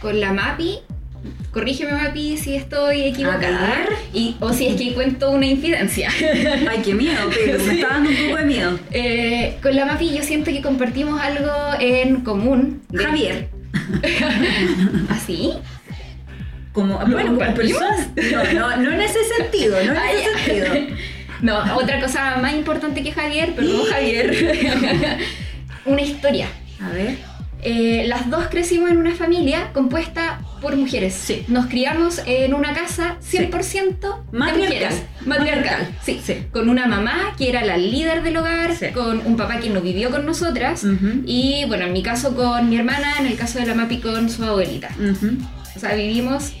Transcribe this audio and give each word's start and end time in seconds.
Con 0.00 0.20
la 0.20 0.32
MAPI, 0.32 0.80
corrígeme 1.52 1.92
MAPI 1.92 2.36
si 2.36 2.56
estoy 2.56 3.02
equivocada. 3.02 3.81
O 4.44 4.52
si 4.52 4.66
es 4.66 4.74
que 4.76 4.92
cuento 4.92 5.30
una 5.30 5.46
infidencia. 5.46 6.10
Ay, 6.70 6.82
qué 6.84 6.94
miedo, 6.94 7.30
pero 7.32 7.58
me 7.64 7.74
está 7.80 7.88
dando 7.88 8.10
un 8.10 8.16
poco 8.16 8.36
de 8.38 8.44
miedo. 8.44 8.78
Eh, 8.90 9.56
con 9.62 9.74
la 9.76 9.84
MAPI 9.86 10.16
yo 10.16 10.22
siento 10.22 10.50
que 10.50 10.60
compartimos 10.60 11.20
algo 11.20 11.50
en 11.80 12.22
común. 12.22 12.82
De- 12.90 13.04
Javier, 13.04 13.48
¿Así? 15.08 15.52
como, 16.72 17.00
¿Lo 17.00 17.06
bueno, 17.12 17.30
como 17.34 17.44
compartimos? 17.44 17.82
persona. 18.14 18.52
No, 18.54 18.76
no, 18.76 18.76
no 18.82 18.92
en 18.92 19.00
ese 19.02 19.18
sentido, 19.38 19.76
no 19.84 19.92
en 19.92 19.96
Ah, 19.96 20.12
ese 20.12 20.22
ya. 20.58 20.66
sentido. 20.72 20.96
No, 21.42 21.76
otra 21.76 22.00
cosa 22.00 22.36
más 22.40 22.54
importante 22.54 23.02
que 23.02 23.12
Javier, 23.12 23.54
perdón 23.54 23.82
Javier. 23.90 25.18
una 25.84 26.00
historia. 26.02 26.48
A 26.80 26.88
ver. 26.90 27.16
Eh, 27.64 28.04
las 28.08 28.28
dos 28.28 28.46
crecimos 28.50 28.90
en 28.90 28.96
una 28.96 29.14
familia 29.14 29.70
compuesta 29.72 30.40
por 30.60 30.76
mujeres. 30.76 31.14
Sí. 31.14 31.44
Nos 31.48 31.66
criamos 31.66 32.20
en 32.26 32.54
una 32.54 32.74
casa 32.74 33.16
100% 33.20 34.24
de 34.32 34.38
Matriarcal. 34.38 34.58
mujeres. 34.68 35.02
Matriarcal. 35.26 35.88
Sí. 36.04 36.20
Sí. 36.24 36.46
Con 36.52 36.68
una 36.68 36.86
mamá 36.86 37.34
que 37.38 37.48
era 37.48 37.64
la 37.64 37.76
líder 37.76 38.22
del 38.24 38.36
hogar, 38.36 38.74
Sí. 38.76 38.86
con 38.92 39.24
un 39.24 39.36
papá 39.36 39.58
que 39.60 39.70
no 39.70 39.80
vivió 39.80 40.10
con 40.10 40.26
nosotras. 40.26 40.84
Y 41.24 41.64
bueno, 41.68 41.84
en 41.86 41.92
mi 41.92 42.02
caso 42.02 42.34
con 42.34 42.68
mi 42.68 42.76
hermana, 42.76 43.14
en 43.20 43.26
el 43.26 43.36
caso 43.36 43.58
de 43.60 43.66
la 43.66 43.74
Mapi 43.74 43.98
con 43.98 44.28
su 44.28 44.42
abuelita. 44.44 44.88
O 45.76 45.78
sea, 45.80 45.94
vivimos 45.94 46.52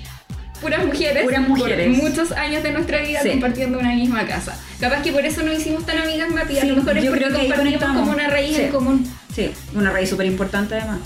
puras 0.62 0.84
mujeres. 0.86 1.24
Puras 1.24 1.46
mujeres. 1.48 1.88
Por 1.98 2.08
muchos 2.08 2.32
años 2.32 2.62
de 2.62 2.72
nuestra 2.72 3.02
vida 3.02 3.20
Sí. 3.22 3.30
compartiendo 3.30 3.78
una 3.78 3.94
misma 3.94 4.24
casa. 4.26 4.58
Capaz 4.80 5.02
que 5.02 5.12
por 5.12 5.24
eso 5.26 5.42
nos 5.42 5.58
hicimos 5.58 5.84
tan 5.84 5.98
amigas, 5.98 6.30
Mapi. 6.30 6.56
A 6.58 6.62
Sí, 6.62 6.68
lo 6.68 6.76
mejor 6.76 6.96
es 6.96 7.04
porque 7.06 7.24
compartimos 7.30 7.84
como 7.84 8.12
una 8.12 8.28
raíz 8.28 8.56
Sí. 8.56 8.62
en 8.62 8.68
común. 8.70 9.06
Sí, 9.34 9.50
una 9.74 9.90
raíz 9.90 10.10
súper 10.10 10.26
importante 10.26 10.74
además. 10.74 10.98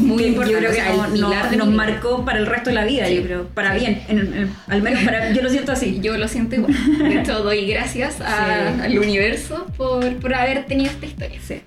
Muy 0.00 0.24
importante. 0.24 0.52
Yo 0.52 0.58
creo 0.58 0.70
o 0.70 0.74
que 0.74 0.80
sea, 0.80 1.50
no- 1.56 1.64
nos 1.66 1.68
marcó 1.74 2.24
para 2.24 2.38
el 2.40 2.46
resto 2.46 2.70
de 2.70 2.74
la 2.74 2.84
vida, 2.84 3.06
Sí. 3.06 3.14
yo 3.16 3.22
creo. 3.22 3.46
Para 3.48 3.74
bien, 3.74 4.02
en- 4.08 4.18
en- 4.34 4.54
al 4.66 4.82
menos 4.82 5.02
para, 5.04 5.32
yo 5.32 5.40
lo 5.42 5.50
siento 5.50 5.70
así. 5.72 6.00
Yo 6.02 6.16
lo 6.18 6.26
siento 6.26 6.56
igual. 6.56 6.74
De 6.98 7.20
hecho, 7.20 7.42
doy 7.44 7.66
gracias 7.66 8.20
a- 8.20 8.74
Sí. 8.76 8.80
al 8.82 8.98
universo 8.98 9.66
por, 9.76 10.16
por 10.16 10.34
haber 10.34 10.66
tenido 10.66 10.90
esta 10.90 11.06
historia. 11.06 11.38
Sí. 11.46 11.60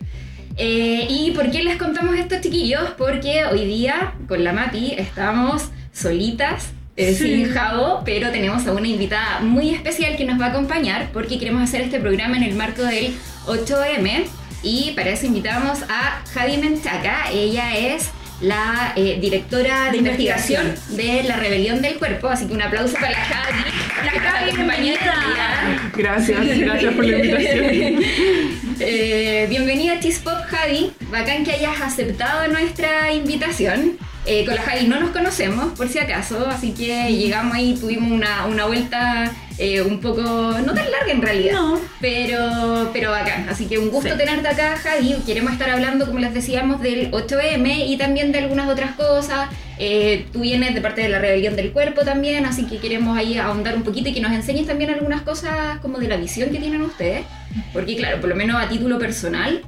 Eh, 0.57 1.07
¿Y 1.09 1.31
por 1.31 1.49
qué 1.51 1.63
les 1.63 1.77
contamos 1.77 2.15
esto, 2.17 2.35
chiquillos? 2.41 2.89
Porque 2.97 3.45
hoy 3.45 3.65
día 3.65 4.13
con 4.27 4.43
la 4.43 4.51
Mati 4.53 4.93
estamos 4.97 5.69
solitas, 5.93 6.67
eh, 6.95 7.15
Sí. 7.17 7.45
Javo, 7.45 8.01
pero 8.05 8.31
tenemos 8.31 8.65
a 8.67 8.73
una 8.73 8.87
invitada 8.87 9.39
muy 9.41 9.73
especial 9.73 10.15
que 10.15 10.25
nos 10.25 10.39
va 10.39 10.47
a 10.47 10.49
acompañar 10.49 11.09
porque 11.11 11.39
queremos 11.39 11.63
hacer 11.63 11.81
este 11.81 11.99
programa 11.99 12.37
en 12.37 12.43
el 12.43 12.55
marco 12.55 12.83
del 12.83 13.13
8M 13.47 14.25
y 14.61 14.91
para 14.95 15.09
eso 15.11 15.25
invitamos 15.25 15.79
a 15.89 16.21
Javi 16.33 16.57
Menchaca. 16.57 17.29
Ella 17.31 17.75
es 17.77 18.09
la 18.41 18.93
eh, 18.95 19.17
directora 19.21 19.85
de, 19.85 19.91
De 19.91 19.97
investigación, 19.97 20.67
investigación. 20.67 21.21
de 21.23 21.27
la 21.29 21.35
rebelión 21.37 21.81
del 21.81 21.95
cuerpo, 21.97 22.27
así 22.27 22.45
que 22.47 22.53
un 22.53 22.61
aplauso 22.61 22.93
para 22.95 23.11
la 23.11 23.17
Javi. 23.17 23.63
La 24.05 24.11
Javi, 24.11 24.51
día. 24.83 25.91
Gracias, 25.95 26.59
gracias 26.59 26.93
por 26.93 27.05
la 27.05 27.17
invitación. 27.17 28.03
Eh, 28.79 29.45
bienvenida 29.49 29.93
a 29.93 29.99
Cheese 29.99 30.19
Pop 30.19 30.33
Javi, 30.47 30.91
bacán 31.11 31.45
que 31.45 31.51
hayas 31.51 31.79
aceptado 31.79 32.47
nuestra 32.51 33.13
invitación. 33.13 33.97
Eh, 34.25 34.45
con 34.45 34.55
la 34.55 34.61
Javi 34.61 34.87
no 34.87 34.99
nos 35.01 35.09
conocemos, 35.11 35.73
por 35.77 35.89
si 35.89 35.99
acaso, 35.99 36.47
así 36.47 36.71
que 36.71 37.11
llegamos 37.13 37.55
ahí, 37.55 37.75
tuvimos 37.77 38.09
una, 38.09 38.45
una 38.45 38.65
vuelta 38.65 39.29
eh, 39.57 39.81
un 39.81 39.99
poco, 39.99 40.21
no 40.21 40.73
tan 40.73 40.89
larga 40.89 41.11
en 41.11 41.21
realidad, 41.21 41.53
No. 41.53 41.77
pero, 41.99 42.89
pero 42.93 43.11
bacán. 43.11 43.47
Así 43.49 43.65
que 43.65 43.77
un 43.77 43.89
gusto 43.89 44.11
Sí. 44.11 44.17
tenerte 44.17 44.47
acá, 44.47 44.77
Javi. 44.77 45.15
Queremos 45.25 45.51
estar 45.51 45.69
hablando, 45.69 46.05
como 46.05 46.19
les 46.19 46.33
decíamos, 46.33 46.81
del 46.81 47.11
8M 47.11 47.85
y 47.85 47.97
también 47.97 48.31
de 48.31 48.39
algunas 48.39 48.69
otras 48.69 48.91
cosas. 48.95 49.49
Eh, 49.77 50.25
tú 50.31 50.39
vienes 50.41 50.73
de 50.73 50.79
parte 50.81 51.01
de 51.01 51.09
la 51.09 51.19
rebelión 51.19 51.55
del 51.57 51.71
cuerpo 51.73 52.01
también, 52.03 52.45
así 52.45 52.65
que 52.65 52.77
queremos 52.77 53.17
ahí 53.17 53.37
ahondar 53.37 53.75
un 53.75 53.83
poquito 53.83 54.07
y 54.09 54.13
que 54.13 54.21
nos 54.21 54.31
enseñes 54.31 54.67
también 54.67 54.89
algunas 54.91 55.21
cosas 55.23 55.79
como 55.81 55.97
de 55.99 56.07
la 56.07 56.15
visión 56.15 56.49
que 56.49 56.59
tienen 56.59 56.81
ustedes. 56.81 57.25
Porque 57.73 57.95
claro, 57.97 58.21
por 58.21 58.29
lo 58.29 58.35
menos 58.35 58.55
a 58.61 58.69
título 58.69 58.97
personal, 58.97 59.61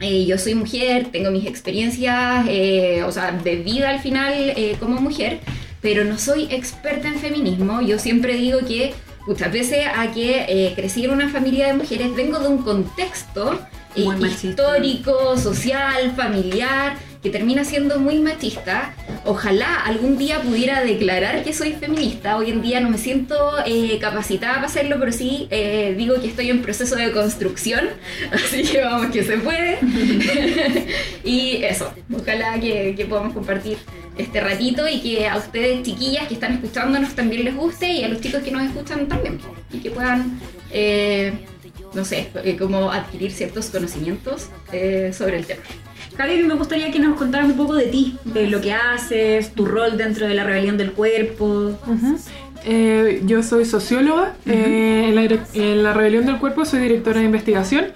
eh, 0.00 0.26
yo 0.26 0.38
soy 0.38 0.54
mujer, 0.54 1.08
tengo 1.10 1.30
mis 1.30 1.46
experiencias, 1.46 2.46
eh, 2.48 3.02
o 3.04 3.10
sea, 3.10 3.32
de 3.32 3.56
vida 3.56 3.90
al 3.90 4.00
final 4.00 4.32
eh, 4.34 4.76
como 4.78 5.00
mujer, 5.00 5.40
pero 5.80 6.04
no 6.04 6.18
soy 6.18 6.44
experta 6.50 7.08
en 7.08 7.16
feminismo. 7.16 7.80
Yo 7.80 7.98
siempre 7.98 8.34
digo 8.34 8.60
que, 8.60 8.94
muchas 9.26 9.52
veces 9.52 9.86
a 9.94 10.10
que 10.12 10.72
crecí 10.74 11.04
en 11.04 11.10
una 11.10 11.28
familia 11.28 11.66
de 11.66 11.74
mujeres, 11.74 12.14
vengo 12.14 12.38
de 12.38 12.48
un 12.48 12.62
contexto 12.62 13.58
histórico, 13.94 15.36
social, 15.36 16.14
familiar, 16.16 16.96
que 17.22 17.30
termina 17.30 17.64
siendo 17.64 17.98
muy 17.98 18.20
machista. 18.20 18.94
Ojalá 19.24 19.80
algún 19.84 20.18
día 20.18 20.40
pudiera 20.40 20.82
declarar 20.82 21.42
que 21.42 21.52
soy 21.52 21.72
feminista. 21.72 22.36
Hoy 22.36 22.50
en 22.50 22.62
día 22.62 22.80
no 22.80 22.90
me 22.90 22.98
siento 22.98 23.36
eh, 23.66 23.98
capacitada 24.00 24.54
para 24.54 24.66
hacerlo, 24.66 24.96
pero 25.00 25.12
sí 25.12 25.48
eh, 25.50 25.94
digo 25.96 26.20
que 26.20 26.28
estoy 26.28 26.50
en 26.50 26.62
proceso 26.62 26.96
de 26.96 27.10
construcción. 27.12 27.88
Así 28.32 28.62
que 28.62 28.82
vamos, 28.82 29.10
que 29.10 29.24
se 29.24 29.38
puede. 29.38 29.78
y 31.24 31.62
eso, 31.64 31.92
ojalá 32.14 32.60
que, 32.60 32.94
que 32.96 33.04
podamos 33.06 33.34
compartir 33.34 33.78
este 34.16 34.40
ratito 34.40 34.88
y 34.88 35.00
que 35.00 35.28
a 35.28 35.36
ustedes, 35.36 35.82
chiquillas 35.82 36.26
que 36.28 36.34
están 36.34 36.54
escuchándonos, 36.54 37.14
también 37.14 37.44
les 37.44 37.54
guste 37.54 37.88
y 37.88 38.04
a 38.04 38.08
los 38.08 38.20
chicos 38.20 38.42
que 38.42 38.50
nos 38.50 38.62
escuchan 38.62 39.08
también. 39.08 39.40
Y 39.72 39.78
que 39.78 39.90
puedan, 39.90 40.40
eh, 40.72 41.32
no 41.94 42.04
sé, 42.04 42.30
como 42.58 42.90
adquirir 42.90 43.32
ciertos 43.32 43.70
conocimientos 43.70 44.48
sobre 45.12 45.38
el 45.38 45.46
tema. 45.46 45.62
Javi, 46.18 46.42
me 46.42 46.54
gustaría 46.54 46.90
que 46.90 46.98
nos 46.98 47.16
contaras 47.16 47.46
un 47.48 47.56
poco 47.56 47.74
de 47.74 47.84
ti, 47.86 48.16
de 48.24 48.48
lo 48.48 48.60
que 48.60 48.72
haces, 48.72 49.52
tu 49.54 49.64
rol 49.64 49.96
dentro 49.96 50.26
de 50.26 50.34
la 50.34 50.42
rebelión 50.44 50.76
del 50.76 50.90
cuerpo. 50.92 51.78
Eh, 52.64 53.22
yo 53.24 53.42
soy 53.44 53.64
socióloga. 53.64 54.34
eh, 54.44 55.06
en, 55.08 55.14
la, 55.14 55.22
direc- 55.22 55.46
en 55.54 55.84
la 55.84 55.94
Rebelión 55.94 56.26
del 56.26 56.38
Cuerpo 56.38 56.64
soy 56.64 56.80
directora 56.80 57.20
de 57.20 57.26
investigación. 57.26 57.86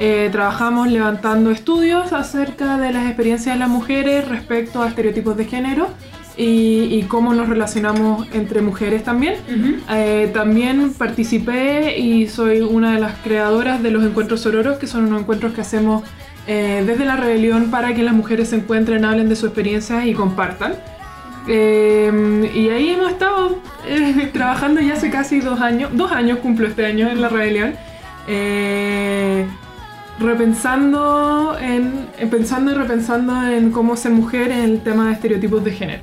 Eh, 0.00 0.28
trabajamos 0.32 0.88
levantando 0.90 1.50
estudios 1.52 2.12
acerca 2.12 2.78
de 2.78 2.92
las 2.92 3.06
experiencias 3.06 3.54
de 3.54 3.60
las 3.60 3.68
mujeres 3.68 4.26
respecto 4.28 4.82
a 4.82 4.88
estereotipos 4.88 5.36
de 5.36 5.44
género 5.44 5.88
y, 6.36 6.84
y 6.90 7.02
cómo 7.08 7.32
nos 7.32 7.48
relacionamos 7.48 8.26
entre 8.32 8.60
mujeres 8.60 9.04
también. 9.04 9.34
Eh, 9.90 10.30
también 10.34 10.92
participé 10.94 11.96
y 11.98 12.26
soy 12.26 12.60
una 12.60 12.92
de 12.94 13.00
las 13.00 13.14
creadoras 13.18 13.82
de 13.84 13.92
los 13.92 14.04
encuentros 14.04 14.40
sororos, 14.40 14.78
que 14.78 14.88
son 14.88 15.04
unos 15.06 15.20
encuentros 15.22 15.52
que 15.54 15.60
hacemos 15.62 16.02
eh, 16.50 16.82
desde 16.86 17.04
la 17.04 17.14
rebelión 17.14 17.70
para 17.70 17.94
que 17.94 18.02
las 18.02 18.14
mujeres 18.14 18.48
se 18.48 18.56
encuentren, 18.56 19.04
hablen 19.04 19.28
de 19.28 19.36
su 19.36 19.44
experiencia 19.44 20.06
y 20.06 20.14
compartan. 20.14 20.76
Eh, 21.46 22.50
y 22.54 22.70
ahí 22.70 22.88
hemos 22.88 23.10
estado 23.10 23.58
eh, 23.86 24.30
trabajando 24.32 24.80
ya 24.80 24.94
hace 24.94 25.10
casi 25.10 25.40
dos 25.40 25.60
años, 25.60 25.90
dos 25.92 26.10
años 26.10 26.38
cumplo 26.38 26.66
este 26.66 26.86
año 26.86 27.10
en 27.10 27.20
la 27.20 27.28
rebelión, 27.28 27.74
repensando 30.18 31.58
en, 31.60 32.06
pensando 32.30 32.72
y 32.72 32.74
repensando 32.74 33.46
en 33.46 33.70
cómo 33.70 33.94
ser 33.98 34.12
mujer 34.12 34.50
en 34.50 34.60
el 34.60 34.80
tema 34.80 35.08
de 35.08 35.12
estereotipos 35.12 35.62
de 35.64 35.72
género. 35.72 36.02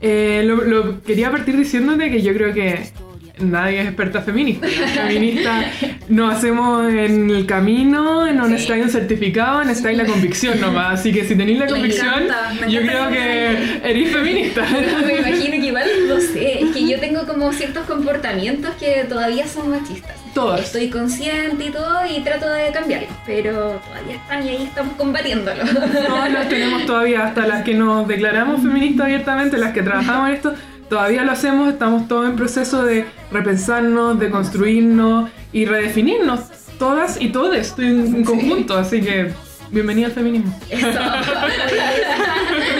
Lo, 0.00 0.62
lo 0.64 1.02
quería 1.02 1.32
partir 1.32 1.56
diciéndote 1.56 2.12
que 2.12 2.22
yo 2.22 2.32
creo 2.32 2.54
que 2.54 2.92
nadie 3.40 3.80
es 3.80 3.86
experta 3.86 4.22
feminista. 4.22 4.66
Las 4.80 4.90
feministas 4.92 5.66
nos 6.08 6.34
hacemos 6.34 6.92
en 6.92 7.30
el 7.30 7.46
camino, 7.46 8.30
no 8.32 8.44
Sí. 8.46 8.50
necesitáis 8.52 8.84
un 8.84 8.90
certificado, 8.90 9.64
necesitáis 9.64 9.98
la 9.98 10.06
convicción 10.06 10.60
nomás. 10.60 11.00
Así 11.00 11.12
que 11.12 11.24
si 11.24 11.34
tenéis 11.36 11.58
la 11.58 11.64
Me 11.66 11.70
convicción, 11.72 12.22
encanta, 12.24 12.66
yo 12.68 12.80
creo 12.80 13.08
que 13.08 13.18
que 13.18 13.90
eres 13.90 14.12
feminista. 14.12 14.62
Me 15.06 15.14
imagino 15.18 15.50
que 15.50 15.66
igual, 15.66 15.84
no 16.08 16.20
sé, 16.20 16.62
es 16.62 16.70
que 16.70 16.88
yo 16.88 16.98
tengo 17.00 17.26
como 17.26 17.52
ciertos 17.52 17.84
comportamientos 17.86 18.74
que 18.78 19.04
todavía 19.08 19.46
son 19.46 19.70
machistas. 19.70 20.16
Todas. 20.34 20.60
Estoy 20.60 20.88
consciente 20.88 21.64
y 21.64 21.70
todo 21.70 22.00
y 22.08 22.20
trato 22.22 22.48
de 22.48 22.70
cambiarlos, 22.70 23.10
pero 23.26 23.80
todavía 23.88 24.16
están 24.16 24.46
y 24.46 24.48
ahí 24.50 24.62
estamos 24.64 24.94
combatiéndolo. 24.96 25.64
Todas 26.06 26.32
las 26.32 26.48
tenemos 26.48 26.86
todavía, 26.86 27.24
hasta 27.26 27.46
las 27.46 27.64
que 27.64 27.74
nos 27.74 28.06
declaramos 28.06 28.62
feministas 28.62 29.06
abiertamente, 29.06 29.58
las 29.58 29.72
que 29.72 29.82
trabajamos 29.82 30.28
en 30.28 30.34
esto, 30.36 30.54
todavía 30.88 31.22
lo 31.24 31.32
hacemos, 31.32 31.68
estamos 31.68 32.08
todos 32.08 32.28
en 32.28 32.36
proceso 32.36 32.82
de 32.84 33.06
repensarnos, 33.30 34.18
de 34.18 34.30
construirnos 34.30 35.30
y 35.52 35.64
redefinirnos, 35.64 36.40
todas 36.78 37.20
y 37.20 37.28
todes 37.28 37.74
en, 37.78 38.16
en 38.16 38.24
conjunto, 38.24 38.76
así 38.76 39.00
que 39.00 39.32
bienvenida 39.70 40.06
al 40.06 40.12
feminismo. 40.12 40.58
Eso. 40.70 40.86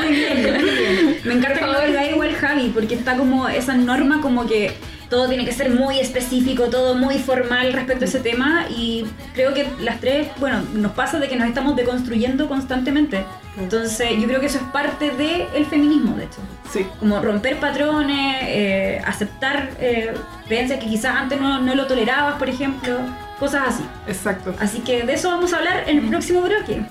Muy 0.07 0.17
bien, 0.17 0.43
muy 0.43 0.71
bien. 0.71 1.17
Me 1.25 1.35
encanta 1.35 1.61
que 1.61 1.67
lo 1.67 1.81
diga 1.87 2.11
igual 2.11 2.35
Javi, 2.35 2.71
porque 2.73 2.95
está 2.95 3.17
como 3.17 3.49
esa 3.49 3.75
norma 3.75 4.21
como 4.21 4.47
que 4.47 4.73
todo 5.09 5.29
tiene 5.29 5.45
que 5.45 5.53
ser 5.53 5.71
muy 5.71 5.99
específico, 5.99 6.65
todo 6.65 6.95
muy 6.95 7.19
formal 7.19 7.73
respecto 7.73 8.05
a 8.05 8.09
ese 8.09 8.21
tema 8.21 8.67
y 8.69 9.07
creo 9.35 9.55
que 9.55 9.67
las 9.81 10.01
tres, 10.01 10.29
bueno, 10.39 10.63
nos 10.75 10.93
pasa 10.93 11.19
de 11.19 11.29
que 11.29 11.37
nos 11.37 11.49
estamos 11.49 11.77
deconstruyendo 11.77 12.49
constantemente. 12.49 13.25
Entonces 13.59 14.11
yo 14.21 14.27
creo 14.27 14.41
que 14.41 14.47
eso 14.47 14.59
es 14.59 14.65
parte 14.65 15.11
del 15.11 15.67
feminismo, 15.67 16.17
de 16.17 16.25
hecho. 16.25 16.39
Sí. 16.71 16.87
Como 17.01 17.21
romper 17.21 17.59
patrones, 17.59 18.37
eh, 18.43 19.03
aceptar 19.05 19.71
eh, 19.81 20.15
creencias 20.47 20.79
que 20.79 20.87
quizás 20.87 21.17
antes 21.17 21.41
no, 21.41 21.61
no 21.61 21.75
lo 21.75 21.87
tolerabas, 21.87 22.37
por 22.37 22.49
ejemplo, 22.49 22.99
cosas 23.39 23.63
así. 23.69 23.85
Exacto. 24.07 24.55
Así 24.61 24.81
que 24.81 25.05
de 25.05 25.15
eso 25.15 25.31
vamos 25.31 25.53
a 25.53 25.59
hablar 25.59 25.85
en 25.89 25.99
el 25.99 26.09
próximo 26.09 26.43
bloque. 26.43 26.83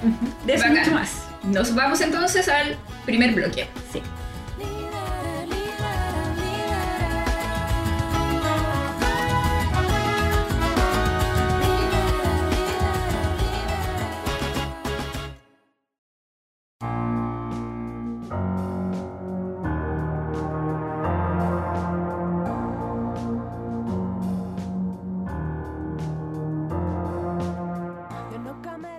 De 0.46 0.54
eso 0.54 0.64
Bacán. 0.64 0.80
mucho 0.80 0.92
más. 0.92 1.24
Nos 1.44 1.74
vamos 1.74 2.02
entonces 2.02 2.50
al 2.50 2.76
primer 3.06 3.34
bloque. 3.34 3.68
Sí. 3.94 4.02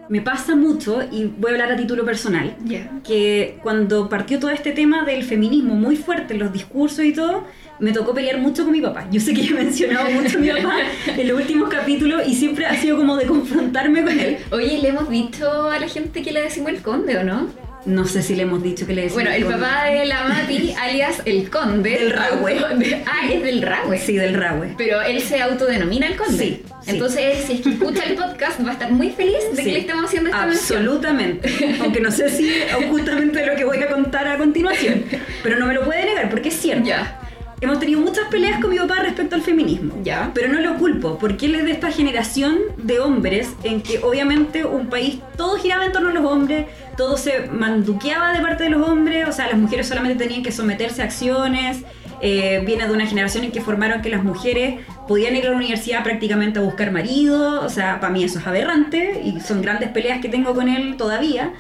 Me 0.09 0.23
pasa 0.23 0.57
mucho, 0.57 1.03
y 1.13 1.27
voy 1.27 1.51
a 1.51 1.55
hablar 1.55 1.73
a 1.73 1.77
título 1.77 2.05
personal, 2.05 2.57
Ya. 2.65 2.91
que 3.07 3.59
cuando 3.63 4.09
partió 4.09 4.39
todo 4.39 4.51
este 4.51 4.73
tema 4.73 5.05
del 5.05 5.23
feminismo 5.23 5.75
muy 5.75 5.97
fuerte 5.97 6.33
en 6.35 6.41
los 6.41 6.53
discursos 6.53 7.05
y 7.05 7.13
todo, 7.13 7.45
me 7.79 7.93
tocó 7.93 8.15
pelear 8.15 8.39
mucho 8.39 8.65
con 8.65 8.73
mi 8.73 8.81
papá. 8.81 9.07
Yo 9.11 9.21
sé 9.21 9.35
que 9.35 9.43
yo 9.43 9.57
he 9.57 9.65
mencionado 9.65 10.11
mucho 10.11 10.39
a 10.39 10.41
mi 10.41 10.49
papá 10.49 10.77
en 11.17 11.29
los 11.29 11.39
últimos 11.39 11.69
capítulos 11.69 12.23
y 12.27 12.35
siempre 12.35 12.65
ha 12.67 12.75
sido 12.81 12.97
como 12.97 13.17
de 13.17 13.27
confrontarme 13.27 14.03
con 14.03 14.19
él. 14.19 14.39
Oye, 14.51 14.79
le 14.81 14.89
hemos 14.89 15.09
dicho 15.11 15.71
a 15.71 15.79
la 15.79 15.89
gente 15.89 16.23
que 16.23 16.33
le 16.33 16.41
decimos 16.43 16.71
el 16.71 16.81
conde, 16.81 17.19
¿o 17.19 17.25
no? 17.25 17.68
No 17.89 18.05
sé 18.05 18.23
si 18.23 18.35
le 18.37 18.43
hemos 18.43 18.63
dicho 18.63 18.87
que 18.87 18.93
le 18.93 19.03
decimos. 19.03 19.25
Bueno, 19.25 19.31
el 19.35 19.45
papá 19.47 19.87
de 19.87 20.05
la 20.05 20.25
Mati, 20.25 20.75
alias 20.81 21.23
el 21.25 21.49
conde. 21.49 21.91
Del 21.91 22.13
Rahue. 22.13 22.59
Ah, 23.07 23.27
es 23.33 23.43
del 23.43 23.63
Rahue. 23.63 23.99
Sí, 23.99 24.15
del 24.15 24.35
Rahue. 24.35 24.75
Pero 24.77 25.01
él 25.01 25.23
se 25.23 25.41
autodenomina 25.41 26.07
el 26.07 26.17
conde. 26.17 26.45
Sí. 26.45 26.63
Entonces 26.87 27.45
si 27.47 27.55
es 27.55 27.61
que 27.63 27.71
escucha 27.71 28.05
el 28.05 28.15
podcast, 28.15 28.65
va 28.65 28.71
a 28.71 28.73
estar 28.75 28.93
muy 28.93 29.11
feliz 29.11 29.39
de 29.53 29.57
Sí, 29.57 29.65
que 29.65 29.73
le 29.73 29.79
estemos 29.81 30.05
haciendo 30.05 30.29
esta 30.29 30.47
mención. 30.47 30.79
Absolutamente. 30.81 31.77
Aunque 31.81 32.01
no 32.01 32.11
sé 32.11 32.29
si 32.29 32.49
es 32.63 32.87
justamente 32.91 33.45
lo 33.47 33.57
que 33.57 33.65
voy 33.65 33.83
a 33.83 33.89
contar 33.89 34.29
a 34.29 34.37
continuación. 34.37 35.05
Pero 35.43 35.59
no 35.59 35.67
me 35.67 35.73
lo 35.73 35.85
puede 35.85 36.05
negar 36.05 36.29
porque 36.29 36.51
es 36.51 36.55
cierto. 36.57 36.87
Ya. 36.87 37.18
Hemos 37.61 37.81
tenido 37.81 38.01
muchas 38.01 38.29
peleas 38.29 38.61
con 38.61 38.71
mi 38.71 38.79
papá 38.79 39.01
respecto 39.03 39.35
al 39.35 39.43
feminismo. 39.43 39.95
Ya. 40.05 40.31
Pero 40.33 40.53
no 40.53 40.61
lo 40.61 40.77
culpo, 40.77 41.19
porque 41.19 41.47
él 41.47 41.57
es 41.57 41.65
de 41.65 41.73
esta 41.73 41.91
generación 41.91 42.59
de 42.77 43.01
hombres 43.01 43.53
en 43.65 43.83
que 43.83 43.99
obviamente 43.99 44.65
un 44.65 44.87
país 44.89 45.19
todo 45.37 45.57
giraba 45.57 45.85
en 45.85 45.93
torno 45.93 46.11
a 46.11 46.13
los 46.13 46.25
hombres, 46.25 46.67
todo 46.97 47.17
se 47.17 47.49
manduqueaba 47.49 48.33
de 48.33 48.41
parte 48.41 48.65
de 48.65 48.71
los 48.71 48.89
hombres, 48.89 49.29
o 49.29 49.33
sea, 49.33 49.49
las 49.49 49.59
mujeres 49.59 49.89
solamente 49.89 50.23
tenían 50.23 50.43
que 50.43 50.53
someterse 50.53 51.03
a 51.03 51.07
acciones. 51.07 51.83
eh, 52.21 52.63
viene 52.67 52.85
de 52.87 52.93
una 52.93 53.07
generación 53.07 53.45
en 53.45 53.53
que 53.53 53.61
formaron 53.61 54.03
que 54.03 54.09
las 54.09 54.25
mujeres 54.25 54.81
podían 55.07 55.37
ir 55.37 55.47
a 55.47 55.51
la 55.51 55.57
universidad 55.57 56.03
prácticamente 56.03 56.59
a 56.59 56.63
buscar 56.63 56.91
marido, 56.91 57.61
o 57.65 57.69
sea, 57.69 58.01
para 58.01 58.13
mí 58.13 58.25
eso 58.25 58.41
es 58.41 58.47
aberrante 58.47 59.23
y 59.25 59.41
son 59.41 59.63
grandes 59.63 59.91
peleas 59.91 60.21
que 60.21 60.29
tengo 60.29 60.53
con 60.53 60.69
él 60.69 60.97
todavía. 60.97 61.53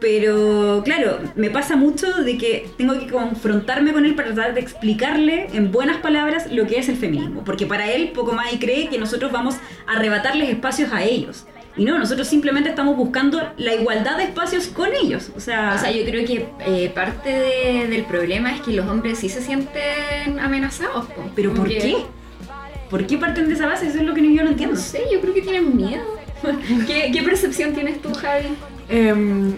Pero 0.00 0.82
claro, 0.84 1.18
me 1.36 1.48
pasa 1.50 1.74
mucho 1.76 2.12
de 2.22 2.36
que 2.36 2.68
tengo 2.76 2.98
que 2.98 3.06
confrontarme 3.06 3.92
con 3.92 4.04
él 4.04 4.14
para 4.14 4.34
tratar 4.34 4.54
de 4.54 4.60
explicarle 4.60 5.48
en 5.54 5.72
buenas 5.72 5.98
palabras 5.98 6.52
lo 6.52 6.66
que 6.66 6.78
es 6.78 6.88
el 6.88 6.96
feminismo. 6.96 7.42
Porque 7.44 7.66
para 7.66 7.90
él 7.90 8.10
poco 8.14 8.32
más 8.32 8.52
y 8.52 8.58
cree 8.58 8.88
que 8.88 8.98
nosotros 8.98 9.32
vamos 9.32 9.54
a 9.86 9.92
arrebatarles 9.96 10.50
espacios 10.50 10.92
a 10.92 11.02
ellos. 11.02 11.46
Y 11.78 11.84
no, 11.84 11.98
nosotros 11.98 12.26
simplemente 12.26 12.68
estamos 12.70 12.96
buscando 12.96 13.40
la 13.58 13.74
igualdad 13.74 14.16
de 14.16 14.24
espacios 14.24 14.66
con 14.68 14.88
ellos. 14.94 15.30
O 15.36 15.40
sea, 15.40 15.74
O 15.76 15.78
sea, 15.78 15.90
yo 15.90 16.04
creo 16.06 16.26
que 16.26 16.46
eh, 16.66 16.90
parte 16.94 17.28
de- 17.30 17.86
del 17.88 18.04
problema 18.04 18.54
es 18.54 18.60
que 18.62 18.72
los 18.72 18.86
hombres 18.88 19.18
sí 19.18 19.28
se 19.28 19.40
sienten 19.42 20.38
amenazados. 20.40 21.06
po. 21.06 21.22
¿pero 21.34 21.52
por 21.54 21.68
que- 21.68 21.78
qué? 21.78 21.96
¿Por 22.90 23.06
qué 23.06 23.18
parten 23.18 23.48
de 23.48 23.54
esa 23.54 23.66
base? 23.66 23.88
Eso 23.88 23.98
es 23.98 24.04
lo 24.04 24.14
que 24.14 24.22
yo 24.34 24.42
no 24.44 24.50
entiendo. 24.50 24.74
No 24.76 24.80
sé, 24.80 25.02
yo 25.12 25.20
creo 25.20 25.34
que 25.34 25.42
tienen 25.42 25.76
miedo. 25.76 26.04
¿Qué, 26.86 27.10
qué 27.12 27.22
percepción 27.22 27.72
tienes 27.74 28.00
tú, 28.00 28.12
Javi? 28.14 28.46
Em, 28.88 29.54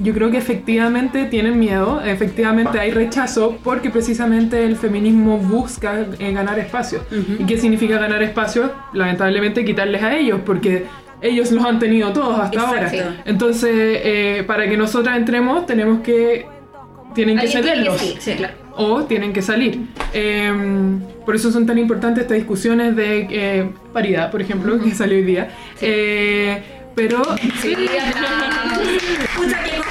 yo 0.00 0.14
creo 0.14 0.30
que 0.30 0.38
efectivamente 0.38 1.24
tienen 1.26 1.58
miedo, 1.58 2.00
efectivamente 2.04 2.80
hay 2.80 2.90
rechazo 2.90 3.58
porque 3.62 3.90
precisamente 3.90 4.64
el 4.64 4.76
feminismo 4.76 5.38
busca 5.38 6.06
eh, 6.18 6.32
ganar 6.32 6.58
espacio. 6.58 7.00
Ujú. 7.10 7.42
¿Y 7.42 7.44
qué 7.46 7.58
significa 7.58 7.98
ganar 7.98 8.22
espacio? 8.22 8.72
Lamentablemente 8.92 9.64
quitarles 9.64 10.02
a 10.02 10.16
ellos 10.16 10.40
porque 10.44 10.86
ellos 11.20 11.52
los 11.52 11.64
han 11.64 11.78
tenido 11.78 12.12
todos 12.12 12.38
hasta 12.38 12.60
Exacto. 12.60 12.96
ahora. 12.98 13.22
Entonces, 13.26 13.70
eh, 13.72 14.44
para 14.46 14.68
que 14.68 14.76
nosotras 14.76 15.16
entremos 15.16 15.66
tenemos 15.66 16.00
que... 16.00 16.46
Tienen 17.14 17.38
que 17.38 17.46
cederlos 17.48 18.00
sí, 18.00 18.16
sí, 18.18 18.32
claro. 18.32 18.54
o 18.74 19.02
tienen 19.04 19.34
que 19.34 19.42
salir. 19.42 19.80
Em, 20.14 20.98
por 21.26 21.36
eso 21.36 21.52
son 21.52 21.66
tan 21.66 21.76
importantes 21.76 22.22
estas 22.22 22.38
discusiones 22.38 22.96
de 22.96 23.26
eh, 23.30 23.70
paridad, 23.92 24.30
por 24.30 24.40
ejemplo, 24.40 24.80
que 24.80 24.94
salió 24.94 25.18
hoy 25.18 25.24
día. 25.24 25.50
Eh, 25.82 26.62
pero 26.94 27.22
Sí, 27.60 27.74
aplausos. 27.74 28.88
¡Pucha, 29.36 29.62
que 29.62 29.81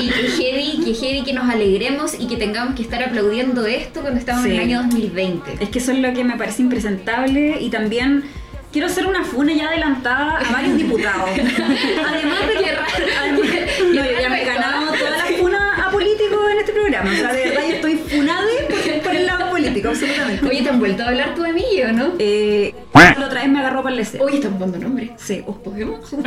y 0.00 0.08
que 0.08 0.28
heavy, 0.28 0.80
que 0.84 0.94
heavy 0.94 1.22
que 1.22 1.32
nos 1.32 1.48
alegremos 1.48 2.14
y 2.18 2.26
que 2.26 2.36
tengamos 2.36 2.74
que 2.74 2.82
estar 2.82 3.02
aplaudiendo 3.02 3.66
esto 3.66 4.00
cuando 4.00 4.18
estamos 4.18 4.44
en 4.46 4.52
el 4.52 4.60
año 4.60 4.82
2020. 4.82 5.58
Es 5.60 5.68
que 5.68 5.78
eso 5.78 5.92
es 5.92 5.98
lo 5.98 6.12
que 6.12 6.24
me 6.24 6.36
parece 6.36 6.62
impresentable 6.62 7.58
y 7.60 7.68
también 7.70 8.24
quiero 8.72 8.86
hacer 8.86 9.06
una 9.06 9.24
funa 9.24 9.52
ya 9.52 9.68
adelantada 9.68 10.38
a 10.38 10.52
varios 10.52 10.76
diputados. 10.76 11.30
Además 12.08 12.40
de 12.48 12.54
que 12.54 12.72
no, 13.94 13.94
yo 13.94 14.02
ya 14.20 14.28
me 14.28 14.42
he 14.42 14.44
ganado 14.44 14.92
todas 14.92 15.18
las 15.18 15.38
funas 15.38 15.78
a 15.78 15.90
políticos 15.90 16.40
en 16.52 16.58
este 16.58 16.72
programa. 16.72 17.10
O 17.10 17.14
sea, 17.14 17.32
de 17.32 17.44
verdad 17.44 17.62
yo 17.68 17.74
estoy 17.74 17.96
funade 17.96 18.52
por, 18.68 19.02
por 19.02 19.16
el 19.16 19.26
lado 19.26 19.50
político, 19.82 19.88
absolutamente. 19.88 20.46
Oye, 20.46 20.62
¿te 20.62 20.68
han 20.68 20.78
vuelto 20.78 21.02
a 21.02 21.08
hablar 21.08 21.34
tú 21.34 21.42
de 21.42 21.52
mí 21.52 21.64
o 21.82 21.92
no? 21.92 22.12
Eh, 22.18 22.74
la 22.94 23.26
otra 23.26 23.42
vez 23.42 23.50
me 23.50 23.60
agarró 23.60 23.82
para 23.82 23.94
el 23.94 23.98
deseo. 23.98 24.22
Oye, 24.24 24.36
estamos 24.36 24.60
dando 24.60 24.78
nombre. 24.78 25.10
Sí, 25.16 25.42
oh, 25.46 25.54
¿Podemos? 25.54 26.12
no, 26.12 26.20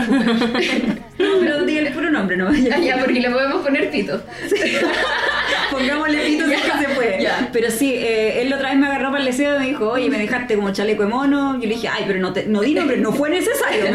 pero 1.17 1.65
diga 1.65 1.81
el 1.81 1.93
puro 1.93 2.11
nombre, 2.11 2.37
¿no? 2.37 2.47
Ah, 2.47 2.79
ya, 2.79 2.97
porque 2.99 3.19
le 3.19 3.29
podemos 3.29 3.63
poner 3.63 3.89
pito. 3.89 4.21
Pongámosle 5.71 6.25
pito 6.25 6.45
si 6.47 6.53
es 6.53 6.61
que 6.61 6.71
se 6.71 6.92
Pero 7.51 7.71
sí, 7.71 7.93
eh, 7.95 8.41
él 8.41 8.49
la 8.49 8.55
otra 8.57 8.69
vez 8.69 8.77
me 8.79 8.87
agarró 8.87 9.07
para 9.11 9.19
el 9.19 9.25
deseo 9.25 9.55
y 9.55 9.59
me 9.59 9.65
dijo, 9.67 9.89
oye, 9.89 10.09
me 10.09 10.17
dejaste 10.17 10.55
como 10.55 10.71
chaleco 10.71 11.03
de 11.03 11.09
mono. 11.09 11.53
Yo 11.55 11.67
le 11.67 11.75
dije, 11.75 11.87
ay, 11.87 12.03
pero 12.07 12.19
no, 12.19 12.33
te, 12.33 12.45
no 12.45 12.61
di 12.61 12.73
nombre, 12.73 12.97
no 12.97 13.11
fue 13.11 13.29
necesario. 13.29 13.85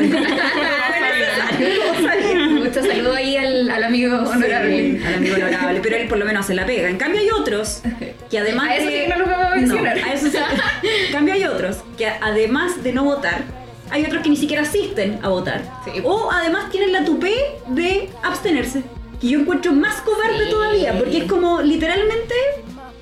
No 1.59 1.95
fue 1.95 2.61
necesario. 2.65 2.93
saludo 2.95 3.15
ahí 3.15 3.37
al, 3.37 3.71
al 3.71 3.85
amigo 3.85 4.17
honorable. 4.17 4.99
Sí, 4.99 5.05
al 5.05 5.15
amigo 5.15 5.37
honorable, 5.37 5.81
pero 5.83 5.97
él 5.97 6.09
por 6.09 6.19
lo 6.19 6.25
menos 6.25 6.47
se 6.47 6.55
la 6.55 6.67
pega. 6.67 6.89
En 6.89 6.97
cambio 6.99 7.21
hay 7.21 7.31
otros 7.31 7.83
que 8.31 8.39
además 8.39 8.69
A 8.71 8.77
eso 8.77 8.87
de... 8.87 8.93
sí 8.93 9.03
que 9.03 9.09
no 9.09 9.19
lo 9.19 9.27
vamos 9.27 9.47
a 9.53 9.57
mencionar. 9.57 9.99
No, 9.99 10.07
a 10.07 10.13
eso 10.13 10.29
sí. 10.31 10.37
En 11.07 11.13
cambio 11.13 11.35
hay 11.35 11.45
otros 11.45 11.79
que 11.97 12.07
además 12.07 12.83
de 12.83 12.93
no 12.93 13.05
votar, 13.05 13.43
hay 13.91 14.05
otros 14.05 14.23
que 14.23 14.29
ni 14.31 14.37
siquiera 14.37 14.63
asisten 14.63 15.19
a 15.23 15.29
votar. 15.29 15.63
Sí. 15.85 16.01
O 16.05 16.31
además 16.31 16.71
tienen 16.71 16.93
la 16.93 17.05
tupé 17.05 17.35
de 17.69 18.09
abstenerse. 18.23 18.83
Que 19.21 19.29
yo 19.29 19.41
encuentro 19.41 19.73
más 19.73 20.01
cobarde 20.03 20.45
Sí. 20.45 20.51
todavía, 20.51 20.97
porque 20.97 21.19
es 21.19 21.25
como 21.25 21.61
literalmente 21.61 22.35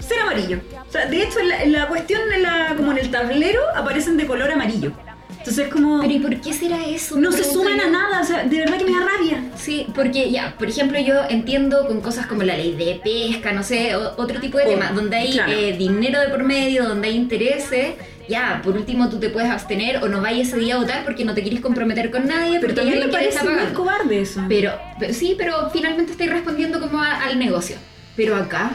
ser 0.07 0.21
amarillo. 0.21 0.61
O 0.89 0.93
sea, 0.93 1.07
de 1.07 1.23
hecho, 1.23 1.41
en 1.41 1.49
la, 1.49 1.63
en 1.63 1.73
la 1.73 1.89
cuestión, 1.89 2.21
en 2.33 2.43
la, 2.43 2.75
como 2.77 2.93
en 2.93 2.99
el 2.99 3.11
tablero, 3.11 3.61
aparecen 3.75 4.17
de 4.17 4.27
color 4.27 4.51
amarillo. 4.51 4.93
Entonces 5.31 5.67
es 5.67 5.73
como... 5.73 6.01
Pero 6.01 6.13
¿y 6.13 6.19
por 6.19 6.41
qué 6.41 6.53
será 6.53 6.85
eso? 6.87 7.17
no 7.17 7.31
se 7.31 7.45
suman 7.45 7.79
a 7.81 7.87
nada, 7.87 8.21
o 8.21 8.25
sea, 8.25 8.43
de 8.45 8.59
verdad 8.59 8.79
que 8.79 8.85
me 8.85 8.91
da 8.99 9.07
rabia. 9.07 9.45
Sí, 9.57 9.87
porque 9.95 10.29
ya, 10.31 10.57
por 10.59 10.69
ejemplo, 10.69 10.99
yo 10.99 11.15
entiendo 11.29 11.87
con 11.87 12.01
cosas 12.01 12.27
como 12.27 12.43
la 12.43 12.57
ley 12.57 12.73
de 12.75 13.01
pesca, 13.03 13.53
no 13.53 13.63
sé, 13.63 13.95
o- 13.95 14.15
otro 14.17 14.41
tipo 14.41 14.59
de 14.59 14.65
Oh, 14.65 14.69
temas, 14.71 14.93
donde 14.95 15.17
hay 15.17 15.33
claro. 15.33 15.53
eh, 15.53 15.77
dinero 15.79 16.21
de 16.21 16.29
por 16.31 16.43
medio, 16.43 16.85
donde 16.89 17.09
hay 17.09 17.15
intereses, 17.15 17.95
ya, 18.29 18.61
por 18.65 18.75
último 18.75 19.09
tú 19.09 19.21
te 19.21 19.29
puedes 19.31 19.49
abstener 19.49 20.03
o 20.03 20.09
no 20.09 20.21
vayas 20.21 20.49
ese 20.49 20.59
día 20.59 20.75
a 20.75 20.79
votar 20.79 21.05
porque 21.05 21.25
no 21.25 21.33
te 21.33 21.43
quieres 21.43 21.61
comprometer 21.61 22.11
con 22.11 22.27
nadie, 22.27 22.59
Pero 22.61 22.75
también 22.75 22.99
me 22.99 23.09
parece 23.09 23.49
muy 23.49 23.73
cobarde 23.73 24.23
eso. 24.23 24.43
Pero, 24.49 24.73
pero 24.99 25.15
sí, 25.15 25.37
pero 25.39 25.71
finalmente 25.71 26.11
estoy 26.11 26.27
respondiendo 26.27 26.81
como 26.81 27.01
a- 27.01 27.23
al 27.23 27.39
negocio. 27.39 27.77
Pero 28.17 28.35
acá, 28.35 28.73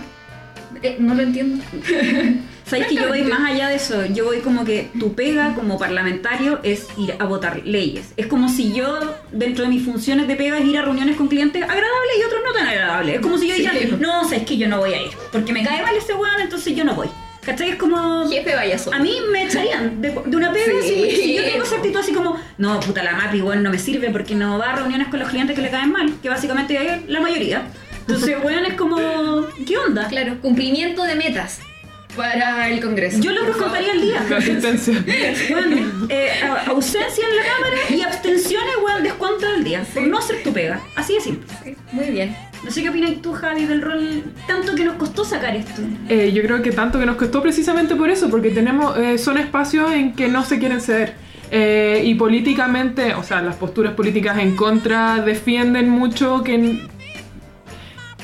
eh, 0.82 0.98
no 1.00 1.14
lo 1.16 1.24
entiendo. 1.24 1.64
¿Sabes 2.66 2.88
que 2.88 2.96
yo 2.96 3.10
voy 3.10 3.24
más 3.24 3.52
allá 3.52 3.68
de 3.68 3.76
eso? 3.76 4.06
Yo 4.06 4.24
voy 4.26 4.40
como 4.40 4.64
que 4.64 4.90
tu 4.98 5.14
pega 5.14 5.54
como 5.56 5.78
parlamentario 5.78 6.60
es 6.64 6.88
ir 6.98 7.16
a 7.20 7.26
votar 7.26 7.62
leyes. 7.66 8.14
Es 8.16 8.28
como 8.28 8.48
si 8.48 8.72
yo, 8.72 8.98
dentro 9.32 9.66
de 9.66 9.70
mis 9.70 9.84
funciones 9.84 10.28
de 10.28 10.36
pega, 10.38 10.58
es 10.58 10.66
ir 10.66 10.78
a 10.78 10.84
reuniones 10.84 11.18
con 11.18 11.28
clientes 11.28 11.62
agradables 11.64 12.12
y 12.20 12.24
otros 12.24 12.42
no 12.46 12.54
tan 12.54 12.68
agradables. 12.68 13.16
Es 13.16 13.22
como 13.22 13.38
si 13.38 13.48
yo 13.50 13.56
dijera, 13.56 13.74
Sí. 13.78 13.94
no, 14.00 14.24
sabes 14.24 14.44
que 14.46 14.58
yo 14.58 14.70
no 14.70 14.78
voy 14.78 14.94
a 14.94 15.02
ir, 15.02 15.10
porque 15.34 15.52
me 15.52 15.64
cae 15.66 15.82
mal 15.82 15.94
ese 15.96 16.14
weón, 16.14 16.40
entonces 16.40 16.74
yo 16.76 16.86
no 16.86 16.94
voy. 16.96 17.08
¿Cachai? 17.42 17.72
Es 17.72 17.76
como... 17.76 18.30
Jefe. 18.30 18.54
A 18.54 19.00
mí 19.00 19.16
me 19.32 19.46
echarían 19.46 20.00
de, 20.00 20.12
de 20.28 20.38
una 20.38 20.54
pega 20.54 20.72
Sí. 20.84 20.88
si, 21.10 21.16
si 21.24 21.36
yo 21.36 21.44
tengo 21.44 21.64
esa 21.64 21.76
actitud 21.78 22.00
así 22.00 22.14
como, 22.14 22.38
no, 22.60 22.80
puta, 22.80 23.02
la 23.04 23.14
MAPI 23.14 23.38
igual 23.40 23.64
no 23.64 23.72
me 23.72 23.80
sirve 23.80 24.12
porque 24.12 24.36
no 24.36 24.60
va 24.60 24.70
a 24.74 24.76
reuniones 24.78 25.08
con 25.08 25.20
los 25.20 25.28
clientes 25.28 25.56
que 25.56 25.62
le 25.64 25.72
caen 25.72 25.92
mal, 25.92 26.14
que 26.22 26.30
básicamente 26.30 26.78
es 26.78 27.10
la 27.10 27.20
mayoría. 27.20 27.64
Entonces, 28.16 28.38
weón, 28.44 28.66
es 28.66 28.74
como, 28.76 28.98
¿qué 29.66 29.78
onda? 29.78 30.08
Claro, 30.08 30.38
cumplimiento 30.42 31.04
de 31.04 31.16
metas. 31.16 31.60
para 32.16 32.70
el 32.70 32.82
Congreso. 32.82 33.20
Yo 33.20 33.32
logro 33.32 33.54
por 33.54 33.62
favor. 33.62 33.78
contaría 33.78 33.94
al 33.94 34.02
día. 34.02 34.26
La 34.30 34.38
asistencia. 34.38 34.94
Weón, 35.50 36.08
eh, 36.10 36.30
ausencia 36.68 37.26
en 37.30 37.36
la 37.38 37.44
cámara 37.44 37.78
y 37.90 38.02
abstenciones, 38.02 38.74
weón, 38.84 39.04
descuento 39.04 39.50
del 39.50 39.64
día. 39.64 39.84
Por 39.94 40.04
no 40.04 40.18
hacer 40.18 40.44
tu 40.44 40.52
pega. 40.52 40.82
Así 40.96 41.14
de 41.14 41.22
simple. 41.22 41.48
Sí, 41.64 41.76
Muy 41.94 42.08
bien. 42.08 42.36
No 42.64 42.70
sé 42.70 42.84
qué 42.84 42.90
opinas 42.90 43.12
tú, 43.24 43.34
Javi, 43.34 43.66
del 43.66 43.82
rol 43.82 44.24
tanto 44.46 44.76
que 44.76 44.84
nos 44.86 44.96
costó 44.96 45.26
sacar 45.26 45.56
esto. 45.56 45.82
Eh, 46.10 46.32
yo 46.32 46.44
creo 46.44 46.62
que 46.62 46.72
tanto 46.72 47.00
que 47.00 47.06
nos 47.08 47.16
costó 47.16 47.42
precisamente 47.42 47.96
por 47.96 48.10
eso, 48.12 48.30
porque 48.30 48.52
tenemos 48.52 48.96
eh, 48.98 49.18
son 49.18 49.38
espacios 49.40 49.92
en 49.94 50.14
que 50.14 50.28
no 50.28 50.44
se 50.46 50.60
quieren 50.60 50.80
ceder. 50.80 51.14
Eh, 51.50 52.04
y 52.06 52.14
políticamente, 52.16 53.14
o 53.16 53.24
sea, 53.24 53.42
las 53.42 53.56
posturas 53.56 53.94
políticas 53.94 54.38
en 54.38 54.56
contra 54.56 55.20
defienden 55.22 55.90
mucho 55.90 56.44
que 56.44 56.88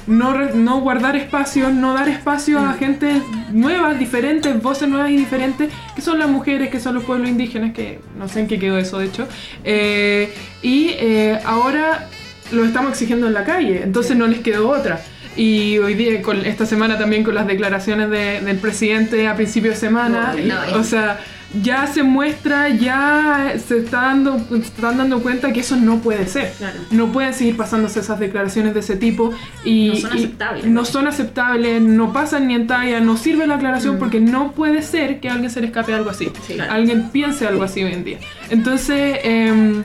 no, 0.08 0.34
no 0.54 0.80
guardar 0.80 1.16
espacios, 1.16 1.74
no 1.74 1.94
dar 1.94 2.08
espacio 2.10 2.60
a 2.60 2.74
gente 2.74 3.22
nuevas, 3.52 4.00
diferentes, 4.00 4.62
voces 4.62 4.88
nuevas 4.90 5.12
y 5.12 5.18
diferentes, 5.18 5.70
que 5.96 6.02
son 6.02 6.18
las 6.20 6.30
mujeres, 6.30 6.70
que 6.70 6.80
son 6.80 6.96
los 6.96 7.04
pueblos 7.04 7.30
indígenas, 7.30 7.74
que 7.74 8.00
no 8.18 8.28
sé 8.28 8.40
en 8.42 8.48
qué 8.48 8.58
quedó 8.60 8.78
eso 8.78 9.00
de 9.00 9.06
hecho. 9.06 9.28
Eh, 9.64 10.34
y 10.62 10.90
eh, 10.98 11.40
ahora 11.46 12.08
lo 12.52 12.64
estamos 12.64 12.92
exigiendo 12.92 13.28
en 13.28 13.34
la 13.34 13.44
calle, 13.44 13.82
entonces 13.84 14.16
no 14.16 14.28
les 14.28 14.40
quedó 14.40 14.70
otra. 14.70 15.02
Y 15.36 15.78
hoy 15.78 15.94
día, 15.94 16.20
con 16.24 16.46
esta 16.46 16.66
semana 16.66 16.98
también 16.98 17.24
con 17.24 17.36
las 17.36 17.46
declaraciones 17.46 18.10
de- 18.10 18.42
del 18.42 18.58
presidente 18.58 19.28
a 19.28 19.36
principio 19.36 19.70
de 19.72 19.78
semana, 19.78 20.34
No, 20.36 20.56
no, 20.56 20.64
es- 20.64 20.74
o 20.74 20.84
sea, 20.84 21.20
ya 21.64 21.88
se 21.88 22.04
muestra, 22.04 22.70
ya 22.70 23.54
se, 23.66 23.78
está 23.80 24.02
dando, 24.02 24.38
se 24.50 24.58
están 24.58 24.98
dando 24.98 25.22
cuenta 25.22 25.54
que 25.54 25.62
eso 25.62 25.76
no 25.78 26.00
puede 26.00 26.28
ser. 26.28 26.52
Claro. 26.58 26.80
No 26.92 27.12
pueden 27.12 27.34
seguir 27.34 27.56
pasándose 27.56 28.02
esas 28.02 28.20
declaraciones 28.20 28.74
de 28.74 28.82
ese 28.82 28.96
tipo 28.98 29.34
y 29.64 29.90
No 29.90 29.96
son 29.96 30.14
aceptables. 30.14 30.66
no 30.66 30.86
son 30.86 31.08
aceptables, 31.08 31.82
no 31.82 32.12
pasan 32.14 32.48
ni 32.48 32.56
en 32.56 32.68
talla, 32.68 33.00
no 33.00 33.16
sirve 33.18 33.48
la 33.48 33.56
aclaración 33.56 33.96
Mm. 33.96 34.00
porque 34.00 34.20
no 34.20 34.52
puede 34.52 34.82
ser 34.82 35.20
que 35.20 35.30
a 35.30 35.34
alguien 35.34 35.50
se 35.50 35.62
le 35.62 35.68
escape 35.68 35.94
algo 35.94 36.10
así. 36.10 36.30
Sí. 36.46 36.56
Claro. 36.56 36.74
Alguien 36.74 37.10
piense 37.12 37.48
algo 37.48 37.64
así 37.64 37.84
hoy 37.84 37.94
en 37.94 38.04
día. 38.04 38.18
Entonces, 38.50 39.20
em, 39.24 39.84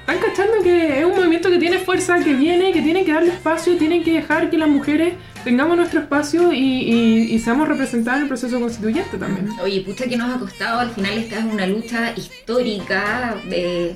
están 0.00 0.18
cachando 0.18 0.62
que 0.62 0.98
es 1.00 1.04
un 1.04 1.14
movimiento 1.16 1.50
que 1.50 1.58
tiene 1.58 1.78
fuerza, 1.78 2.18
que 2.18 2.34
viene, 2.34 2.72
que 2.72 2.82
tiene 2.82 3.04
que 3.04 3.12
darle 3.12 3.30
espacio, 3.30 3.76
tienen 3.76 4.02
que 4.04 4.12
dejar 4.12 4.50
que 4.50 4.58
las 4.58 4.68
mujeres 4.68 5.14
tengamos 5.46 5.76
nuestro 5.76 6.00
espacio 6.00 6.52
y, 6.52 6.58
y- 6.58 7.34
y 7.34 7.38
seamos 7.38 7.68
representadas 7.68 8.16
en 8.18 8.22
el 8.24 8.28
proceso 8.28 8.58
constituyente 8.58 9.16
también. 9.16 9.48
Oye, 9.62 9.80
pucha 9.82 10.06
que 10.08 10.16
nos 10.16 10.34
ha 10.34 10.38
costado, 10.40 10.80
al 10.80 10.90
final 10.90 11.12
esta 11.16 11.38
es 11.38 11.44
una 11.44 11.66
lucha 11.68 12.12
histórica. 12.16 13.36
eh, 13.50 13.94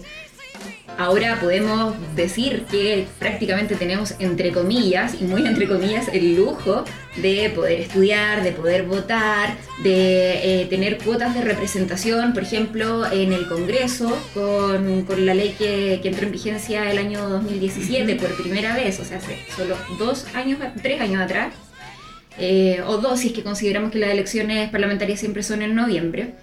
ahora 0.99 1.39
podemos 1.41 1.95
decir 2.15 2.67
que 2.71 3.07
prácticamente 3.19 3.75
tenemos, 3.77 4.15
entre 4.19 4.53
comillas, 4.53 5.17
y 5.21 5.25
muy 5.25 5.47
entre 5.47 5.67
comillas, 5.67 6.09
el 6.13 6.37
lujo 6.37 6.85
de 7.17 7.51
poder 7.55 7.81
estudiar, 7.81 8.43
de 8.43 8.53
poder 8.53 8.85
votar, 8.85 9.57
de 9.83 10.63
eh, 10.63 10.67
tener 10.67 10.99
cuotas 10.99 11.35
de 11.35 11.43
representación, 11.43 12.33
por 12.35 12.43
ejemplo, 12.43 13.11
en 13.11 13.33
el 13.33 13.47
Congreso, 13.49 14.29
con, 14.35 15.05
con 15.05 15.25
la 15.27 15.35
ley 15.35 15.55
que, 15.57 16.01
que 16.03 16.09
entró 16.09 16.27
en 16.27 16.33
vigencia 16.33 16.91
el 16.91 16.99
año 16.99 17.29
2017 17.29 18.17
por 18.17 18.37
primera 18.37 18.75
vez, 18.75 19.01
o 19.01 19.05
sea, 19.05 19.19
hace 19.19 19.39
solo 19.57 19.77
dos 19.99 20.27
años, 20.35 20.59
tres 20.83 21.01
años 21.01 21.23
atrás. 21.23 21.55
eh, 22.39 22.83
o 22.87 22.99
dos 22.99 23.21
si 23.21 23.29
es 23.29 23.33
que 23.35 23.43
consideramos 23.43 23.91
que 23.93 23.99
las 23.99 24.11
elecciones 24.11 24.71
parlamentarias 24.71 25.21
siempre 25.21 25.43
son 25.43 25.63
en 25.63 25.75
noviembre. 25.75 26.35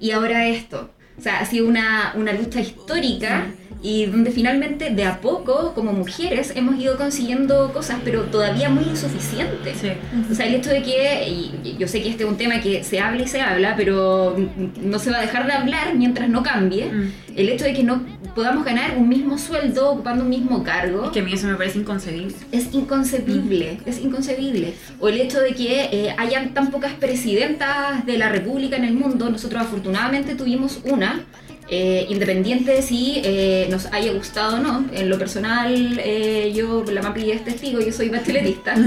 Y 0.00 0.12
ahora 0.12 0.48
esto. 0.48 0.90
O 1.18 1.22
sea, 1.22 1.40
ha 1.40 1.46
sido 1.46 1.66
una, 1.66 2.12
una 2.16 2.32
lucha 2.32 2.60
histórica 2.60 3.46
y 3.84 4.06
donde 4.06 4.30
finalmente 4.30 4.90
de 4.90 5.04
a 5.04 5.20
poco, 5.20 5.72
como 5.74 5.92
mujeres, 5.92 6.52
hemos 6.54 6.78
ido 6.78 6.96
consiguiendo 6.96 7.72
cosas, 7.72 7.98
pero 8.04 8.22
todavía 8.22 8.68
muy 8.70 8.84
insuficientes. 8.84 9.78
Sí. 9.78 9.88
O 10.30 10.34
sea, 10.34 10.46
el 10.46 10.54
hecho 10.54 10.70
de 10.70 10.82
que, 10.82 11.28
y 11.28 11.76
yo 11.78 11.88
sé 11.88 12.00
que 12.00 12.10
este 12.10 12.22
es 12.22 12.28
un 12.30 12.36
tema 12.36 12.60
que 12.60 12.84
se 12.84 13.00
habla 13.00 13.22
y 13.22 13.26
se 13.26 13.40
habla, 13.40 13.74
pero 13.76 14.36
no 14.80 14.98
se 15.00 15.10
va 15.10 15.18
a 15.18 15.22
dejar 15.22 15.46
de 15.48 15.52
hablar 15.54 15.94
mientras 15.96 16.28
no 16.28 16.42
cambie, 16.42 16.92
Mm. 16.92 17.10
El 17.36 17.48
hecho 17.48 17.64
de 17.64 17.74
que 17.74 17.82
no 17.82 18.02
podamos 18.34 18.64
ganar 18.64 18.96
un 18.96 19.08
mismo 19.08 19.38
sueldo 19.38 19.90
ocupando 19.90 20.24
un 20.24 20.30
mismo 20.30 20.62
cargo, 20.62 21.06
Es 21.06 21.10
que 21.10 21.20
a 21.20 21.22
mí 21.22 21.32
eso 21.32 21.46
me 21.46 21.54
parece 21.54 21.78
inconcebible. 21.78 22.34
es 22.50 22.72
inconcebible, 22.72 23.78
es 23.86 23.98
inconcebible. 24.00 24.74
O 25.00 25.08
el 25.08 25.20
hecho 25.20 25.40
de 25.40 25.54
que 25.54 25.88
eh, 25.92 26.14
hayan 26.18 26.54
tan 26.54 26.70
pocas 26.70 26.92
presidentas 26.94 28.04
de 28.06 28.18
la 28.18 28.28
República 28.28 28.76
en 28.76 28.84
el 28.84 28.94
mundo, 28.94 29.28
nosotros 29.30 29.62
afortunadamente 29.62 30.34
tuvimos 30.34 30.80
una, 30.84 31.26
eh, 31.74 32.06
independiente 32.10 32.70
de 32.70 32.82
si 32.82 33.22
eh, 33.24 33.66
nos 33.70 33.86
haya 33.86 34.12
gustado 34.12 34.56
o 34.56 34.58
no. 34.58 34.84
En 34.92 35.08
lo 35.08 35.18
personal, 35.18 35.98
eh, 36.04 36.52
yo, 36.54 36.84
la 36.84 37.00
Mapi 37.00 37.30
es 37.30 37.44
testigo, 37.44 37.80
yo 37.80 37.92
soy 37.92 38.10
bacheletista. 38.10 38.74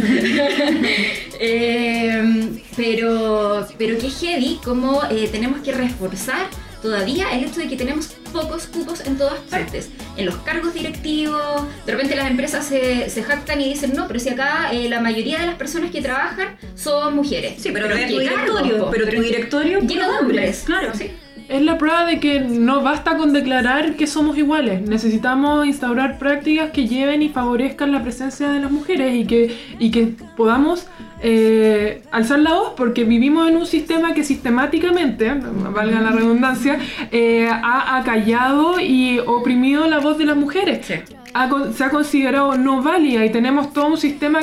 Pero, 2.77 3.65
pero 3.77 3.97
que 3.97 4.09
heavy 4.09 4.59
como 4.63 5.01
tenemos 5.31 5.61
que 5.61 5.71
reforzar 5.71 6.47
todavía 6.81 7.31
el 7.31 7.45
hecho 7.45 7.59
de 7.59 7.67
que 7.67 7.75
tenemos 7.75 8.07
pocos 8.31 8.67
cupos 8.67 9.01
en 9.05 9.17
todas 9.17 9.39
partes. 9.49 9.89
En 10.17 10.25
los 10.25 10.35
cargos 10.37 10.73
directivos, 10.73 11.63
de 11.85 11.91
repente 11.91 12.15
las 12.15 12.29
empresas 12.29 12.65
se, 12.65 13.09
se 13.09 13.23
jactan 13.23 13.61
y 13.61 13.69
dicen, 13.69 13.93
no, 13.95 14.07
pero 14.07 14.19
si 14.19 14.29
acá 14.29 14.69
eh, 14.71 14.87
la 14.89 14.99
mayoría 15.01 15.39
de 15.39 15.47
las 15.47 15.55
personas 15.55 15.91
que 15.91 16.01
trabajan 16.01 16.57
son 16.75 17.15
mujeres. 17.15 17.55
Sí, 17.61 17.69
pero, 17.73 17.87
¿en 17.89 17.95
ve 17.95 18.07
tu 18.07 18.19
directorio. 18.19 18.89
pero 18.91 19.05
tu 19.05 19.11
¿en 19.11 19.21
qué- 19.21 19.27
directorio 19.27 19.79
lleno 19.79 20.11
de 20.11 20.17
hombres. 20.19 20.63
Claro. 20.65 20.91
Sí. 20.93 21.11
Es 21.47 21.61
la 21.61 21.77
prueba 21.77 22.05
de 22.05 22.19
que 22.19 22.39
no 22.39 22.81
basta 22.81 23.17
con 23.17 23.31
declarar 23.31 23.95
que 23.95 24.07
somos 24.07 24.37
iguales. 24.37 24.81
Necesitamos 24.81 25.67
instaurar 25.67 26.17
prácticas 26.17 26.71
que 26.71 26.87
lleven 26.87 27.21
y 27.21 27.29
favorezcan 27.29 27.91
la 27.91 28.01
presencia 28.01 28.49
de 28.49 28.59
las 28.59 28.71
mujeres 28.71 29.13
y 29.13 29.25
que, 29.25 29.55
y 29.77 29.91
que 29.91 30.13
podamos 30.35 30.87
eh, 31.21 32.01
alzar 32.11 32.39
la 32.39 32.53
voz 32.53 32.73
porque 32.75 33.03
vivimos 33.03 33.47
en 33.47 33.57
un 33.57 33.65
sistema 33.67 34.13
que 34.13 34.23
sistemáticamente, 34.23 35.33
valga 35.73 36.01
la 36.01 36.11
redundancia, 36.11 36.79
eh, 37.11 37.47
ha 37.49 37.97
acallado 37.97 38.79
y 38.79 39.19
oprimido 39.19 39.87
la 39.87 39.99
voz 39.99 40.17
de 40.17 40.25
las 40.25 40.37
mujeres. 40.37 40.85
Sí. 40.85 40.95
Ha 41.33 41.49
se 41.73 41.83
ha 41.83 41.89
considerado 41.89 42.55
no 42.55 42.81
válida 42.81 43.25
y 43.25 43.29
tenemos 43.29 43.73
todo 43.73 43.87
un 43.87 43.97
sistema 43.97 44.39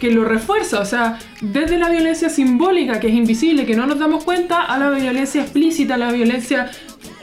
que 0.00 0.10
lo 0.10 0.24
refuerza, 0.24 0.80
o 0.80 0.84
sea, 0.84 1.18
desde 1.40 1.78
la 1.78 1.88
violencia 1.90 2.28
simbólica, 2.30 2.98
que 2.98 3.06
es 3.08 3.14
invisible, 3.14 3.66
que 3.66 3.76
no 3.76 3.86
nos 3.86 3.98
damos 3.98 4.24
cuenta, 4.24 4.62
a 4.62 4.78
la 4.78 4.90
violencia 4.90 5.42
explícita, 5.42 5.94
a 5.94 5.98
la 5.98 6.10
violencia 6.10 6.70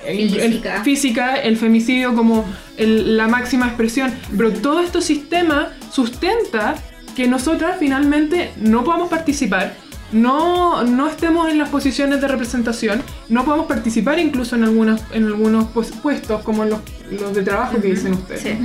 el- 0.06 0.62
física, 0.84 1.36
el 1.36 1.58
femicidio 1.58 2.16
como 2.16 2.46
el- 2.78 3.18
la 3.18 3.28
máxima 3.28 3.66
expresión. 3.68 4.14
Pero 4.38 4.54
todo 4.54 4.80
este 4.80 5.02
sistema 5.02 5.70
sustenta 5.92 6.76
que 7.16 7.28
nosotras 7.28 7.78
finalmente 7.80 8.52
no 8.58 8.84
podamos 8.84 9.10
participar, 9.10 9.76
no, 10.12 10.84
no 10.84 11.08
estemos 11.08 11.50
en 11.50 11.58
las 11.58 11.70
posiciones 11.70 12.22
de 12.22 12.28
representación, 12.28 13.04
no 13.30 13.44
podamos 13.46 13.68
participar 13.68 14.20
incluso 14.20 14.56
en, 14.56 14.64
algunos 14.64 15.02
en 15.12 15.26
algunos 15.26 15.68
pues- 15.74 15.92
puestos 15.92 16.42
como 16.44 16.66
los, 16.66 16.80
los 17.12 17.34
de 17.34 17.44
trabajo 17.44 17.82
que 17.82 17.90
dicen 17.90 18.14
ustedes. 18.14 18.42
Sí. 18.42 18.58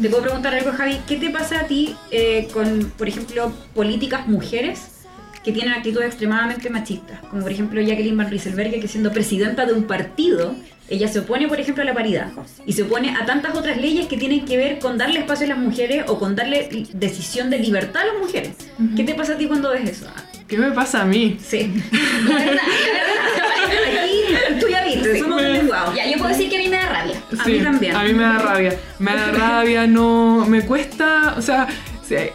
Te 0.00 0.10
puedo 0.10 0.22
preguntar 0.22 0.54
algo, 0.54 0.72
Javi. 0.72 0.98
¿Qué 1.06 1.16
te 1.16 1.30
pasa 1.30 1.60
a 1.60 1.64
ti 1.64 1.96
eh, 2.10 2.48
con, 2.52 2.92
por 2.98 3.08
ejemplo, 3.08 3.52
políticas 3.74 4.26
mujeres 4.26 4.90
que 5.42 5.52
tienen 5.52 5.72
actitudes 5.72 6.08
extremadamente 6.08 6.68
machistas? 6.68 7.20
Como 7.30 7.42
por 7.42 7.52
ejemplo 7.52 7.80
Jacqueline 7.80 8.16
Van 8.16 8.30
Rieselberghe, 8.30 8.80
que 8.80 8.88
siendo 8.88 9.10
presidenta 9.10 9.64
de 9.64 9.72
un 9.72 9.84
partido, 9.84 10.54
ella 10.88 11.08
se 11.08 11.20
opone, 11.20 11.48
por 11.48 11.58
ejemplo, 11.58 11.82
a 11.82 11.86
la 11.86 11.94
paridad 11.94 12.30
y 12.64 12.72
se 12.72 12.82
opone 12.82 13.16
a 13.16 13.26
tantas 13.26 13.56
otras 13.56 13.76
leyes 13.80 14.06
que 14.06 14.16
tienen 14.16 14.44
que 14.44 14.56
ver 14.56 14.78
con 14.78 14.98
darle 14.98 15.20
espacio 15.20 15.46
a 15.46 15.48
las 15.48 15.58
mujeres 15.58 16.04
o 16.08 16.18
con 16.18 16.36
darle 16.36 16.86
decisión 16.92 17.50
de 17.50 17.58
libertad 17.58 18.02
a 18.02 18.06
las 18.06 18.18
mujeres. 18.20 18.52
¿Qué 18.96 19.02
te 19.02 19.14
pasa 19.14 19.32
a 19.32 19.38
ti 19.38 19.46
cuando 19.46 19.70
ves 19.70 19.88
eso? 19.88 20.06
¿Qué 20.48 20.56
me 20.58 20.70
pasa 20.70 21.02
a 21.02 21.04
mí? 21.04 21.38
Sí. 21.44 21.72
La 22.28 22.34
verdad, 22.38 22.54
la 22.54 22.54
verdad. 22.54 24.04
Aquí 24.04 24.60
tú 24.60 24.66
ya 24.68 24.84
viste, 24.84 25.18
somos 25.18 25.42
Me- 25.42 25.52
lenguados. 25.54 25.94
Ya, 25.94 26.06
yo 26.06 26.18
puedo 26.18 26.28
decir 26.28 26.48
que 26.48 26.56
a 26.56 26.58
mí 26.60 26.68
me 26.68 26.76
da 26.76 26.86
rabia. 26.88 27.16
A 27.38 27.44
mí 27.48 27.58
también. 27.60 27.96
A 27.96 28.02
mí 28.04 28.12
me 28.12 28.22
da 28.22 28.38
rabia. 28.38 28.78
Me 29.00 29.14
da 29.14 29.32
rabia, 29.32 29.86
no. 29.86 30.46
Me 30.48 30.62
cuesta. 30.62 31.34
O 31.36 31.42
sea, 31.42 31.66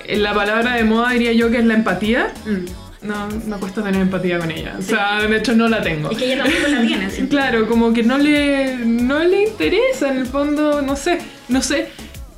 la 0.09 0.33
palabra 0.33 0.75
de 0.75 0.83
moda 0.83 1.11
diría 1.11 1.31
yo 1.31 1.49
que 1.49 1.59
es 1.59 1.65
la 1.65 1.73
empatía. 1.75 2.33
Mm. 2.45 3.05
No, 3.07 3.27
me 3.47 3.57
cuesta 3.57 3.81
tener 3.81 4.01
empatía 4.01 4.37
con 4.37 4.51
ella. 4.51 4.75
O 4.77 4.81
sea, 4.81 5.21
de 5.21 5.37
hecho 5.37 5.55
no 5.55 5.67
la 5.69 5.81
tengo. 5.81 6.11
Es 6.11 6.17
que 6.17 6.25
ella 6.33 6.43
tampoco 6.43 6.67
la 6.67 6.81
tiene. 6.81 7.05
así. 7.05 7.27
Claro, 7.27 7.67
como 7.67 7.93
que 7.93 8.03
no 8.03 8.17
le, 8.17 8.75
no 8.77 9.19
le 9.19 9.43
interesa 9.43 10.09
en 10.11 10.17
el 10.19 10.25
fondo, 10.27 10.81
no 10.83 10.95
sé, 10.95 11.17
no 11.47 11.61
sé. 11.63 11.89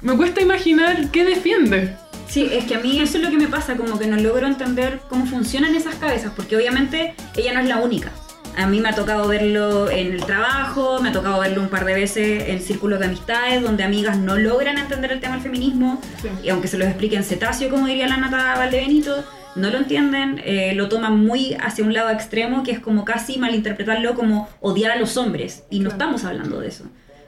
Me 0.01 0.15
cuesta 0.15 0.39
imaginar 0.42 1.10
qué 1.12 1.25
defiende. 1.25 1.96
Sí, 2.34 2.50
es 2.52 2.66
que 2.66 2.74
a 2.74 2.80
mí 2.80 3.00
eso 3.00 3.18
es 3.18 3.24
lo 3.24 3.30
que 3.30 3.38
me 3.38 3.48
pasa, 3.48 3.75
como 3.75 4.00
que 4.00 4.08
no 4.08 4.18
logro 4.18 4.48
entender 4.48 5.02
cómo 5.08 5.28
funcionan 5.28 5.75
esas 5.75 5.94
cabezas, 5.96 6.32
porque 6.36 6.56
obviamente 6.58 7.13
ella 7.38 7.54
no 7.54 7.60
es 7.60 7.68
la 7.68 7.78
única. 7.78 8.10
A 8.58 8.66
mí 8.66 8.80
me 8.80 8.90
ha 8.90 8.96
tocado 8.96 9.28
verlo 9.28 9.88
en 9.92 10.13
el 10.13 10.25
trabajo, 10.25 11.00
me 11.00 11.10
ha 11.10 11.12
tocado 11.12 11.40
verlo 11.42 11.62
un 11.62 11.70
par 11.70 11.86
de 11.86 11.94
veces 11.94 12.50
en 12.50 12.60
círculos 12.60 13.00
de 13.00 13.06
amistades, 13.06 13.62
donde 13.62 13.84
amigas 13.84 14.18
no 14.18 14.36
logran 14.36 14.80
entender 14.80 15.12
el 15.12 15.20
tema 15.20 15.34
del 15.36 15.44
feminismo, 15.44 16.02
Sí. 16.24 16.30
y 16.44 16.50
aunque 16.50 16.68
se 16.68 16.80
los 16.80 16.88
explique 16.88 17.16
en 17.16 17.24
cetáceo, 17.24 17.70
como 17.70 17.86
diría 17.86 18.08
la 18.08 18.18
Nata 18.18 18.56
Valdebenito, 18.58 19.24
no 19.56 19.70
lo 19.70 19.78
entienden, 19.78 20.42
eh, 20.44 20.74
lo 20.75 20.90
toman 20.90 21.16
muy 21.24 21.56
hacia 21.62 21.84
un 21.86 21.94
lado 21.94 22.10
extremo, 22.10 22.63
que 22.63 22.72
es 22.72 22.80
como 22.80 23.06
casi 23.06 23.38
malinterpretarlo 23.38 24.16
como 24.16 24.50
odiar 24.60 24.90
a 24.92 24.96
los 24.96 25.18
hombres, 25.18 25.66
y 25.70 25.78
no 25.82 25.90
Claro. 25.92 26.04
estamos 26.06 26.24
hablando 26.25 26.60
de 26.62 26.68
eso. 26.70 26.86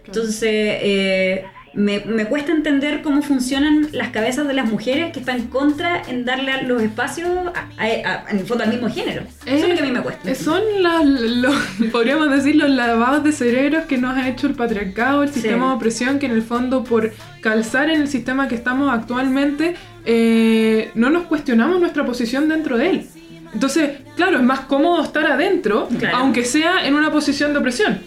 Entonces, 0.08 0.40
eh, 0.82 1.46
me, 1.76 2.00
me 2.00 2.26
cuesta 2.26 2.52
entender 2.54 3.02
cómo 3.02 3.22
funcionan 3.22 3.90
las 3.92 4.10
cabezas 4.10 4.48
de 4.48 4.54
las 4.54 4.70
mujeres 4.70 5.12
que 5.12 5.20
están 5.20 5.48
contra 5.48 6.02
en 6.08 6.24
darle 6.26 6.64
los 6.64 6.82
espacios, 6.82 7.30
a- 7.54 7.68
a- 7.84 7.84
a- 7.84 8.32
en 8.32 8.40
el 8.40 8.46
fondo, 8.46 8.64
al 8.64 8.70
mismo 8.72 8.90
género. 8.90 9.24
Eso 9.46 9.66
es 9.66 9.70
lo 9.70 9.76
que 9.76 9.82
a 9.82 9.86
mí 9.86 9.92
me 9.92 10.02
cuesta. 10.02 10.32
Eh, 10.32 10.36
Son 10.36 10.62
los, 10.82 11.56
podríamos 11.92 12.32
decir, 12.32 12.56
los 12.56 12.70
lavados 12.70 13.24
de 13.24 13.32
cerebros 13.32 13.84
que 13.86 13.98
nos 13.98 14.18
ha 14.18 14.28
hecho 14.30 14.48
el 14.48 14.54
patriarcado, 14.56 15.24
el 15.24 15.30
Sí. 15.30 15.42
sistema 15.42 15.68
de 15.70 15.76
opresión, 15.76 16.18
que 16.20 16.26
en 16.28 16.32
el 16.32 16.42
fondo 16.44 16.84
por 16.84 17.12
calzar 17.42 17.90
en 17.90 18.02
el 18.02 18.08
sistema 18.08 18.48
que 18.48 18.56
estamos 18.56 18.92
actualmente, 18.94 19.76
eh, 20.06 20.92
no 20.96 21.10
nos 21.10 21.24
cuestionamos 21.24 21.80
nuestra 21.80 22.06
posición 22.06 22.48
dentro 22.50 22.78
de 22.78 22.90
él. 22.90 23.06
Entonces, 23.54 23.92
claro, 24.16 24.38
es 24.38 24.44
más 24.44 24.62
cómodo 24.62 25.02
estar 25.04 25.26
adentro, 25.28 25.88
Claro. 26.00 26.18
aunque 26.18 26.44
sea 26.46 26.86
en 26.88 26.94
una 26.96 27.12
posición 27.12 27.54
de 27.54 27.60
opresión. 27.60 28.00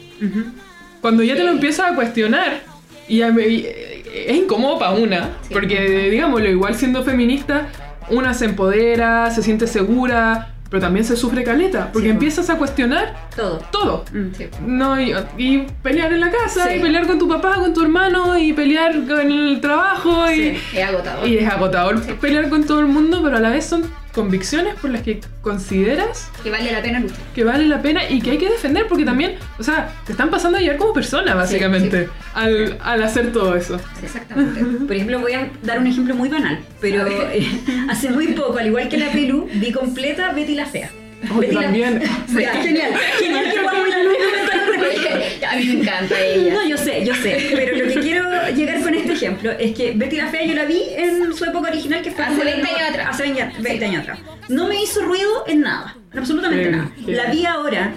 Cuando 1.00 1.22
ya 1.22 1.37
te 1.37 1.44
lo 1.44 1.50
empiezas 1.52 1.92
a 1.92 1.94
cuestionar, 1.94 2.60
y, 3.09 3.23
a- 3.23 3.31
y- 3.31 3.67
es 4.27 4.37
incómodo 4.37 4.79
para 4.79 4.93
una, 4.93 5.31
Sí. 5.43 5.53
porque 5.53 6.09
digámoslo, 6.11 6.49
igual 6.49 6.75
siendo 6.75 7.03
feminista, 7.05 7.69
una 8.11 8.35
se 8.35 8.47
empodera, 8.47 9.31
se 9.31 9.43
siente 9.43 9.67
segura, 9.67 10.55
pero 10.71 10.83
también 10.83 11.05
se 11.05 11.17
sufre 11.17 11.45
caleta, 11.45 11.91
porque 11.93 12.09
Sí, 12.09 12.12
empiezas 12.12 12.50
a 12.50 12.57
cuestionar 12.57 13.15
Todo. 13.35 13.59
todo. 13.71 14.05
Mm. 14.12 14.35
Sí. 14.37 14.47
No, 14.67 15.00
y, 15.00 15.15
y 15.38 15.67
pelear 15.83 16.12
en 16.12 16.21
la 16.21 16.31
casa, 16.31 16.69
Sí. 16.69 16.75
y 16.77 16.81
pelear 16.81 17.07
con 17.07 17.19
tu 17.19 17.27
papá, 17.29 17.55
con 17.57 17.73
tu 17.73 17.83
hermano, 17.83 18.37
y 18.38 18.53
pelear 18.53 18.93
con 19.07 19.21
el 19.31 19.61
trabajo, 19.62 20.31
y. 20.31 20.59
Es 20.75 20.85
agotador. 20.85 21.27
y 21.29 21.38
es 21.38 21.49
agotador 21.49 22.03
pelear 22.19 22.49
con 22.50 22.65
todo 22.65 22.81
el 22.81 22.87
mundo, 22.87 23.21
pero 23.23 23.37
a 23.38 23.41
la 23.41 23.49
vez 23.50 23.65
son 23.65 23.83
convicciones 24.22 24.75
por 24.75 24.90
las 24.90 25.02
que 25.02 25.20
consideras 25.42 26.28
Que 26.42 26.50
vale 26.50 26.72
la 26.72 26.82
pena 26.82 26.98
luchar. 27.00 27.18
que 27.34 27.44
vale 27.44 27.66
la 27.66 27.80
pena 27.80 28.00
y 28.10 28.20
que 28.20 28.32
hay 28.32 28.38
que 28.38 28.50
defender 28.50 28.87
porque 28.88 29.04
también, 29.04 29.37
o 29.58 29.62
sea, 29.62 29.92
te 30.04 30.12
están 30.12 30.28
pasando 30.30 30.58
a 30.58 30.60
llevar 30.60 30.76
como 30.76 30.92
persona 30.92 31.34
básicamente 31.34 32.04
sí. 32.04 32.10
Al, 32.34 32.78
al 32.82 33.02
hacer 33.02 33.32
todo 33.32 33.54
eso. 33.56 33.80
Exactamente. 34.02 34.60
Por 34.87 34.92
ejemplo, 34.94 35.20
voy 35.20 35.32
a 35.34 35.50
dar 35.62 35.78
un 35.78 35.87
ejemplo 35.87 36.14
muy 36.14 36.28
banal, 36.28 36.58
pero 36.80 37.06
eh, 37.32 37.46
hace 37.88 38.10
muy 38.10 38.28
poco, 38.28 38.58
al 38.58 38.66
igual 38.66 38.88
que 38.88 38.98
la 38.98 39.10
Pelu, 39.12 39.48
vi 39.54 39.70
completa 39.72 40.32
Betty 40.32 40.54
la 40.54 40.66
Fea. 40.66 40.90
Oh, 41.32 41.38
Betty 41.38 41.54
la- 41.54 41.62
también. 41.62 42.02
Ya, 42.38 42.52
genial, 42.54 42.92
genial 43.20 43.44
que 43.52 43.60
a 45.50 45.56
mí 45.56 45.64
me 45.64 45.80
encanta 45.82 46.20
ella. 46.20 46.52
No, 46.54 46.68
yo 46.68 46.76
sé, 46.76 47.04
yo 47.04 47.14
sé, 47.14 47.50
pero 47.54 47.85
lo 47.85 47.92
que 47.92 48.00
quiero 48.00 48.49
llegar 48.54 48.80
con 48.82 48.94
este 48.94 49.12
ejemplo 49.12 49.50
es 49.52 49.75
que 49.75 49.92
Betty 49.92 50.16
la 50.16 50.28
Fea 50.28 50.44
yo 50.44 50.54
la 50.54 50.64
vi 50.64 50.82
en 50.97 51.35
su 51.35 51.44
época 51.44 51.68
original 51.70 52.02
que 52.02 52.11
fue 52.11 52.25
Hace 52.25 52.32
como 52.35 52.44
20 52.44 52.61
en- 52.61 52.76
años 52.76 52.88
atrás. 52.90 53.06
Hace 53.11 53.23
20, 53.25 53.52
20 53.61 53.85
años 53.85 54.02
atrás. 54.02 54.18
No 54.49 54.66
me 54.68 54.82
hizo 54.82 55.02
ruido 55.02 55.44
en 55.47 55.61
nada, 55.61 55.97
en 56.12 56.18
absolutamente 56.18 56.64
Sí, 56.64 56.70
nada. 56.70 56.90
sí. 57.04 57.12
La 57.12 57.25
vi 57.30 57.44
ahora. 57.47 57.92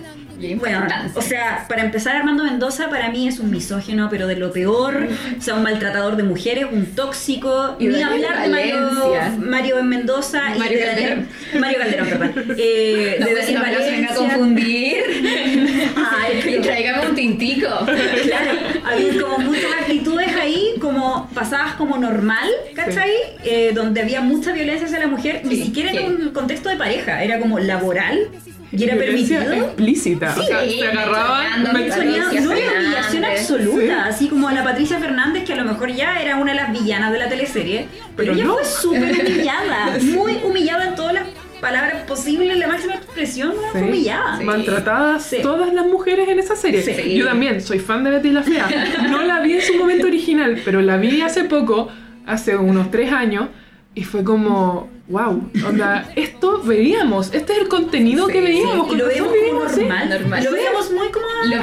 Bueno, 0.60 0.88
o 1.16 1.22
sea, 1.22 1.66
para 1.68 1.84
empezar, 1.84 2.16
Armando 2.16 2.44
Mendoza 2.44 2.90
para 2.90 3.10
mí 3.10 3.28
es 3.28 3.40
un 3.40 3.52
misógino, 3.52 4.08
pero 4.10 4.28
de 4.28 4.36
lo 4.36 4.52
peor. 4.52 5.08
O 5.38 5.42
sea, 5.42 5.56
un 5.56 5.64
maltratador 5.64 6.16
de 6.16 6.24
mujeres, 6.24 6.66
un 6.72 6.86
tóxico. 6.88 7.76
Y 7.80 7.88
Ni 7.88 8.02
hablar 8.02 8.42
de 8.44 8.50
Mario, 8.50 8.76
Valencia. 8.76 9.34
Mario 9.40 9.80
en 9.80 9.90
Mendoza 9.90 10.42
Mario 10.58 10.78
y 10.78 10.82
de 10.82 10.86
Calderón. 10.88 11.28
Mario 11.60 11.78
Calderón, 11.80 12.08
perdón. 12.10 12.56
Eh, 12.58 13.18
No, 13.20 13.26
de 13.26 13.32
pues, 13.32 13.46
Daniel 13.46 13.62
no, 13.62 13.80
no 13.80 13.86
se 13.86 13.92
venga 13.92 14.08
a 14.10 14.14
Valencia. 14.14 14.38
confundir. 14.38 14.96
Ay, 15.96 16.56
Y 16.58 16.62
tráigame 16.62 17.08
un 17.10 17.16
tintico. 17.16 17.68
Claro, 17.86 18.52
había 18.86 19.22
como 19.22 19.38
muchas 19.40 19.72
actitudes 19.82 20.36
ahí, 20.36 20.74
como 20.80 21.30
pasadas 21.34 21.74
como 21.76 21.98
normal, 21.98 22.50
¿cachai? 22.76 23.12
Eh, 23.44 23.72
donde 23.74 24.02
había 24.02 24.22
mucha 24.22 24.52
violencia 24.52 24.88
hacia 24.88 25.00
la 25.00 25.08
mujer, 25.08 25.42
ni 25.44 25.56
siquiera 25.56 25.92
sí. 25.92 25.98
en 25.98 26.06
un 26.22 26.30
contexto 26.32 26.70
de 26.70 26.76
pareja, 26.78 27.24
era 27.24 27.40
como 27.40 27.60
laboral 27.60 28.28
y 28.72 28.84
era 28.84 28.96
permitido. 28.96 29.42
explícita. 29.54 30.36
o 30.38 30.44
sea, 30.44 30.64
Sí, 30.64 30.80
se 30.80 30.88
agarraban. 30.88 31.64
no 31.64 31.70
era 31.78 31.98
humillación 32.00 33.26
absoluta, 33.26 33.82
Sí. 33.82 33.90
así 34.10 34.28
como 34.30 34.48
a 34.48 34.54
la 34.54 34.64
Patricia 34.64 34.98
Fernández, 35.00 35.44
que 35.44 35.54
a 35.54 35.58
lo 35.58 35.66
mejor 35.66 35.92
ya 35.94 36.22
era 36.22 36.38
una 36.38 36.52
de 36.52 36.58
las 36.58 36.72
villanas 36.72 37.12
de 37.12 37.20
la 37.20 37.30
teleserie, 37.30 37.88
pero, 38.16 38.32
Pero 38.32 38.34
ella 38.34 38.44
no. 38.46 38.54
fue 38.56 38.66
súper 38.66 39.20
humillada, 39.26 39.98
muy 40.02 40.40
humillada 40.44 40.86
en 40.88 40.96
todas 40.96 41.14
las 41.14 41.24
palabras 41.60 42.04
posibles, 42.08 42.58
la 42.58 42.68
máxima 42.68 42.96
expresión 42.96 43.54
fue 43.72 43.82
Sí. 43.82 43.88
humillada. 43.88 44.38
Sí. 44.38 44.44
Maltratadas 44.44 45.24
Sí. 45.26 45.38
todas 45.44 45.72
las 45.74 45.86
mujeres 45.86 46.28
en 46.30 46.40
esa 46.40 46.56
serie. 46.56 46.82
Sí. 46.82 47.14
Yo 47.16 47.26
también 47.26 47.62
soy 47.62 47.80
fan 47.80 48.04
de 48.04 48.10
Betty 48.12 48.32
la 48.32 48.42
Fea. 48.44 48.68
No 49.12 49.22
la 49.22 49.40
vi 49.42 49.54
en 49.54 49.62
su 49.62 49.76
momento 49.76 50.08
original, 50.08 50.60
pero 50.66 50.82
la 50.82 50.98
vi 50.98 51.22
hace 51.22 51.44
poco, 51.44 51.90
hace 52.26 52.56
unos 52.58 52.90
tres 52.90 53.12
años, 53.12 53.50
y 53.94 54.04
fue 54.04 54.24
como, 54.24 54.90
wow, 55.10 55.50
onda, 55.68 56.10
esto 56.16 56.62
veíamos, 56.64 57.34
este 57.34 57.54
es 57.54 57.60
el 57.60 57.68
contenido 57.68 58.28
Sí, 58.28 58.34
que 58.34 58.42
veíamos. 58.42 58.88
Con 58.88 58.98
lo 58.98 59.06
veíamos, 59.08 59.34
sí. 59.74 59.82
normal, 59.82 60.10
normal. 60.10 60.44
lo 60.46 60.52
veíamos 60.52 60.92
muy 60.92 61.10
como... 61.10 61.26
Lo 61.46 61.58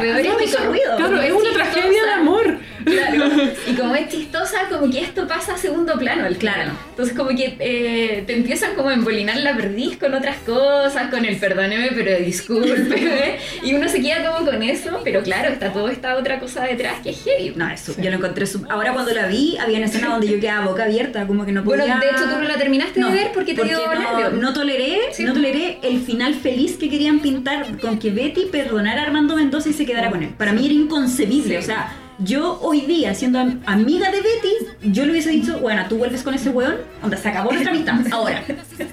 como- 0.59 0.71
ruido. 0.71 0.97
Claro, 0.97 1.21
es 1.23 1.33
una 1.33 1.53
tragedia 1.53 2.05
de 2.05 2.11
amor. 2.13 2.59
Claro. 2.91 3.25
Y 3.67 3.75
como 3.75 3.95
es 3.95 4.09
chistosa, 4.09 4.69
como 4.71 4.91
que 4.91 5.01
esto 5.01 5.27
pasa 5.27 5.55
a 5.55 5.59
segundo 5.59 5.99
plano 5.99 6.25
al 6.25 6.37
Claro. 6.37 6.73
Entonces 6.91 7.17
como 7.17 7.31
que 7.31 7.57
eh, 7.59 8.25
te 8.27 8.35
empiezan 8.37 8.75
como 8.75 8.89
a 8.91 8.95
embolinar 8.95 9.37
la 9.39 9.57
perdiz 9.57 9.97
con 9.99 10.15
otras 10.15 10.37
cosas, 10.39 11.11
con 11.11 11.25
el 11.25 11.37
perdóneme, 11.37 11.91
pero 11.95 12.17
disculpe. 12.25 13.39
y 13.63 13.75
uno 13.75 13.89
se 13.89 14.01
queda 14.01 14.25
como 14.33 14.51
con 14.51 14.63
eso, 14.63 15.01
pero 15.05 15.23
claro, 15.23 15.51
está 15.53 15.73
toda 15.73 15.93
esta 15.93 16.17
otra 16.17 16.41
cosa 16.41 16.65
detrás 16.65 17.01
que 17.03 17.11
es 17.11 17.23
heavy. 17.25 17.53
No, 17.57 17.69
eso, 17.71 17.95
yo 18.01 18.11
lo 18.11 18.17
encontré 18.17 18.47
sub- 18.47 18.67
Ahora 18.71 18.93
cuando 18.93 19.13
la 19.13 19.27
vi, 19.27 19.57
había 19.59 19.79
una 19.79 19.87
escena 19.87 20.09
donde 20.09 20.29
yo 20.29 20.41
quedaba 20.41 20.67
boca 20.67 20.85
abierta, 20.85 21.27
como 21.27 21.45
que 21.45 21.53
no 21.53 21.65
podía... 21.65 21.85
Bueno, 21.85 22.01
de 22.01 22.11
hecho 22.11 22.25
tú 22.25 22.37
no 22.41 22.43
la 22.49 22.57
terminaste 22.57 23.01
de 23.05 23.11
ver 23.11 23.31
porque 23.35 23.55
te 23.55 23.65
dio 23.65 23.79
no, 23.95 24.31
no 24.31 24.53
toleré, 24.53 24.99
Sí. 25.13 25.25
no 25.25 25.33
toleré 25.33 25.79
el 25.83 26.01
final 26.01 26.35
feliz 26.35 26.77
que 26.77 26.89
querían 26.89 27.21
pintar 27.21 27.79
con 27.81 27.99
que 27.99 28.11
Betty 28.11 28.47
perdonara 28.53 29.03
a 29.03 29.05
Armando 29.07 29.37
Mendoza 29.37 29.69
y 29.69 29.73
se 29.73 29.85
quedara 29.87 30.11
con 30.11 30.23
él. 30.23 30.31
Para 30.37 30.53
mí 30.53 30.65
era 30.65 30.75
inconcebible, 30.75 31.57
Sí. 31.57 31.57
o 31.57 31.63
sea, 31.63 31.93
yo 32.19 32.59
hoy 32.63 32.81
día, 32.83 33.15
siendo 33.15 33.39
am- 33.39 33.61
amiga 33.67 34.11
de 34.11 34.19
Betty, 34.21 34.93
yo 34.93 35.05
le 35.05 35.13
hubiese 35.13 35.31
dicho, 35.31 35.59
bueno, 35.61 35.85
tú 35.89 35.97
vuelves 35.99 36.23
con 36.23 36.35
ese 36.35 36.51
weón, 36.51 36.77
onda, 37.03 37.17
se 37.17 37.29
acabó 37.29 37.53
nuestra 37.53 37.73
amistad, 37.73 37.97
ahora. 38.13 38.43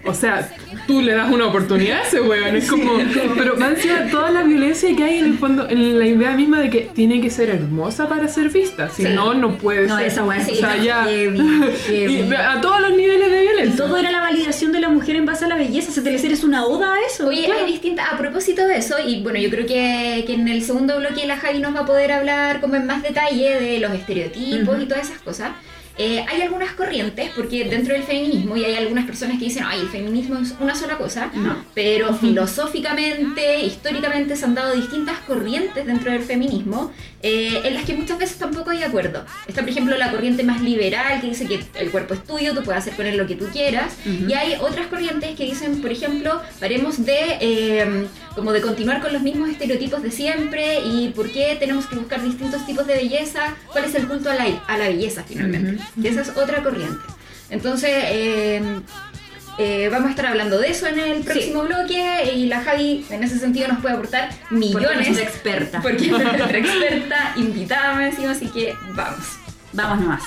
O 0.05 0.13
sea, 0.13 0.49
tú 0.87 1.01
le 1.01 1.13
das 1.13 1.31
una 1.31 1.47
oportunidad 1.47 1.99
a 1.99 2.03
ese 2.03 2.21
weón. 2.21 2.55
Es 2.55 2.69
como. 2.69 2.93
Pero 3.37 3.55
más 3.57 3.71
encima 3.73 4.07
toda 4.11 4.31
la 4.31 4.43
violencia 4.43 4.95
que 4.95 5.03
hay 5.03 5.17
en 5.19 5.25
el 5.25 5.37
fondo, 5.37 5.67
en 5.69 5.99
la 5.99 6.05
idea 6.05 6.31
misma 6.31 6.59
de 6.59 6.69
que 6.69 6.81
tiene 6.93 7.21
que 7.21 7.29
ser 7.29 7.49
hermosa 7.49 8.07
para 8.07 8.27
ser 8.27 8.49
vista. 8.49 8.89
Si 8.89 9.03
Sí. 9.03 9.09
no, 9.13 9.33
no 9.33 9.57
puede 9.57 9.87
No, 9.87 9.97
ser. 9.97 10.07
esa 10.07 10.23
weá 10.23 10.39
O 10.41 10.55
sea, 10.55 10.77
ya. 10.77 11.03
heavy, 11.05 11.39
heavy. 11.87 12.13
Y 12.29 12.33
a 12.33 12.59
todos 12.61 12.81
los 12.81 12.91
niveles 12.95 13.29
de 13.31 13.37
Y 13.43 13.47
violencia. 13.47 13.85
todo 13.85 13.97
era 13.97 14.11
la 14.11 14.21
validación 14.21 14.71
de 14.71 14.79
la 14.79 14.89
mujer 14.89 15.15
en 15.15 15.25
base 15.25 15.45
a 15.45 15.47
la 15.47 15.55
belleza, 15.55 15.91
esa 15.91 16.03
teleserie 16.03 16.35
es 16.35 16.43
una 16.43 16.65
oda 16.65 16.93
a 16.95 16.97
eso. 17.07 17.27
Oye, 17.27 17.45
claro. 17.45 17.65
hay 17.65 17.71
distintas, 17.71 18.07
a 18.11 18.17
propósito 18.17 18.65
de 18.67 18.77
eso, 18.77 18.95
y 19.05 19.21
bueno, 19.23 19.39
yo 19.39 19.49
creo 19.49 19.65
que, 19.65 20.23
que 20.27 20.33
en 20.33 20.47
el 20.47 20.61
segundo 20.63 20.97
bloque 20.99 21.25
la 21.25 21.37
Javi 21.37 21.59
nos 21.59 21.75
va 21.75 21.81
a 21.81 21.85
poder 21.85 22.11
hablar 22.11 22.61
como 22.61 22.75
en 22.75 22.85
más 22.85 23.01
detalle 23.03 23.59
de 23.59 23.79
los 23.79 23.91
estereotipos 23.93 24.81
y 24.81 24.85
todas 24.85 25.09
esas 25.09 25.21
cosas. 25.21 25.51
Eh, 25.97 26.25
hay 26.27 26.41
algunas 26.41 26.73
corrientes, 26.73 27.31
porque 27.35 27.63
dentro 27.65 27.93
del 27.93 28.03
feminismo, 28.03 28.57
y 28.57 28.65
hay 28.65 28.75
algunas 28.75 29.05
personas 29.05 29.37
que 29.39 29.45
dicen, 29.45 29.63
ay, 29.65 29.79
el 29.79 29.87
feminismo 29.87 30.37
es 30.39 30.53
una 30.59 30.75
sola 30.75 30.97
cosa, 30.97 31.31
No. 31.33 31.55
pero 31.73 32.13
filosóficamente, 32.13 33.61
históricamente 33.61 34.35
se 34.35 34.45
han 34.45 34.55
dado 34.55 34.73
distintas 34.75 35.19
corrientes 35.19 35.85
dentro 35.85 36.11
del 36.11 36.21
feminismo, 36.21 36.91
eh, 37.27 37.59
en 37.63 37.73
las 37.73 37.85
que 37.85 37.95
muchas 37.95 38.19
veces 38.19 38.37
tampoco 38.37 38.69
hay 38.69 38.83
acuerdo. 38.83 39.25
Está, 39.47 39.61
por 39.61 39.71
ejemplo, 39.71 39.97
la 39.97 40.11
corriente 40.11 40.43
más 40.43 40.61
liberal, 40.61 41.19
que 41.21 41.27
dice 41.27 41.47
que 41.47 41.59
el 41.79 41.89
cuerpo 41.89 42.13
es 42.13 42.23
tuyo, 42.23 42.53
tú 42.53 42.61
puedes 42.61 42.83
hacer 42.83 42.93
con 42.93 43.07
él 43.07 43.17
lo 43.17 43.25
que 43.25 43.35
tú 43.35 43.47
quieras, 43.51 43.93
y 44.05 44.31
hay 44.33 44.57
otras 44.61 44.85
corrientes 44.87 45.35
que 45.35 45.45
dicen, 45.45 45.81
por 45.81 45.91
ejemplo, 45.91 46.39
paremos 46.59 47.03
de 47.03 47.37
eh, 47.41 48.07
como 48.35 48.51
de 48.51 48.61
continuar 48.61 49.01
con 49.01 49.11
los 49.11 49.23
mismos 49.23 49.49
estereotipos 49.49 50.03
de 50.03 50.11
siempre 50.11 50.81
y 50.85 51.09
por 51.15 51.31
qué 51.31 51.57
tenemos 51.59 51.87
que 51.87 51.95
buscar 51.95 52.21
distintos 52.21 52.63
tipos 52.67 52.85
de 52.85 52.93
belleza, 52.93 53.55
cuál 53.71 53.85
es 53.85 53.95
el 53.95 54.07
culto 54.07 54.29
a 54.29 54.35
la, 54.35 54.45
a 54.67 54.77
la 54.77 54.87
belleza 54.89 55.23
finalmente. 55.27 55.83
Y 55.99 56.05
esa 56.05 56.21
es 56.21 56.29
otra 56.37 56.61
corriente. 56.61 57.01
Entonces, 57.49 57.91
eh, 57.91 58.61
eh, 59.57 59.89
vamos 59.91 60.07
a 60.07 60.09
estar 60.11 60.25
hablando 60.27 60.59
de 60.59 60.69
eso 60.69 60.87
en 60.87 60.99
el 60.99 61.21
próximo 61.23 61.63
bloque 61.63 62.31
y 62.35 62.45
la 62.47 62.61
Javi 62.61 63.05
en 63.09 63.23
ese 63.23 63.39
sentido 63.39 63.67
nos 63.69 63.79
puede 63.79 63.95
aportar 63.95 64.29
Porque 64.49 64.65
es 64.65 64.75
millones. 64.75 65.07
nuestra 65.07 65.23
experta. 65.23 65.81
Porque 65.81 66.05
es 66.05 66.11
nuestra 66.11 66.57
experta 66.57 67.33
invitada 67.37 68.05
encima, 68.07 68.31
así 68.31 68.47
que 68.47 68.73
vamos. 68.93 69.25
Vamos 69.73 69.99
nomás. 69.99 70.23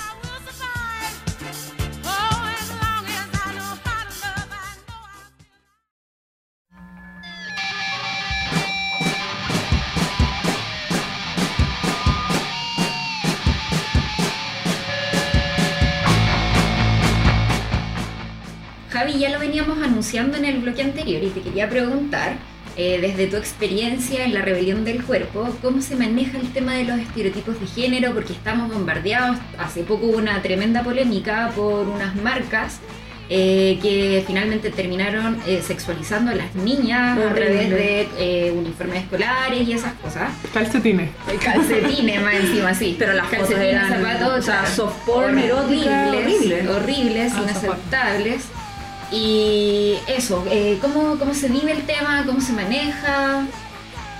Ya 19.18 19.30
lo 19.30 19.38
veníamos 19.40 19.78
anunciando 19.82 20.36
en 20.36 20.44
el 20.44 20.58
bloque 20.58 20.82
anterior 20.82 21.22
y 21.24 21.28
te 21.30 21.40
quería 21.40 21.68
preguntar, 21.68 22.36
eh, 22.76 22.98
desde 23.00 23.26
tu 23.26 23.36
experiencia 23.36 24.24
en 24.24 24.32
la 24.32 24.42
rebelión 24.42 24.84
del 24.84 25.02
cuerpo, 25.02 25.48
¿cómo 25.60 25.82
se 25.82 25.96
maneja 25.96 26.38
el 26.38 26.52
tema 26.52 26.74
de 26.74 26.84
los 26.84 27.00
estereotipos 27.00 27.58
de 27.60 27.66
género? 27.66 28.14
Porque 28.14 28.32
estamos 28.32 28.72
bombardeados, 28.72 29.38
hace 29.58 29.82
poco 29.82 30.06
hubo 30.06 30.18
una 30.18 30.40
tremenda 30.42 30.84
polémica 30.84 31.50
por 31.56 31.88
unas 31.88 32.14
marcas 32.14 32.78
eh, 33.30 33.78
que 33.82 34.22
finalmente 34.26 34.70
terminaron 34.70 35.38
eh, 35.46 35.60
sexualizando 35.66 36.30
a 36.30 36.34
las 36.34 36.54
niñas 36.54 37.18
a 37.18 37.34
través 37.34 37.68
de 37.70 38.08
eh, 38.18 38.52
uniformes 38.52 39.02
escolares 39.02 39.66
y 39.68 39.72
esas 39.72 39.94
cosas. 39.94 40.30
Calcetines. 40.54 41.10
Calcetines 41.42 42.22
más 42.22 42.34
encima, 42.34 42.72
sí. 42.72 42.94
Pero 42.98 43.14
las 43.14 43.26
fotos 43.26 43.48
Calcetines, 43.48 43.74
eran, 43.74 43.88
zapatos, 44.02 44.38
o 44.38 44.42
sea, 44.42 44.64
soft 44.66 44.96
porn 45.04 45.36
horribles, 45.38 45.88
horrible. 46.14 46.68
horribles, 46.70 47.32
Ah, 47.34 47.40
inaceptables. 47.42 48.44
Y 49.10 49.94
eso, 50.06 50.44
eh, 50.50 50.78
¿cómo, 50.80 51.18
¿cómo 51.18 51.32
se 51.34 51.48
vive 51.48 51.72
el 51.72 51.82
tema? 51.82 52.24
¿Cómo 52.26 52.40
se 52.40 52.52
maneja? 52.52 53.44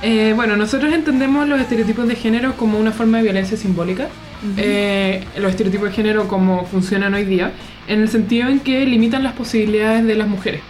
Eh, 0.03 0.33
bueno, 0.35 0.57
nosotros 0.57 0.92
entendemos 0.94 1.46
los 1.48 1.61
estereotipos 1.61 2.07
de 2.09 2.14
género 2.14 2.57
como 2.57 2.79
una 2.79 2.92
forma 2.92 3.18
de 3.18 3.24
violencia 3.24 3.57
simbólica. 3.57 4.09
Eh, 4.57 5.24
los 5.37 5.51
estereotipos 5.51 5.88
de 5.90 5.94
género 5.94 6.29
como 6.29 6.64
funcionan 6.66 7.12
hoy 7.14 7.24
día, 7.24 7.53
en 7.88 8.01
el 8.03 8.09
sentido 8.09 8.48
en 8.48 8.61
que 8.61 8.87
limitan 8.87 9.24
las 9.24 9.33
posibilidades 9.33 10.05
de 10.05 10.14
las 10.14 10.29
mujeres. 10.29 10.61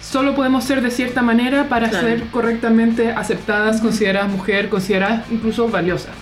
Solo 0.00 0.34
podemos 0.34 0.64
ser 0.64 0.80
de 0.80 0.90
cierta 0.90 1.20
manera 1.20 1.68
para 1.68 1.90
Claro. 1.90 2.08
ser 2.08 2.22
correctamente 2.30 3.12
aceptadas, 3.12 3.82
consideradas 3.82 4.30
mujer, 4.32 4.70
consideradas 4.70 5.30
incluso 5.30 5.68
valiosas. 5.68 6.12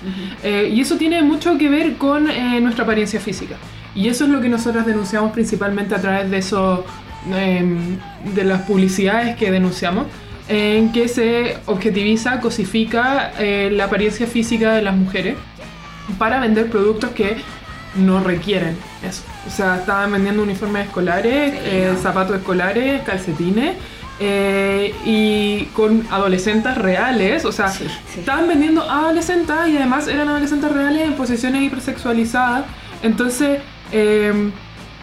Eh, 0.42 0.68
y 0.74 0.80
eso 0.80 0.96
tiene 0.96 1.22
mucho 1.22 1.56
que 1.56 1.68
ver 1.68 1.94
con 1.94 2.24
nuestra 2.61 2.82
apariencia 2.82 3.20
física. 3.20 3.54
Y 3.94 4.08
eso 4.08 4.24
es 4.24 4.30
lo 4.30 4.40
que 4.40 4.48
nosotros 4.48 4.84
denunciamos 4.84 5.30
principalmente 5.32 5.94
a 5.94 6.00
través 6.00 6.28
de 6.28 6.38
eso, 6.38 6.84
em, 7.35 7.98
de 8.35 8.44
las 8.44 8.62
publicidades 8.62 9.37
que 9.37 9.50
denunciamos, 9.50 10.07
en 10.48 10.92
que 10.92 11.09
se 11.09 11.59
objetiviza, 11.66 12.40
cosifica 12.40 13.33
eh, 13.38 13.68
la 13.72 13.85
apariencia 13.85 14.26
física 14.26 14.72
de 14.72 14.83
las 14.83 14.96
mujeres 14.96 15.37
para 16.18 16.40
vender 16.40 16.70
productos 16.70 17.11
que 17.11 17.37
no 17.96 18.20
requieren 18.20 18.76
eso. 19.07 19.22
O 19.46 19.50
sea, 19.50 19.76
estaban 19.76 20.12
vendiendo 20.12 20.42
uniformes 20.42 20.87
escolares, 20.87 21.52
Sí, 21.52 21.59
eh, 21.64 21.90
no. 21.92 21.98
zapatos 22.00 22.37
escolares, 22.37 23.02
calcetines. 23.02 23.76
eh, 24.20 24.92
y 25.04 25.66
con 25.76 26.04
adolescentes 26.11 26.76
reales, 26.76 27.44
o 27.44 27.52
sea, 27.52 27.68
Sí, 27.68 27.85
sí. 28.12 28.18
estaban 28.18 28.48
vendiendo 28.48 28.83
adolescentes 28.83 29.54
y 29.68 29.76
además 29.76 30.09
eran 30.09 30.28
adolescentes 30.28 30.72
reales 30.72 31.02
en 31.07 31.12
posiciones 31.12 31.62
hipersexualizadas. 31.62 32.64
Entonces, 33.04 33.61
eh, 33.92 34.50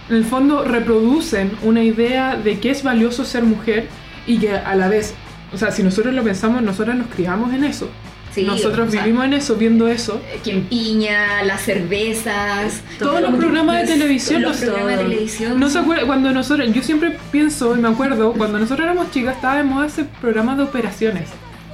en 0.10 0.16
el 0.18 0.26
fondo 0.26 0.64
reproducen 0.64 1.52
una 1.64 1.84
idea 1.84 2.36
de 2.36 2.60
que 2.60 2.72
es 2.72 2.84
valioso 2.84 3.26
ser 3.26 3.44
mujer 3.44 3.88
y 4.28 4.38
que 4.38 4.52
a 4.52 4.76
la 4.76 4.88
vez, 4.88 5.14
o 5.54 5.58
sea, 5.58 5.72
si 5.72 5.84
nosotros 5.84 6.14
lo 6.14 6.24
pensamos, 6.24 6.62
nosotros 6.62 6.96
nos 6.96 7.08
criamos 7.08 7.54
en 7.54 7.64
eso. 7.64 7.90
Sí, 8.34 8.44
nosotros 8.44 8.90
o 8.90 8.92
sea, 8.92 9.02
vivimos 9.04 9.24
en 9.26 9.34
eso, 9.34 9.56
viendo 9.56 9.88
eso. 9.88 10.22
Quien 10.44 10.64
piña, 10.66 11.42
las 11.44 11.62
cervezas, 11.62 12.82
Todos 13.00 13.22
los 13.22 13.34
programas 13.36 13.80
de 13.82 13.88
televisión, 13.94 14.42
los 14.42 14.60
los- 14.60 14.70
programas 14.70 14.98
de 14.98 15.04
televisión. 15.06 15.58
No 15.60 15.70
se 15.70 15.80
acuerda, 15.80 16.06
cuando 16.06 16.32
nosotros, 16.32 16.68
yo 16.74 16.84
siempre 16.84 17.18
pienso 17.32 17.78
y 17.78 17.80
me 17.80 17.88
acuerdo, 17.88 18.34
cuando 18.34 18.60
nosotros 18.60 18.86
éramos 18.86 19.10
chicas 19.12 19.36
estaba 19.36 19.56
de 19.58 19.64
moda 19.64 19.88
ese 19.88 20.04
programa 20.04 20.58
de 20.58 20.64
operaciones, 20.64 21.30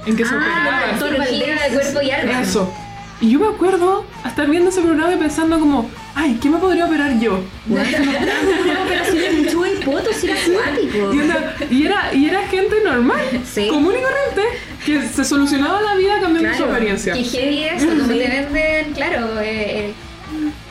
en 0.06 0.16
que 0.16 0.24
se 0.24 0.34
Ah, 0.34 0.38
operaban. 0.38 1.18
de 1.20 1.74
cuerpo 1.74 2.00
y 2.02 2.10
alma. 2.12 2.40
Eso. 2.42 2.72
Y 3.20 3.30
yo 3.30 3.40
me 3.40 3.48
acuerdo 3.48 4.04
estar 4.24 4.48
viendo 4.48 4.70
ese 4.70 4.82
programa 4.82 5.12
y 5.14 5.16
pensando 5.16 5.58
como, 5.58 5.90
ay, 6.14 6.38
¿qué 6.40 6.48
me 6.50 6.58
podría 6.58 6.86
operar 6.86 7.18
yo? 7.18 7.40
operaciones 7.66 9.34
en 9.34 9.48
chuba 9.48 9.68
y 9.68 9.76
poto, 9.84 10.10
si 10.12 10.28
era 10.30 10.36
acuático. 10.40 11.14
Y, 11.14 11.18
onda- 11.20 11.54
y 11.70 11.86
era, 11.86 12.14
y 12.14 12.26
era 12.26 12.46
gente 12.48 12.76
normal, 12.84 13.20
Sí. 13.50 13.68
común 13.68 13.94
y 13.98 14.02
corriente, 14.02 14.58
que 14.84 15.08
se 15.08 15.24
solucionaba 15.24 15.80
la 15.80 15.94
vida 15.96 16.20
cambiando 16.20 16.50
su 16.52 16.56
Claro, 16.58 16.72
apariencia. 16.72 17.14
Que 17.14 17.24
heavy 17.24 17.64
eso, 17.64 17.88
como 17.88 18.02
Sí. 18.04 18.08
te 18.18 18.28
venden, 18.28 18.92
claro, 18.94 19.40
eh, 19.40 19.44
eh, 19.88 19.92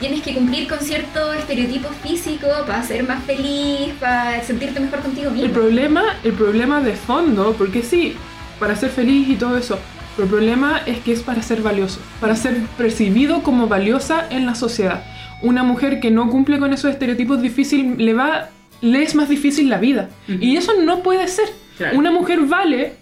tienes 0.00 0.22
que 0.22 0.34
cumplir 0.34 0.68
con 0.68 0.78
cierto 0.80 1.32
estereotipo 1.32 1.88
físico 2.02 2.46
para 2.66 2.82
ser 2.82 3.04
más 3.06 3.22
feliz, 3.24 3.92
para 4.00 4.42
sentirte 4.42 4.80
mejor 4.80 5.00
contigo 5.00 5.28
El 5.30 5.36
mismo. 5.36 5.52
problema, 5.52 6.02
el 6.24 6.32
problema 6.32 6.80
de 6.80 6.94
fondo, 6.94 7.54
porque 7.56 7.82
sí, 7.82 8.14
para 8.58 8.76
ser 8.76 8.90
feliz 8.90 9.28
y 9.28 9.36
todo 9.36 9.56
eso, 9.56 9.78
pero 10.16 10.24
el 10.26 10.30
problema 10.30 10.82
es 10.86 10.98
que 10.98 11.12
es 11.12 11.20
para 11.22 11.42
ser 11.42 11.62
valioso, 11.62 12.00
para 12.20 12.36
ser 12.36 12.58
percibido 12.76 13.42
como 13.42 13.66
valiosa 13.68 14.26
en 14.30 14.46
la 14.46 14.54
sociedad. 14.54 15.04
Una 15.42 15.62
mujer 15.62 16.00
que 16.00 16.10
no 16.10 16.30
cumple 16.30 16.58
con 16.58 16.72
esos 16.72 16.90
estereotipos 16.90 17.42
difícil 17.42 17.96
le 17.98 18.14
va, 18.14 18.50
le 18.80 19.02
es 19.02 19.14
más 19.14 19.28
difícil 19.28 19.68
la 19.68 19.78
vida. 19.78 20.08
Y 20.28 20.56
eso 20.56 20.72
no 20.80 21.02
puede 21.02 21.26
ser. 21.28 21.48
Claro. 21.76 21.98
Una 21.98 22.10
mujer 22.10 22.40
vale 22.40 22.94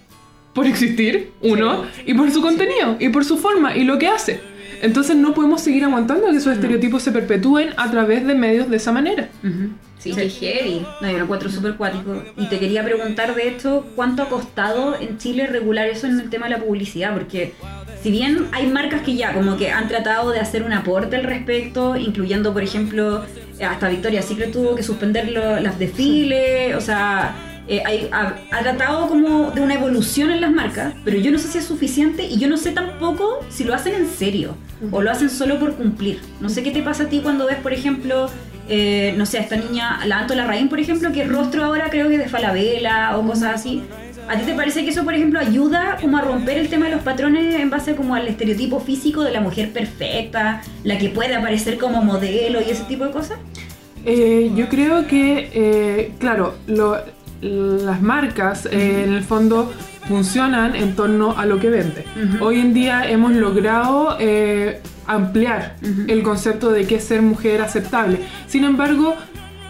por 0.52 0.66
existir, 0.66 1.32
uno, 1.42 1.84
y 2.06 2.14
por 2.14 2.30
su 2.30 2.42
contenido, 2.42 2.96
y 2.98 3.08
por 3.10 3.24
su 3.24 3.38
forma, 3.38 3.76
y 3.76 3.84
lo 3.84 3.98
que 3.98 4.08
hace. 4.08 4.40
Entonces 4.82 5.14
no 5.16 5.34
podemos 5.34 5.60
seguir 5.60 5.84
aguantando 5.84 6.30
que 6.30 6.36
esos 6.36 6.54
estereotipos 6.54 7.02
se 7.02 7.12
perpetúen 7.12 7.70
a 7.76 7.90
través 7.90 8.26
de 8.26 8.34
medios 8.34 8.70
de 8.70 8.76
esa 8.76 8.92
manera. 8.92 9.28
Ujú. 9.44 9.70
Sí, 9.98 10.14
que 10.14 10.30
heavy. 10.30 10.86
No, 11.02 11.10
yo 11.10 11.18
lo 11.18 11.24
encuentro 11.24 11.50
súper 11.50 11.74
cuático. 11.74 12.22
Y 12.38 12.46
te 12.46 12.58
quería 12.58 12.82
preguntar, 12.82 13.34
de 13.34 13.48
hecho, 13.48 13.86
¿cuánto 13.94 14.22
ha 14.22 14.28
costado 14.30 14.98
en 14.98 15.18
Chile 15.18 15.46
regular 15.46 15.88
eso 15.88 16.06
en 16.06 16.18
el 16.18 16.30
tema 16.30 16.46
de 16.46 16.52
la 16.56 16.58
publicidad? 16.58 17.12
Porque 17.12 17.52
si 18.02 18.10
bien 18.10 18.46
hay 18.52 18.66
marcas 18.66 19.02
que 19.02 19.14
ya 19.14 19.32
como 19.34 19.56
que 19.56 19.70
han 19.70 19.88
tratado 19.88 20.30
de 20.30 20.40
hacer 20.40 20.62
un 20.62 20.72
aporte 20.72 21.16
al 21.16 21.24
respecto, 21.24 21.96
incluyendo, 21.96 22.52
por 22.52 22.62
ejemplo, 22.62 23.24
hasta 23.66 23.88
Victoria's 23.88 24.24
Secret 24.24 24.52
tuvo 24.52 24.74
que 24.74 24.82
suspender 24.82 25.30
lo- 25.30 25.60
las 25.60 25.78
desfiles, 25.78 26.74
o 26.74 26.80
sea, 26.80 27.34
eh, 27.68 27.82
hay- 27.84 28.08
ha, 28.10 28.34
ha 28.50 28.60
tratado 28.62 29.06
como 29.06 29.50
de 29.52 29.60
una 29.60 29.74
evolución 29.74 30.30
en 30.30 30.40
las 30.40 30.50
marcas, 30.50 30.94
pero 31.04 31.18
yo 31.18 31.30
no 31.30 31.38
sé 31.38 31.48
si 31.48 31.58
es 31.58 31.64
suficiente 31.66 32.24
y 32.24 32.38
yo 32.38 32.48
no 32.48 32.56
sé 32.56 32.72
tampoco 32.72 33.40
si 33.48 33.64
lo 33.64 33.74
hacen 33.74 33.94
en 33.94 34.08
serio 34.08 34.56
o 34.90 35.02
lo 35.02 35.10
hacen 35.10 35.28
solo 35.30 35.58
por 35.60 35.74
cumplir. 35.74 36.20
No 36.40 36.48
sé 36.48 36.62
qué 36.62 36.70
te 36.70 36.82
pasa 36.82 37.04
a 37.04 37.06
ti 37.08 37.20
cuando 37.20 37.46
ves, 37.46 37.58
por 37.58 37.72
ejemplo, 37.72 38.28
eh, 38.68 39.14
no 39.16 39.26
sé, 39.26 39.38
esta 39.38 39.56
niña, 39.56 40.04
la 40.06 40.20
Anto 40.20 40.34
Larraín, 40.34 40.68
por 40.68 40.80
ejemplo, 40.80 41.12
que 41.12 41.22
el 41.22 41.28
rostro 41.28 41.64
ahora 41.64 41.90
creo 41.90 42.08
que 42.08 42.14
es 42.14 42.20
de 42.20 42.28
Falabella 42.28 43.16
o 43.18 43.26
cosas 43.26 43.54
así. 43.56 43.82
¿A 44.30 44.38
ti 44.38 44.44
te 44.46 44.54
parece 44.54 44.84
que 44.84 44.90
eso, 44.90 45.02
por 45.02 45.12
ejemplo, 45.12 45.40
ayuda 45.40 45.96
como 46.00 46.16
a 46.16 46.20
romper 46.20 46.56
el 46.56 46.68
tema 46.68 46.86
de 46.86 46.92
los 46.92 47.02
patrones 47.02 47.52
en 47.56 47.68
base 47.68 47.96
como 47.96 48.14
al 48.14 48.28
estereotipo 48.28 48.78
físico 48.78 49.22
de 49.24 49.32
la 49.32 49.40
mujer 49.40 49.72
perfecta, 49.72 50.62
la 50.84 50.98
que 50.98 51.08
puede 51.08 51.34
aparecer 51.34 51.78
como 51.78 52.00
modelo 52.04 52.60
y 52.64 52.70
ese 52.70 52.84
tipo 52.84 53.04
de 53.04 53.10
cosas? 53.10 53.38
Eh, 54.06 54.52
yo 54.54 54.68
creo 54.68 55.08
que, 55.08 55.50
eh, 55.52 56.12
claro, 56.20 56.54
lo- 56.68 56.98
las 57.42 58.00
marcas 58.02 58.66
eh, 58.66 59.02
en 59.04 59.14
el 59.14 59.24
fondo 59.24 59.72
funcionan 60.06 60.76
en 60.76 60.94
torno 60.94 61.36
a 61.36 61.44
lo 61.46 61.58
que 61.58 61.68
vende. 61.70 62.04
Hoy 62.40 62.60
en 62.60 62.72
día 62.72 63.10
hemos 63.10 63.32
logrado 63.32 64.16
eh, 64.20 64.80
ampliar 65.06 65.74
el 66.06 66.22
concepto 66.22 66.70
de 66.70 66.86
qué 66.86 66.96
es 66.96 67.04
ser 67.04 67.20
mujer 67.22 67.62
aceptable. 67.62 68.18
Sin 68.46 68.62
embargo, 68.64 69.16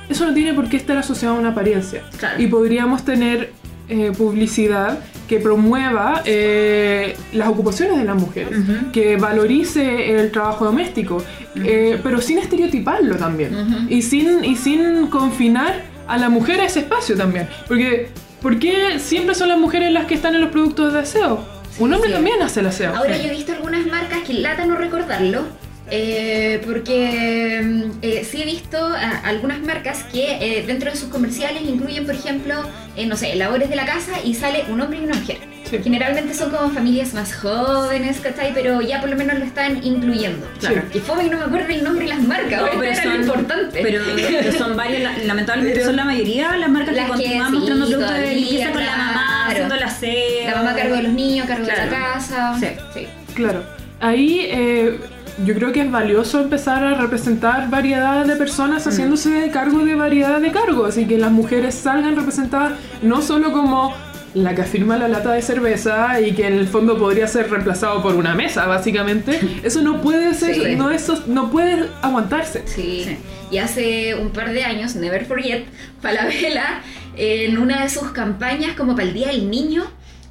eso 0.09 0.27
no 0.27 0.35
tiene 0.35 0.53
por 0.53 0.69
qué 0.69 0.77
estar 0.77 0.99
asociado 0.99 1.37
a 1.37 1.39
una 1.39 1.51
apariencia. 1.51 2.03
Claro. 2.19 2.43
Y 2.43 2.47
podríamos 2.49 3.05
tener 3.05 3.53
eh, 3.91 4.13
publicidad 4.17 5.01
que 5.29 5.39
promueva 5.39 6.23
eh, 6.25 7.17
las 7.33 7.49
ocupaciones 7.49 7.99
de 7.99 8.05
las 8.05 8.17
mujeres, 8.17 8.59
que 8.93 9.17
valorice 9.17 10.15
el 10.15 10.31
trabajo 10.31 10.65
doméstico, 10.65 11.23
eh, 11.57 12.01
pero 12.03 12.21
sin 12.21 12.39
estereotiparlo 12.39 13.17
también. 13.17 13.87
Y, 13.89 14.03
sin, 14.03 14.45
y 14.45 14.57
sin 14.57 15.07
confinar 15.07 15.83
a 16.09 16.19
la 16.19 16.29
mujer 16.29 16.61
a 16.61 16.65
ese 16.65 16.81
espacio 16.81 17.17
también. 17.17 17.49
Porque, 17.69 18.09
¿por 18.43 18.59
qué 18.59 18.99
siempre 18.99 19.35
son 19.35 19.49
las 19.49 19.59
mujeres 19.59 19.93
las 19.93 20.07
que 20.07 20.15
están 20.15 20.35
en 20.35 20.41
los 20.41 20.51
productos 20.51 20.93
de 20.93 21.01
aseo? 21.01 21.45
Un 21.79 21.95
hombre 21.95 22.09
sí. 22.09 22.15
también 22.15 22.43
hace 22.43 22.61
el 22.61 22.67
aseo. 22.67 22.97
Ahora 22.97 23.17
yo 23.17 23.29
he 23.29 23.31
visto 23.31 23.53
algunas 23.53 23.87
marcas 23.87 24.21
que 24.27 24.35
lata 24.35 24.67
no 24.67 24.77
recordarlo. 24.77 25.45
Eh, 25.91 26.61
porque 26.65 27.61
mm, 27.63 27.83
eh, 28.03 28.27
sí 28.31 28.43
he 28.43 28.45
visto 28.45 28.79
a- 28.79 29.19
algunas 29.25 29.61
marcas 29.61 30.05
que 30.05 30.37
eh, 30.41 30.65
dentro 30.67 30.91
de 30.91 30.97
sus 30.97 31.09
comerciales 31.09 31.63
incluyen, 31.63 32.07
por 32.07 32.15
ejemplo, 32.15 32.55
eh, 32.97 33.07
no 33.07 33.17
sé, 33.17 33.35
labores 33.37 33.69
de 33.71 33.77
la 33.77 33.87
casa 33.87 34.13
y 34.25 34.35
sale 34.35 34.65
un 34.69 34.81
hombre 34.81 34.99
y 35.01 35.05
una 35.05 35.15
mujer. 35.15 35.39
Sí. 35.69 35.79
Generalmente 35.85 36.35
son 36.35 36.51
como 36.51 36.71
familias 36.71 37.15
más 37.15 37.33
jóvenes, 37.35 38.19
¿cachai? 38.21 38.53
Pero 38.53 38.81
ya 38.83 39.01
por 39.01 39.09
lo 39.09 39.15
menos 39.17 39.39
lo 39.39 39.45
están 39.45 39.85
incluyendo. 39.85 40.45
Claro. 40.59 40.83
Que 40.93 40.99
fome 40.99 41.25
que 41.25 41.31
no 41.31 41.39
me 41.39 41.45
acuerdo 41.45 41.69
el 41.73 41.85
nombre 41.85 42.07
y 42.07 42.09
las 42.09 42.21
marcas, 42.23 42.61
No, 42.63 42.67
pero 42.73 42.83
era 42.83 43.03
son- 43.03 43.13
lo 43.15 43.21
importante. 43.21 43.81
Pero, 43.81 44.03
pero 44.17 44.53
son 44.53 44.77
varias, 44.77 45.03
la- 45.03 45.25
lamentablemente 45.27 45.75
Pero- 45.79 45.87
son 45.87 45.97
la 45.97 46.05
mayoría 46.05 46.57
las 46.57 46.71
marcas 46.71 46.95
Las 46.97 47.05
que 47.05 47.11
que 47.13 47.23
continúan 47.25 47.51
sí, 47.51 47.57
mostrando 47.59 47.87
productos 47.87 48.15
de 48.17 48.35
limpieza 48.35 48.71
con 48.73 48.85
la 48.87 48.97
mamá, 48.97 49.13
claro. 49.23 49.51
haciendo 49.53 49.75
el 49.77 49.83
aseo. 49.85 50.45
la 50.51 50.57
mamá 50.57 50.71
a 50.71 50.75
cargo 50.77 50.97
de 50.97 51.03
los 51.03 51.13
niños, 51.13 51.45
a 51.45 51.49
cargo 51.49 51.67
de 51.67 51.77
la 51.77 51.89
casa. 51.89 52.57
Sí. 52.59 52.67
sí. 52.95 53.07
Claro. 53.35 53.63
Ahí 54.01 54.47
eh, 54.51 54.99
yo 55.45 55.55
creo 55.55 55.73
que 55.73 55.81
es 55.83 55.91
valioso 55.91 56.41
empezar 56.41 56.83
a 56.85 56.95
representar 56.95 57.71
variedad 57.71 58.25
de 58.27 58.37
personas 58.37 58.87
haciéndose 58.87 59.51
cargo 59.53 59.85
de 59.85 59.95
variedad 59.95 60.41
de 60.41 60.51
cargos 60.53 60.97
y 60.99 61.07
que 61.07 61.19
las 61.19 61.31
mujeres 61.33 61.75
salgan 61.75 62.17
representadas 62.17 62.73
no 63.03 63.23
solo 63.23 63.53
como 63.53 63.95
la 64.35 64.55
que 64.55 64.63
afirma 64.63 64.97
la 64.97 65.09
lata 65.09 65.33
de 65.33 65.43
cerveza 65.43 66.21
y 66.21 66.33
que 66.33 66.47
en 66.47 66.53
el 66.55 66.69
fondo 66.69 66.97
podría 66.99 67.27
ser 67.27 67.51
reemplazado 67.51 68.01
por 68.01 68.15
una 68.15 68.35
mesa, 68.35 68.67
básicamente. 68.67 69.41
Eso 69.65 69.83
no 69.83 70.01
puede 70.01 70.35
ser, 70.35 70.55
Sí. 70.55 70.77
no, 70.77 70.91
eso 70.91 71.21
no 71.27 71.51
puede 71.51 71.89
aguantarse. 72.01 72.63
Sí. 72.67 73.05
Sí. 73.09 73.17
Y 73.51 73.59
hace 73.59 74.15
un 74.15 74.31
par 74.31 74.53
de 74.53 74.63
años, 74.63 74.95
Never 74.95 75.25
Forget, 75.25 75.65
Falabella, 76.01 76.81
en 77.17 77.59
una 77.59 77.83
de 77.83 77.89
sus 77.91 78.13
campañas 78.13 78.77
como 78.77 78.93
para 78.95 79.09
el 79.09 79.15
Día 79.15 79.29
del 79.29 79.51
Niño, 79.51 79.83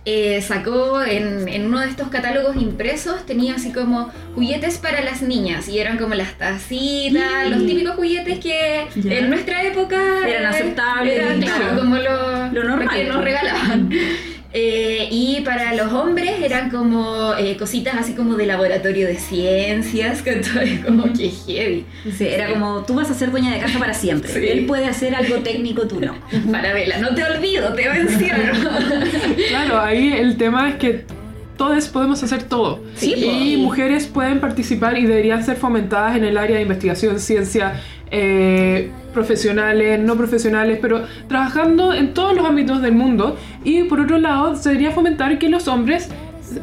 eh, 0.05 0.41
sacó 0.41 1.03
en, 1.03 1.47
en 1.47 1.65
uno 1.67 1.81
de 1.81 1.87
estos 1.89 2.07
catálogos 2.07 2.55
impresos, 2.55 3.25
tenía 3.25 3.55
así 3.55 3.71
como 3.71 4.11
juguetes 4.33 4.77
para 4.77 5.01
las 5.01 5.21
niñas 5.21 5.67
y 5.67 5.79
eran 5.79 5.97
como 5.97 6.15
las 6.15 6.33
tacitas, 6.37 7.49
los 7.49 7.65
típicos 7.65 7.95
juguetes 7.95 8.39
que 8.39 8.87
en 8.95 9.29
nuestra 9.29 9.63
época 9.63 9.97
Eran 10.27 10.45
aceptables, 10.47 11.43
claro. 11.43 11.77
como 11.77 11.95
lo, 11.97 12.51
Lo 12.51 12.63
normal, 12.63 12.89
que 12.89 13.03
nos 13.03 13.17
pues. 13.17 13.25
regalaban. 13.25 13.89
Eh, 14.51 15.07
y 15.11 15.41
para 15.41 15.75
los 15.75 15.93
hombres 15.93 16.41
eran 16.43 16.71
como 16.71 17.35
eh, 17.37 17.55
cositas 17.55 17.95
así 17.95 18.13
como 18.13 18.35
de 18.35 18.47
laboratorio 18.47 19.05
de 19.05 19.17
ciencias, 19.17 20.21
que 20.23 20.41
como 20.83 21.13
que 21.13 21.29
heavy. 21.29 21.85
Sí, 22.17 22.27
era 22.27 22.49
como, 22.49 22.83
tú 22.83 22.95
vas 22.95 23.11
a 23.11 23.13
ser 23.13 23.29
dueña 23.29 23.53
de 23.53 23.59
casa 23.59 23.77
para 23.77 23.93
siempre. 23.93 24.31
Sí. 24.31 24.47
Él 24.47 24.65
puede 24.65 24.85
hacer 24.85 25.13
algo 25.13 25.37
técnico, 25.37 25.87
tú 25.87 26.01
no. 26.01 26.15
Para 26.51 26.73
Vela, 26.73 26.97
no 26.97 27.13
te 27.13 27.23
olvido, 27.23 27.73
te 27.73 27.89
menciono. 27.89 28.39
Claro, 29.49 29.79
ahí 29.79 30.13
el 30.13 30.37
tema 30.37 30.69
es 30.69 30.75
que 30.75 31.05
todos 31.57 31.87
podemos 31.89 32.21
hacer 32.23 32.43
todo. 32.43 32.83
Sí, 32.95 33.13
y 33.13 33.57
mujeres 33.57 34.07
pueden 34.07 34.39
participar 34.39 34.97
y 34.97 35.05
deberían 35.05 35.43
ser 35.43 35.57
fomentadas 35.57 36.15
en 36.17 36.23
el 36.23 36.37
área 36.37 36.55
de 36.55 36.61
investigación, 36.63 37.19
ciencia, 37.19 37.81
eh, 38.11 38.91
profesionales, 39.13 39.99
no 39.99 40.15
profesionales, 40.15 40.79
pero 40.81 41.03
trabajando 41.27 41.93
en 41.93 42.13
todos 42.13 42.35
los 42.35 42.45
ámbitos 42.45 42.81
del 42.81 42.93
mundo. 42.93 43.37
Y 43.63 43.83
por 43.83 43.99
otro 43.99 44.17
lado, 44.17 44.55
se 44.55 44.69
debería 44.69 44.91
fomentar 44.91 45.37
que 45.39 45.49
los 45.49 45.67
hombres 45.67 46.09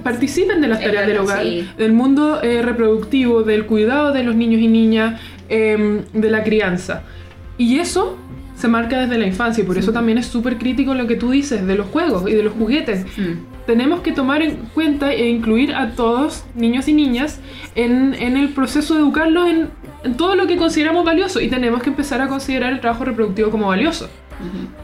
participen 0.02 0.61
de 0.61 0.68
las 0.68 0.80
tareas 0.80 1.06
del 1.06 1.18
hogar, 1.18 1.42
sí. 1.42 1.68
del 1.76 1.92
mundo 1.92 2.42
eh, 2.42 2.62
reproductivo, 2.62 3.42
del 3.42 3.66
cuidado 3.66 4.12
de 4.12 4.24
los 4.24 4.35
niños 4.35 4.61
y 4.61 4.68
niñas, 4.68 5.20
eh, 5.48 6.02
de 6.12 6.30
la 6.30 6.42
crianza. 6.42 7.02
Y 7.59 7.78
eso 7.78 8.18
se 8.56 8.68
marca 8.68 9.00
desde 9.00 9.18
la 9.18 9.26
infancia 9.26 9.62
y 9.62 9.66
por 9.66 9.76
eso 9.76 9.92
también 9.92 10.18
es 10.18 10.26
súper 10.26 10.56
crítico 10.56 10.94
lo 10.94 11.06
que 11.06 11.16
tú 11.16 11.30
dices 11.30 11.66
de 11.66 11.74
los 11.76 11.87
juegos 11.88 12.28
y 12.28 12.35
de 12.35 12.42
los 12.42 12.54
juguetes. 12.54 13.04
Tenemos 13.66 14.00
que 14.00 14.12
tomar 14.12 14.42
en 14.42 14.56
cuenta 14.74 15.12
e 15.12 15.28
incluir 15.28 15.74
a 15.74 15.90
todos, 15.90 16.44
niños 16.54 16.88
y 16.88 16.94
niñas, 16.94 17.40
en, 17.74 18.14
en 18.14 18.37
el 18.37 18.50
proceso 18.50 18.94
de 18.94 19.00
educarlos 19.00 19.48
en 19.48 19.68
todo 20.16 20.37
lo 20.37 20.47
que 20.47 20.57
consideramos 20.57 21.05
valioso 21.05 21.40
y 21.40 21.49
tenemos 21.49 21.83
que 21.83 21.90
empezar 21.90 22.21
a 22.21 22.29
considerar 22.29 22.73
el 22.73 22.81
trabajo 22.81 23.05
reproductivo 23.05 23.51
como 23.51 23.69
valioso. 23.69 24.09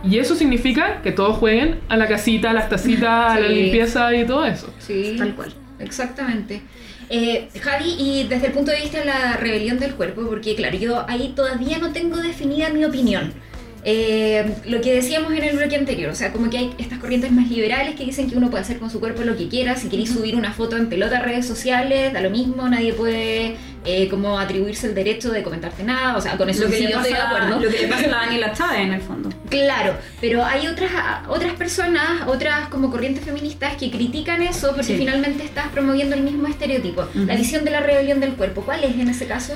Y 0.02 0.18
eso 0.18 0.34
significa 0.34 1.02
que 1.02 1.12
todos 1.12 1.36
jueguen 1.36 1.80
a 1.88 1.96
la 1.96 2.08
casita, 2.08 2.50
a 2.50 2.52
las 2.54 2.68
tacitas, 2.68 3.36
a 3.36 3.40
la 3.40 3.48
limpieza 3.48 4.14
y 4.14 4.26
todo 4.26 4.44
eso. 4.46 4.72
Sí, 4.78 5.14
Tal 5.18 5.34
cual. 5.34 5.52
Exactamente. 5.78 6.62
Eh, 7.10 7.48
Javi, 7.60 7.96
y 7.98 8.26
desde 8.28 8.46
el 8.46 8.52
punto 8.52 8.70
de 8.70 8.80
vista 8.80 9.00
de 9.00 9.04
la 9.04 9.36
rebelión 9.36 9.78
del 9.78 9.94
cuerpo, 9.94 10.22
porque 10.26 10.54
claro, 10.54 10.78
yo 10.78 11.04
ahí 11.08 11.34
todavía 11.36 11.78
no 11.78 11.92
tengo 11.92 12.16
definida 12.16 12.70
mi 12.70 12.84
opinión. 12.84 13.34
Eh, 13.84 14.44
lo 14.66 14.80
que 14.80 14.94
decíamos 14.94 15.32
en 15.32 15.42
el 15.42 15.56
bloque 15.56 15.74
anterior, 15.74 16.10
o 16.10 16.14
sea, 16.14 16.30
como 16.32 16.48
que 16.50 16.56
hay 16.58 16.74
estas 16.78 17.00
corrientes 17.00 17.32
más 17.32 17.50
liberales 17.50 17.96
que 17.96 18.04
dicen 18.04 18.30
que 18.30 18.36
uno 18.36 18.48
puede 18.48 18.62
hacer 18.62 18.78
con 18.78 18.90
su 18.90 19.00
cuerpo 19.00 19.22
lo 19.22 19.36
que 19.36 19.48
quiera, 19.48 19.74
si 19.74 19.88
queréis 19.88 20.10
subir 20.10 20.36
una 20.36 20.52
foto 20.52 20.76
en 20.76 20.88
pelota 20.88 21.18
a 21.18 21.20
redes 21.22 21.46
sociales, 21.46 22.12
da 22.12 22.20
lo 22.20 22.30
mismo, 22.30 22.68
nadie 22.68 22.92
puede 22.92 23.56
eh, 23.84 24.08
como 24.08 24.38
atribuirse 24.38 24.86
el 24.86 24.94
derecho 24.94 25.32
de 25.32 25.42
comentarte 25.42 25.82
nada, 25.82 26.16
o 26.16 26.20
sea, 26.20 26.36
con 26.36 26.48
eso 26.48 26.62
Lo 26.62 26.70
que, 26.70 26.76
sí 26.76 26.82
yo 26.84 26.96
estoy 26.98 27.12
de 27.12 27.18
acuerdo. 27.18 27.58
lo 27.58 27.68
que 27.68 27.78
le 27.82 27.88
pasa 27.88 28.04
a 28.04 28.08
la 28.08 28.16
Daniela 28.18 28.52
Chávez 28.52 28.78
en 28.82 28.92
el 28.92 29.00
fondo. 29.00 29.30
Claro, 29.50 29.94
pero 30.20 30.44
hay 30.44 30.68
otras, 30.68 30.90
otras 31.28 31.54
personas, 31.54 32.22
otras 32.28 32.68
como 32.68 32.88
corrientes 32.88 33.24
feministas 33.24 33.74
que 33.76 33.90
critican 33.90 34.42
eso 34.42 34.68
porque 34.68 34.84
Sí. 34.84 34.96
finalmente 34.96 35.42
estás 35.42 35.66
promoviendo 35.70 36.14
el 36.14 36.22
mismo 36.22 36.46
estereotipo. 36.46 37.04
La 37.14 37.34
visión 37.34 37.64
de 37.64 37.72
la 37.72 37.80
rebelión 37.80 38.20
del 38.20 38.34
cuerpo, 38.34 38.62
¿cuál 38.62 38.84
es 38.84 38.94
en 38.96 39.08
ese 39.08 39.26
caso? 39.26 39.54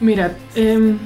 Mira, 0.00 0.36
em, 0.54 0.98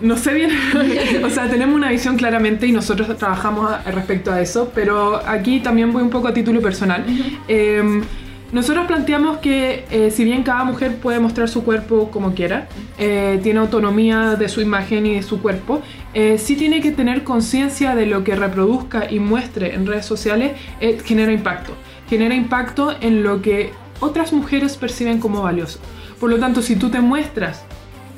no 0.00 0.16
sé 0.16 0.34
bien, 0.34 0.50
o 1.24 1.30
sea, 1.30 1.48
tenemos 1.48 1.74
una 1.74 1.90
visión 1.90 2.16
claramente 2.16 2.66
y 2.66 2.72
nosotros 2.72 3.16
trabajamos 3.16 3.70
a- 3.70 3.82
respecto 3.90 4.32
a 4.32 4.40
eso, 4.40 4.70
pero 4.74 5.16
aquí 5.26 5.60
también 5.60 5.92
voy 5.92 6.02
un 6.02 6.10
poco 6.10 6.28
a 6.28 6.34
título 6.34 6.60
personal. 6.60 7.04
Em, 7.48 8.02
nosotros 8.52 8.86
planteamos 8.86 9.38
que 9.38 9.84
eh, 9.90 10.10
si 10.12 10.22
bien 10.24 10.42
cada 10.44 10.62
mujer 10.64 10.96
puede 10.96 11.18
mostrar 11.18 11.48
su 11.48 11.64
cuerpo 11.64 12.10
como 12.10 12.34
quiera, 12.34 12.68
eh, 12.98 13.40
tiene 13.42 13.58
autonomía 13.58 14.36
de 14.36 14.48
su 14.48 14.60
imagen 14.60 15.06
y 15.06 15.14
de 15.16 15.22
su 15.22 15.40
cuerpo, 15.42 15.82
eh, 16.12 16.38
sí 16.38 16.54
tiene 16.54 16.80
que 16.80 16.92
tener 16.92 17.24
conciencia 17.24 17.94
de 17.96 18.06
lo 18.06 18.22
que 18.22 18.36
reproduzca 18.36 19.10
y 19.10 19.18
muestre 19.18 19.74
en 19.74 19.86
redes 19.86 20.06
sociales, 20.06 20.52
eh, 20.80 20.98
genera 21.04 21.32
impacto. 21.32 21.72
Genera 22.08 22.34
impacto 22.34 22.94
en 23.00 23.22
lo 23.24 23.42
que 23.42 23.72
otras 23.98 24.32
mujeres 24.32 24.76
perciben 24.76 25.18
como 25.18 25.42
valioso. 25.42 25.80
Por 26.20 26.30
lo 26.30 26.38
tanto, 26.38 26.62
si 26.62 26.76
tú 26.76 26.90
te 26.90 27.00
muestras 27.00 27.64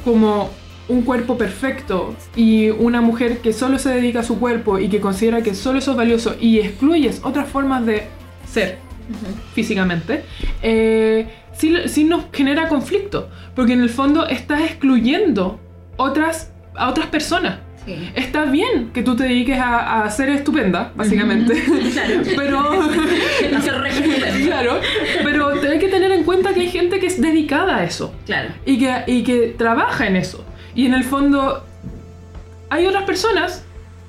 como 0.05 0.51
un 0.89 1.03
cuerpo 1.03 1.37
perfecto 1.37 2.15
y 2.37 2.71
una 2.71 3.01
mujer 3.01 3.39
que 3.39 3.53
solo 3.53 3.79
se 3.79 3.91
dedica 3.91 4.21
a 4.21 4.23
su 4.23 4.39
cuerpo 4.39 4.79
y 4.79 4.89
que 4.89 5.01
considera 5.01 5.43
que 5.43 5.55
solo 5.55 5.79
eso 5.81 5.91
es 5.93 5.97
valioso 5.97 6.37
y 6.41 6.61
excluyes 6.61 7.21
otras 7.25 7.49
formas 7.49 7.85
de 7.87 8.05
ser 8.49 8.79
físicamente, 9.55 10.25
eh, 10.63 11.29
sí, 11.53 11.75
sí 11.87 12.05
nos 12.05 12.25
genera 12.33 12.69
conflicto, 12.69 13.29
porque 13.55 13.73
en 13.73 13.81
el 13.81 13.89
fondo 13.91 14.27
estás 14.27 14.63
excluyendo 14.63 15.61
otras, 15.97 16.53
a 16.75 16.89
otras 16.89 17.07
personas. 17.09 17.59
Sí. 17.85 17.95
Está 18.17 18.47
bien 18.47 18.91
que 18.93 19.05
tú 19.05 19.15
te 19.15 19.23
dediques 19.25 19.61
a, 19.61 20.03
a 20.03 20.11
ser 20.11 20.29
estupenda, 20.31 20.91
básicamente, 20.97 21.55
Claro. 21.93 22.23
pero... 22.37 22.81
Claro, 24.47 24.81
pero 25.23 25.49
hay 25.71 25.79
que 25.79 25.89
tener 25.89 26.11
en 26.13 26.25
cuenta 26.25 26.53
que 26.55 26.61
hay 26.61 26.69
gente 26.71 26.99
que 26.99 27.07
es 27.07 27.21
dedicada 27.21 27.77
a 27.79 27.85
eso 27.85 28.15
Claro. 28.25 28.51
y 28.65 28.79
que, 28.79 28.95
y 29.07 29.23
que 29.23 29.55
trabaja 29.57 30.07
en 30.07 30.17
eso. 30.17 30.45
Y 30.77 30.87
en 30.87 30.95
el 30.95 31.03
fondo 31.03 31.65
hay 32.71 32.87
otras 32.87 33.03
personas 33.05 33.65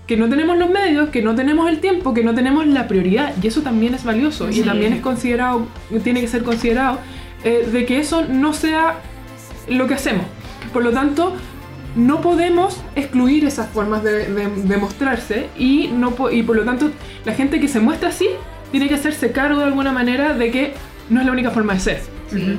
que 0.05 0.15
no 0.17 0.29
tenemos 0.29 0.57
los 0.57 0.69
medios, 0.69 1.09
que 1.09 1.21
no 1.21 1.33
tenemos 1.35 1.67
el 1.69 1.79
tiempo, 1.79 2.13
que 2.13 2.23
no 2.23 2.33
tenemos 2.35 2.65
la 2.67 2.87
prioridad. 2.87 3.33
Y 3.41 3.47
eso 3.47 3.61
también 3.61 3.93
es 3.95 4.03
valioso 4.03 4.51
Sí. 4.51 4.59
y 4.59 4.63
también 4.63 4.93
es 4.93 5.01
considerado, 5.01 5.65
tiene 6.03 6.21
que 6.21 6.27
ser 6.27 6.43
considerado, 6.43 6.99
eh, 7.43 7.67
de 7.71 7.85
que 7.85 7.99
eso 7.99 8.23
no 8.29 8.53
sea 8.53 8.95
lo 9.67 9.87
que 9.87 9.95
hacemos. 9.95 10.25
Por 10.71 10.83
lo 10.83 10.91
tanto, 10.91 11.33
no 11.95 12.21
podemos 12.21 12.81
excluir 12.95 13.43
esas 13.45 13.67
formas 13.69 14.03
de, 14.03 14.27
de- 14.31 14.47
de 14.63 14.77
mostrarse 14.77 15.47
y, 15.57 15.87
no, 15.89 16.11
po- 16.11 16.29
y 16.29 16.43
por 16.43 16.55
lo 16.55 16.63
tanto 16.63 16.91
la 17.25 17.33
gente 17.33 17.59
que 17.59 17.67
se 17.67 17.79
muestra 17.79 18.09
así 18.09 18.27
tiene 18.71 18.87
que 18.87 18.95
hacerse 18.95 19.31
cargo 19.31 19.59
de 19.59 19.65
alguna 19.65 19.91
manera 19.91 20.33
de 20.33 20.51
que 20.51 20.73
no 21.09 21.19
es 21.19 21.25
la 21.25 21.31
única 21.31 21.51
forma 21.51 21.73
de 21.73 21.79
ser. 21.79 22.01
Sí. 22.31 22.57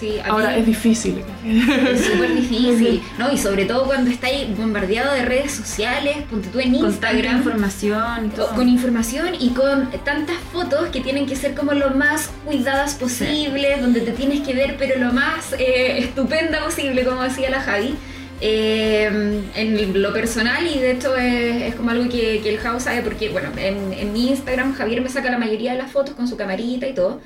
Sí, 0.00 0.14
Ahora 0.26 0.56
es 0.56 0.64
difícil. 0.64 1.22
es 1.46 2.04
súper 2.06 2.34
difícil, 2.34 3.02
¿no? 3.18 3.30
Y 3.30 3.36
sobre 3.36 3.66
todo 3.66 3.84
cuando 3.84 4.10
estáis 4.10 4.56
bombardeado 4.56 5.12
de 5.12 5.26
redes 5.26 5.52
sociales, 5.52 6.16
ponte 6.30 6.48
tú 6.48 6.58
en 6.58 6.74
Con 6.74 6.86
Instagram. 6.86 7.36
información 7.36 8.26
y 8.26 8.28
todo. 8.30 8.48
Con 8.54 8.66
información 8.66 9.34
y 9.38 9.50
con 9.50 9.90
tantas 10.02 10.36
fotos 10.54 10.88
que 10.88 11.00
tienen 11.02 11.26
que 11.26 11.36
ser 11.36 11.54
como 11.54 11.74
lo 11.74 11.90
más 11.90 12.30
cuidadas 12.46 12.94
posibles, 12.94 13.82
donde 13.82 14.00
te 14.00 14.12
tienes 14.12 14.40
que 14.40 14.54
ver 14.54 14.76
pero 14.78 14.98
lo 14.98 15.12
más 15.12 15.52
eh, 15.58 15.98
estupenda 15.98 16.64
posible, 16.64 17.04
como 17.04 17.22
decía 17.22 17.50
la 17.50 17.60
Javi. 17.60 17.94
Eh, 18.42 19.42
en 19.54 20.00
lo 20.02 20.14
personal 20.14 20.66
y 20.66 20.78
de 20.78 20.92
hecho 20.92 21.14
es, 21.14 21.60
es 21.60 21.74
como 21.74 21.90
algo 21.90 22.08
que, 22.08 22.40
que 22.42 22.48
el 22.48 22.58
House 22.60 22.84
sabe 22.84 23.02
porque, 23.02 23.28
bueno, 23.28 23.50
en, 23.58 23.92
en 23.92 24.14
mi 24.14 24.30
Instagram 24.30 24.72
Javier 24.74 25.02
me 25.02 25.10
saca 25.10 25.30
la 25.30 25.36
mayoría 25.36 25.72
de 25.72 25.78
las 25.78 25.92
fotos 25.92 26.14
con 26.14 26.26
su 26.26 26.38
camarita 26.38 26.88
y 26.88 26.94
todo. 26.94 27.20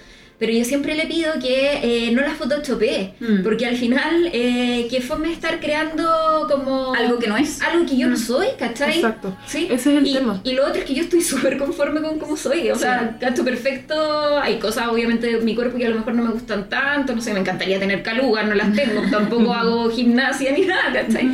Pero 0.45 0.59
yo 0.59 0.65
siempre 0.67 0.95
le 0.95 1.07
pido 1.07 1.33
que 1.41 1.79
eh, 1.83 2.11
no 2.13 2.21
las 2.21 2.35
photoshopee, 2.37 3.15
Mm. 3.19 3.43
porque 3.43 3.65
al 3.65 3.77
final 3.77 4.29
eh, 4.31 4.87
que 4.91 5.01
fome 5.01 5.33
estar 5.33 5.59
creando 5.59 6.47
como 6.51 6.95
Algo 6.95 7.19
que 7.19 7.29
no 7.29 7.37
es. 7.39 7.63
algo 7.63 7.87
que 7.87 7.97
yo 7.97 8.09
no 8.09 8.15
Mm. 8.15 8.19
soy, 8.19 8.47
¿cachai? 8.59 8.97
Exacto. 8.97 9.35
Sí. 9.47 9.69
Ese 9.71 9.93
es 9.93 9.99
el 10.03 10.07
y, 10.07 10.13
tema. 10.13 10.41
Y 10.45 10.53
lo 10.53 10.67
otro 10.67 10.81
es 10.81 10.85
que 10.85 10.93
yo 10.95 11.03
estoy 11.03 11.23
súper 11.33 11.57
conforme 11.57 12.03
con 12.03 12.19
cómo 12.19 12.37
soy. 12.37 12.71
O 12.71 12.77
sea, 12.77 13.17
cacho 13.19 13.43
perfecto. 13.43 14.39
Hay 14.39 14.59
cosas, 14.59 14.89
obviamente, 14.89 15.27
de 15.33 15.41
mi 15.41 15.55
cuerpo 15.55 15.79
que 15.79 15.87
a 15.87 15.91
lo 15.91 15.97
mejor 15.97 16.15
no 16.15 16.25
me 16.25 16.31
gustan 16.33 16.69
tanto. 16.69 17.15
No 17.15 17.23
sé, 17.23 17.33
me 17.33 17.41
encantaría 17.41 17.79
tener 17.81 18.03
calugas, 18.03 18.47
no 18.47 18.55
las 18.55 18.71
tengo. 18.75 19.01
Tampoco 19.11 19.55
hago 19.55 19.89
gimnasia 19.91 20.53
ni 20.53 20.67
nada, 20.67 20.93
¿cachai? 20.93 21.31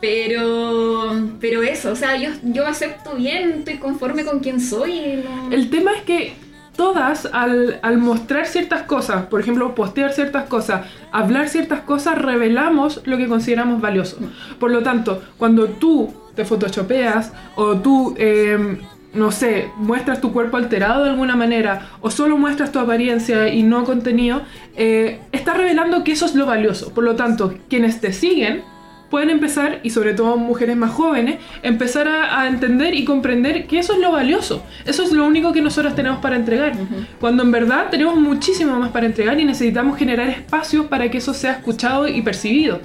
Pero, 0.00 1.28
pero 1.40 1.62
eso, 1.62 1.92
o 1.92 1.96
sea, 1.96 2.16
yo, 2.16 2.30
yo 2.42 2.66
acepto 2.66 3.14
bien, 3.14 3.56
estoy 3.58 3.76
conforme 3.78 4.24
con 4.24 4.40
quien 4.40 4.60
soy. 4.60 5.22
no- 5.24 5.50
El 5.52 5.70
tema 5.70 5.92
es 5.92 6.02
que 6.02 6.32
todas, 6.76 7.28
al, 7.32 7.78
al 7.82 7.98
mostrar 7.98 8.46
ciertas 8.46 8.82
cosas, 8.82 9.26
por 9.26 9.40
ejemplo, 9.40 9.74
postear 9.74 10.12
ciertas 10.12 10.44
cosas, 10.44 10.86
hablar 11.12 11.48
ciertas 11.48 11.80
cosas, 11.80 12.18
revelamos 12.18 13.02
lo 13.04 13.16
que 13.16 13.28
consideramos 13.28 13.80
valioso. 13.80 14.18
Por 14.58 14.70
lo 14.70 14.82
tanto, 14.82 15.22
cuando 15.38 15.66
tú 15.66 16.12
te 16.34 16.44
photoshopeas 16.44 17.32
o 17.56 17.76
tú, 17.76 18.14
eh, 18.18 18.78
no 19.14 19.30
sé, 19.30 19.70
muestras 19.76 20.20
tu 20.20 20.32
cuerpo 20.32 20.56
alterado 20.56 21.04
de 21.04 21.10
alguna 21.10 21.36
manera 21.36 21.90
o 22.00 22.10
solo 22.10 22.36
muestras 22.36 22.72
tu 22.72 22.80
apariencia 22.80 23.48
y 23.48 23.62
no 23.62 23.84
contenido, 23.84 24.42
eh, 24.76 25.20
estás 25.32 25.56
revelando 25.56 26.02
que 26.02 26.12
eso 26.12 26.26
es 26.26 26.34
lo 26.34 26.46
valioso. 26.46 26.92
Por 26.92 27.04
lo 27.04 27.14
tanto, 27.14 27.54
quienes 27.68 28.00
te 28.00 28.12
siguen 28.12 28.64
pueden 29.10 29.30
empezar, 29.30 29.80
y 29.82 29.90
sobre 29.90 30.14
todo 30.14 30.36
mujeres 30.36 30.76
más 30.76 30.90
jóvenes, 30.90 31.38
empezar 31.62 32.08
a, 32.08 32.40
a 32.40 32.48
entender 32.48 32.94
y 32.94 33.04
comprender 33.04 33.66
que 33.66 33.78
eso 33.78 33.92
es 33.92 33.98
lo 34.00 34.12
valioso. 34.12 34.64
Eso 34.84 35.02
es 35.02 35.12
lo 35.12 35.24
único 35.26 35.52
que 35.52 35.60
nosotros 35.60 35.94
tenemos 35.94 36.20
para 36.20 36.36
entregar. 36.36 36.72
Cuando 37.20 37.42
en 37.42 37.52
verdad 37.52 37.88
tenemos 37.90 38.16
muchísimo 38.16 38.78
más 38.78 38.90
para 38.90 39.06
entregar 39.06 39.38
y 39.38 39.44
necesitamos 39.44 39.98
generar 39.98 40.28
espacios 40.28 40.86
para 40.86 41.10
que 41.10 41.18
eso 41.18 41.34
sea 41.34 41.52
escuchado 41.52 42.08
y 42.08 42.22
percibido. 42.22 42.80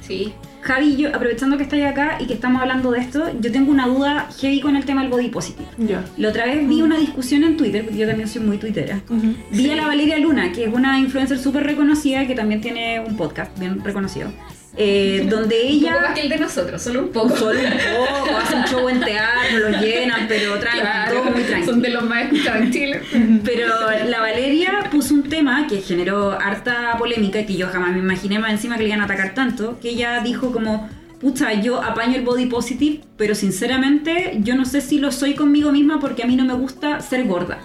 Sí. 0.00 0.32
Javi, 0.60 0.96
yo, 0.96 1.10
aprovechando 1.10 1.58
que 1.58 1.62
estáis 1.64 1.84
acá 1.84 2.16
y 2.20 2.26
que 2.26 2.32
estamos 2.32 2.62
hablando 2.62 2.90
de 2.90 2.98
esto, 3.00 3.26
yo 3.38 3.52
tengo 3.52 3.70
una 3.70 3.86
duda 3.86 4.28
heavy 4.40 4.62
con 4.62 4.76
el 4.76 4.84
tema 4.86 5.02
del 5.02 5.10
body 5.10 5.28
positive. 5.28 5.68
Ya. 5.76 6.02
La 6.16 6.30
otra 6.30 6.46
vez 6.46 6.66
vi 6.66 6.80
una 6.80 6.96
discusión 6.98 7.44
en 7.44 7.58
Twitter, 7.58 7.84
porque 7.84 7.98
yo 7.98 8.06
también 8.06 8.28
soy 8.28 8.40
muy 8.40 8.56
twittera. 8.56 9.02
Ujú. 9.10 9.34
Vi 9.50 9.68
a 9.68 9.76
la 9.76 9.86
Valeria 9.86 10.18
Luna, 10.18 10.52
que 10.52 10.64
es 10.64 10.72
una 10.72 10.98
influencer 10.98 11.38
súper 11.38 11.64
reconocida, 11.64 12.26
que 12.26 12.34
también 12.34 12.62
tiene 12.62 12.98
un 13.00 13.14
podcast 13.14 13.58
bien 13.58 13.84
reconocido, 13.84 14.30
eh, 14.76 15.26
donde 15.30 15.54
Un 15.56 15.62
poco 15.62 15.72
ella... 15.92 16.00
más 16.00 16.14
que 16.14 16.20
el 16.22 16.28
de 16.28 16.38
nosotros, 16.38 16.82
solo 16.82 17.02
un 17.02 17.08
poco. 17.10 17.36
Solo 17.36 17.58
un 17.60 17.66
poco, 17.70 18.36
hace 18.36 18.54
un 18.56 18.64
show 18.64 18.88
en 18.88 19.00
teatro, 19.00 19.58
lo 19.70 19.80
llenan, 19.80 20.26
pero 20.28 20.58
tranqui, 20.58 20.80
Claro, 20.80 21.12
todo 21.20 21.30
muy 21.30 21.42
tranqui. 21.44 21.66
son 21.66 21.80
de 21.80 21.88
los 21.90 22.02
más 22.04 22.24
escuchados 22.24 22.62
en 22.62 22.70
Chile. 22.72 23.00
Pero 23.44 23.68
la 24.06 24.20
Valeria 24.20 24.88
puso 24.90 25.14
un 25.14 25.22
tema 25.28 25.66
que 25.68 25.80
generó 25.80 26.32
harta 26.32 26.96
polémica 26.98 27.40
y 27.40 27.46
que 27.46 27.56
yo 27.56 27.68
jamás 27.68 27.92
me 27.92 27.98
imaginé 28.00 28.38
más 28.38 28.50
encima 28.50 28.76
que 28.76 28.82
le 28.82 28.88
iban 28.88 29.00
a 29.00 29.04
atacar 29.04 29.34
tanto, 29.34 29.78
que 29.80 29.90
ella 29.90 30.20
dijo 30.24 30.50
como, 30.52 30.88
pucha, 31.20 31.52
yo 31.54 31.82
apaño 31.82 32.16
el 32.16 32.22
body 32.22 32.46
positive, 32.46 33.00
pero 33.16 33.34
sinceramente 33.34 34.38
yo 34.40 34.56
no 34.56 34.64
sé 34.64 34.80
si 34.80 34.98
lo 34.98 35.12
soy 35.12 35.34
conmigo 35.34 35.70
misma 35.72 36.00
porque 36.00 36.22
a 36.22 36.26
mí 36.26 36.36
no 36.36 36.44
me 36.44 36.54
gusta 36.54 37.00
ser 37.00 37.24
gorda. 37.26 37.58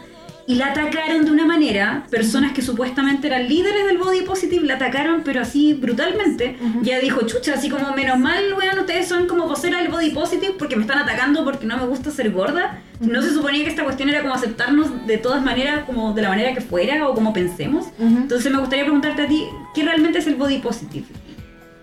Y 0.49 0.55
la 0.55 0.71
atacaron 0.71 1.25
de 1.25 1.31
una 1.31 1.45
manera, 1.45 2.05
personas 2.09 2.53
que 2.53 2.63
supuestamente 2.63 3.27
eran 3.27 3.47
líderes 3.47 3.85
del 3.85 3.99
body 3.99 4.21
positive 4.23 4.65
la 4.65 4.75
atacaron, 4.75 5.21
pero 5.23 5.41
así 5.41 5.75
brutalmente. 5.75 6.57
Y 6.83 6.87
ella 6.89 6.99
dijo, 6.99 7.21
chucha, 7.27 7.53
así 7.53 7.69
como 7.69 7.93
menos 7.93 8.17
mal, 8.17 8.43
weón, 8.57 8.79
ustedes 8.79 9.07
son 9.07 9.27
como 9.27 9.45
vocera 9.47 9.77
del 9.77 9.89
body 9.89 10.09
positive 10.09 10.55
porque 10.57 10.75
me 10.75 10.81
están 10.81 10.97
atacando 10.97 11.43
porque 11.43 11.67
no 11.67 11.77
me 11.77 11.85
gusta 11.85 12.09
ser 12.09 12.31
gorda. 12.31 12.81
No 12.99 13.21
se 13.21 13.31
suponía 13.31 13.63
que 13.63 13.69
esta 13.69 13.83
cuestión 13.83 14.09
era 14.09 14.21
como 14.23 14.33
aceptarnos 14.33 15.05
de 15.05 15.19
todas 15.19 15.43
maneras, 15.43 15.83
como 15.85 16.13
de 16.13 16.23
la 16.23 16.29
manera 16.29 16.51
que 16.55 16.61
fuera 16.61 17.07
o 17.07 17.13
como 17.13 17.31
pensemos. 17.31 17.85
Ujú. 17.99 18.17
Entonces 18.17 18.51
me 18.51 18.57
gustaría 18.57 18.85
preguntarte 18.85 19.21
a 19.21 19.27
ti, 19.27 19.43
¿qué 19.75 19.83
realmente 19.83 20.17
es 20.17 20.25
el 20.25 20.33
body 20.33 20.57
positive? 20.57 21.05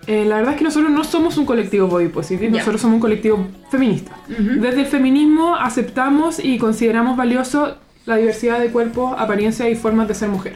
Eh, 0.07 0.25
la 0.25 0.35
verdad 0.37 0.51
es 0.53 0.57
que 0.57 0.63
nosotros 0.65 0.91
no 0.91 1.05
somos 1.05 1.37
un 1.37 1.45
colectivo 1.45 1.87
body 1.87 2.09
positive, 2.09 2.47
Ya. 2.51 2.59
nosotros 2.59 2.81
somos 2.81 2.95
un 2.95 3.01
colectivo 3.01 3.47
feminista. 3.71 4.11
Desde 4.27 4.81
el 4.81 4.87
feminismo 4.87 5.55
aceptamos 5.55 6.39
y 6.43 6.57
consideramos 6.57 7.15
valioso 7.15 7.77
la 8.07 8.15
diversidad 8.15 8.59
de 8.59 8.69
cuerpos, 8.69 9.13
apariencias 9.17 9.69
y 9.69 9.75
formas 9.75 10.07
de 10.07 10.15
ser 10.15 10.29
mujer, 10.29 10.55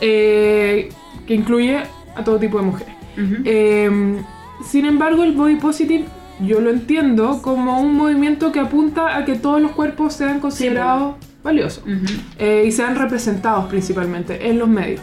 eh, 0.00 0.90
que 1.26 1.34
incluye 1.34 1.78
a 2.14 2.22
todo 2.22 2.38
tipo 2.38 2.58
de 2.58 2.64
mujeres. 2.64 2.94
Eh, 3.44 3.90
sin 4.64 4.84
embargo, 4.86 5.24
el 5.24 5.32
body 5.32 5.56
positive 5.56 6.04
yo 6.40 6.60
lo 6.60 6.68
entiendo 6.70 7.40
como 7.42 7.80
un 7.80 7.94
movimiento 7.96 8.52
que 8.52 8.60
apunta 8.60 9.16
a 9.16 9.24
que 9.24 9.36
todos 9.36 9.60
los 9.60 9.70
cuerpos 9.72 10.12
sean 10.12 10.38
considerados 10.38 11.14
valiosos 11.42 11.82
Ujú. 11.84 12.12
eh, 12.38 12.64
y 12.66 12.72
sean 12.72 12.94
representados 12.96 13.64
principalmente 13.66 14.48
en 14.48 14.58
los 14.58 14.68
medios. 14.68 15.00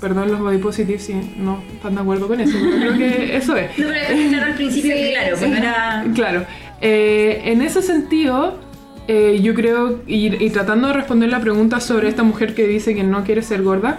Perdón, 0.00 0.30
los 0.30 0.40
body 0.40 0.58
positive 0.58 0.98
si 0.98 1.14
no 1.36 1.62
están 1.74 1.94
de 1.94 2.00
acuerdo 2.00 2.26
con 2.28 2.40
eso, 2.40 2.56
pero 2.60 2.76
creo 2.76 2.98
que 2.98 3.36
eso 3.40 3.54
es. 3.56 3.76
No, 3.78 3.86
pero 3.88 4.28
claro 4.30 4.46
al 4.46 4.54
principio, 4.54 4.92
Sí, 4.96 5.02
que 5.02 5.12
claro, 5.12 5.36
sí. 5.36 5.44
era... 5.44 6.04
Claro, 6.14 6.46
en 6.80 7.60
ese 7.62 7.82
sentido, 7.82 8.58
eh, 9.08 9.40
yo 9.42 9.54
creo, 9.54 10.02
y, 10.06 10.50
tratando 10.50 10.88
de 10.88 10.94
responder 10.94 11.30
la 11.30 11.40
pregunta 11.40 11.80
sobre 11.80 12.08
esta 12.08 12.22
mujer 12.22 12.54
que 12.54 12.66
dice 12.66 12.94
que 12.94 13.02
no 13.02 13.24
quiere 13.24 13.42
ser 13.42 13.62
gorda, 13.62 13.98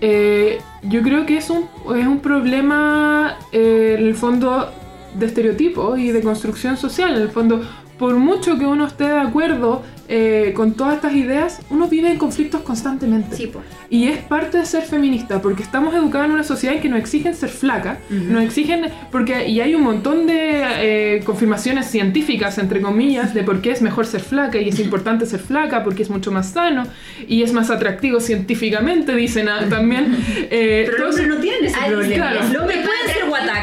eh, 0.00 0.60
yo 0.82 1.02
creo 1.02 1.26
que 1.26 1.36
es 1.36 1.50
un, 1.50 1.68
es 1.96 2.06
un 2.06 2.20
problema, 2.20 3.36
eh, 3.52 3.96
en 3.98 4.06
el 4.06 4.14
fondo, 4.14 4.70
de 5.14 5.26
estereotipo 5.26 5.96
y 5.96 6.10
de 6.10 6.22
construcción 6.22 6.76
social. 6.76 7.16
En 7.16 7.22
el 7.22 7.30
fondo, 7.30 7.60
por 8.00 8.16
mucho 8.16 8.58
que 8.58 8.64
uno 8.66 8.86
esté 8.86 9.04
de 9.04 9.18
acuerdo 9.20 9.82
eh, 10.08 10.52
con 10.56 10.72
todas 10.72 10.94
estas 10.96 11.12
ideas, 11.14 11.60
uno 11.70 11.86
vive 11.86 12.10
en 12.10 12.18
conflictos 12.18 12.62
constantemente. 12.62 13.36
Sí, 13.36 13.46
pues. 13.46 13.64
Y 13.90 14.08
es 14.08 14.18
parte 14.18 14.58
de 14.58 14.64
ser 14.66 14.82
feminista, 14.82 15.40
porque 15.42 15.62
estamos 15.62 15.94
educados 15.94 16.26
en 16.26 16.32
una 16.32 16.42
sociedad 16.42 16.74
en 16.76 16.82
que 16.82 16.88
nos 16.88 16.98
exigen 16.98 17.34
ser 17.34 17.50
flaca, 17.50 17.98
Ujú. 18.10 18.32
nos 18.32 18.42
exigen, 18.42 18.86
porque, 19.12 19.46
y 19.48 19.60
hay 19.60 19.74
un 19.76 19.82
montón 19.82 20.26
de 20.26 20.62
eh, 20.78 21.22
confirmaciones 21.24 21.86
científicas, 21.90 22.58
entre 22.58 22.80
comillas, 22.80 23.34
de 23.34 23.42
por 23.44 23.60
qué 23.60 23.70
es 23.72 23.82
mejor 23.82 24.06
ser 24.06 24.20
flaca 24.22 24.58
y 24.58 24.68
es 24.70 24.80
importante 24.80 25.26
ser 25.26 25.40
flaca, 25.40 25.84
porque 25.84 26.02
es 26.02 26.10
mucho 26.10 26.32
más 26.32 26.50
sano 26.50 26.84
y 27.28 27.42
es 27.42 27.52
más 27.52 27.70
atractivo 27.70 28.18
científicamente, 28.20 29.14
dicen 29.14 29.48
ah, 29.48 29.66
también. 29.68 30.16
Eh, 30.52 30.84
Pero 30.90 31.04
hombres 31.06 31.24
eso- 31.24 31.34
no 31.34 31.40
tienen 31.40 31.64
ese 31.66 31.78
problema. 31.86 32.14
claro. 32.30 32.64
Pueden 32.64 32.82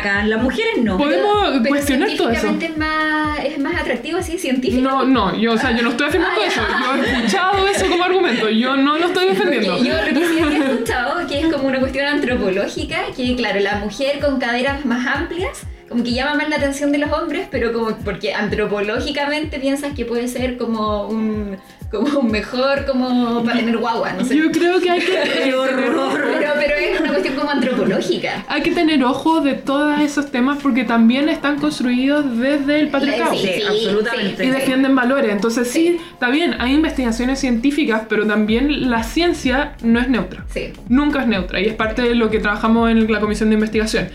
las 0.04 0.42
mujeres 0.42 0.82
no. 0.82 0.98
Podemos 0.98 1.50
Pero 1.52 1.70
cuestionar 1.70 2.10
todo 2.18 2.30
eso. 2.30 2.56
Es 2.60 2.78
más, 2.78 3.40
es 3.44 3.60
más 3.60 3.82
atractivo 3.82 4.20
así, 4.20 4.38
científico. 4.38 4.82
No, 4.82 5.06
no, 5.06 5.36
yo, 5.36 5.54
o 5.54 5.58
sea, 5.58 5.76
yo 5.76 5.84
no 5.84 5.90
estoy 5.90 6.08
afirmando 6.08 6.42
Ah, 6.42 6.46
eso, 6.46 6.62
yo 6.62 7.04
he 7.04 7.12
escuchado 7.12 7.68
eso 7.68 7.88
como 7.90 8.04
argumento, 8.04 8.50
yo 8.50 8.76
no 8.78 8.98
lo 8.98 9.08
estoy 9.08 9.28
defendiendo. 9.28 9.74
Porque 9.74 9.90
yo 9.90 9.96
lo 9.96 10.20
que 10.20 10.28
sí 10.28 10.40
había 10.40 10.58
escuchado, 10.60 11.28
que 11.28 11.40
es 11.40 11.54
como 11.54 11.68
una 11.68 11.80
cuestión 11.80 12.06
antropológica, 12.06 12.98
que 13.16 13.36
claro, 13.36 13.60
la 13.60 13.76
mujer 13.78 14.20
con 14.20 14.40
caderas 14.40 14.86
más 14.86 15.06
amplias, 15.08 15.66
como 15.90 16.04
que 16.04 16.12
llama 16.12 16.36
más 16.36 16.50
la 16.50 16.58
atención 16.58 16.92
de 16.92 16.98
los 16.98 17.12
hombres, 17.12 17.48
pero 17.50 17.72
como 17.72 17.96
porque 17.98 18.34
antropológicamente 18.34 19.60
piensas 19.60 19.94
que 19.94 20.06
puede 20.06 20.28
ser 20.28 20.58
como 20.58 21.08
un, 21.08 21.58
como 21.92 22.22
mejor, 22.30 22.86
como 22.86 23.44
para 23.44 23.60
tener 23.60 23.78
guagua, 23.78 24.14
no 24.14 24.26
sé. 24.26 24.38
Yo 24.38 24.52
creo 24.52 24.80
que 24.80 24.90
hay 24.90 25.00
que... 25.00 25.08
Qué 25.44 25.54
horror. 25.54 26.22
Pero, 26.22 26.54
pero 26.56 26.76
es 26.76 27.00
una 27.00 27.10
cuestión 27.10 27.36
como 27.36 27.50
antropológica. 27.52 28.46
Hay 28.48 28.62
que 28.62 28.72
tener 28.72 29.04
ojo 29.04 29.42
de 29.42 29.54
todos 29.54 30.00
esos 30.02 30.32
temas 30.32 30.60
porque 30.62 30.84
también 30.84 31.30
están 31.30 31.60
construidos 31.60 32.38
desde 32.38 32.80
el 32.80 32.90
patriarcado. 32.90 33.34
Sí, 33.34 33.48
Sí, 33.48 33.62
absolutamente. 33.68 34.46
Y 34.46 34.50
defienden 34.50 34.96
valores. 34.96 35.32
Entonces 35.32 35.70
sí, 35.70 35.98
está 36.12 36.30
bien, 36.30 36.56
hay 36.60 36.74
investigaciones 36.74 37.40
científicas, 37.40 38.04
pero 38.10 38.26
también 38.26 38.90
la 38.90 39.04
ciencia 39.04 39.76
no 39.84 40.00
es 40.00 40.10
neutra. 40.10 40.46
Sí. 40.50 40.74
Nunca 40.90 41.22
es 41.22 41.28
neutra 41.28 41.60
y 41.62 41.66
es 41.66 41.74
parte 41.74 42.02
de 42.02 42.16
lo 42.16 42.30
que 42.30 42.40
trabajamos 42.40 42.90
en 42.92 43.12
la 43.12 43.20
comisión 43.20 43.50
de 43.50 43.56
investigación. 43.56 44.10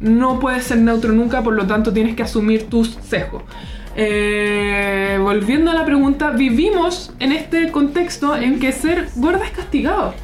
No 0.00 0.40
puedes 0.40 0.64
ser 0.64 0.78
neutro 0.78 1.12
nunca, 1.12 1.42
por 1.42 1.54
lo 1.54 1.66
tanto 1.66 1.92
tienes 1.92 2.16
que 2.16 2.22
asumir 2.22 2.64
tus 2.64 2.98
sesgos. 3.08 3.44
Eh, 3.94 5.18
volviendo 5.20 5.70
a 5.70 5.74
la 5.74 5.84
pregunta, 5.84 6.30
vivimos 6.30 7.12
en 7.18 7.32
este 7.32 7.70
contexto 7.70 8.36
en 8.36 8.58
que 8.58 8.72
ser 8.72 9.08
gorda 9.16 9.44
es 9.44 9.50
castigado. 9.50 10.14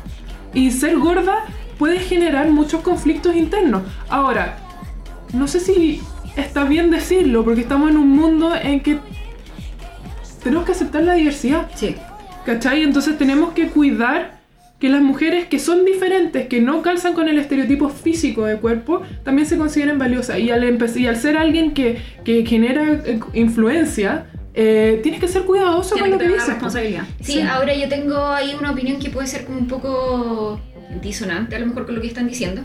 Y 0.55 0.71
ser 0.71 0.99
gorda 0.99 1.45
puede 1.79 1.99
generar 2.01 2.51
muchos 2.51 2.83
conflictos 2.83 3.37
internos. 3.37 3.83
Ahora, 4.09 4.59
no 5.33 5.47
sé 5.47 5.61
si 5.61 6.01
está 6.37 6.65
bien 6.65 6.91
decirlo, 6.91 7.45
porque 7.45 7.61
estamos 7.61 7.91
en 7.91 7.97
un 7.97 8.09
mundo 8.09 8.55
en 8.55 8.81
que 8.81 8.99
tenemos 10.43 10.65
que 10.65 10.73
aceptar 10.73 11.03
la 11.03 11.15
diversidad. 11.15 11.71
Sí. 11.75 11.97
¿Cachai? 12.45 12.83
Entonces 12.83 13.19
tenemos 13.19 13.53
que 13.53 13.69
cuidar 13.69 14.38
que 14.79 14.89
las 14.89 15.03
mujeres 15.03 15.47
que 15.47 15.59
son 15.59 15.85
diferentes, 15.85 16.47
que 16.47 16.61
no 16.61 16.83
calzan 16.83 17.13
con 17.13 17.29
el 17.29 17.39
estereotipo 17.39 17.89
físico 17.89 18.45
de 18.45 18.57
cuerpo, 18.59 19.03
también 19.25 19.47
se 19.49 19.59
consideren 19.59 19.99
valiosas. 19.99 20.39
Y 20.39 20.51
al, 20.51 20.63
y 20.97 21.07
al 21.07 21.17
ser 21.17 21.37
alguien 21.37 21.75
que, 21.75 21.99
que 22.25 22.47
genera 22.47 23.03
eh, 23.05 23.19
influencia, 23.35 24.27
eh, 24.55 25.01
tienes 25.03 25.21
que 25.21 25.29
ser 25.29 25.43
cuidadoso 25.43 25.95
Tiene 25.95 26.11
con 26.11 26.19
que 26.19 26.25
lo 26.25 26.31
que 26.31 26.35
dices. 26.37 26.49
responsabilidad. 26.55 27.03
Sí, 27.21 27.41
ahora 27.41 27.75
yo 27.75 27.89
tengo 27.89 28.27
ahí 28.27 28.55
una 28.59 28.71
opinión 28.71 28.99
que 29.01 29.11
puede 29.11 29.27
ser 29.27 29.45
como 29.45 29.59
un 29.59 29.67
poco 29.69 30.61
disonante 31.03 31.55
a 31.57 31.59
lo 31.59 31.67
mejor 31.67 31.87
con 31.87 31.95
lo 31.95 32.01
que 32.01 32.09
están 32.09 32.27
diciendo. 32.29 32.63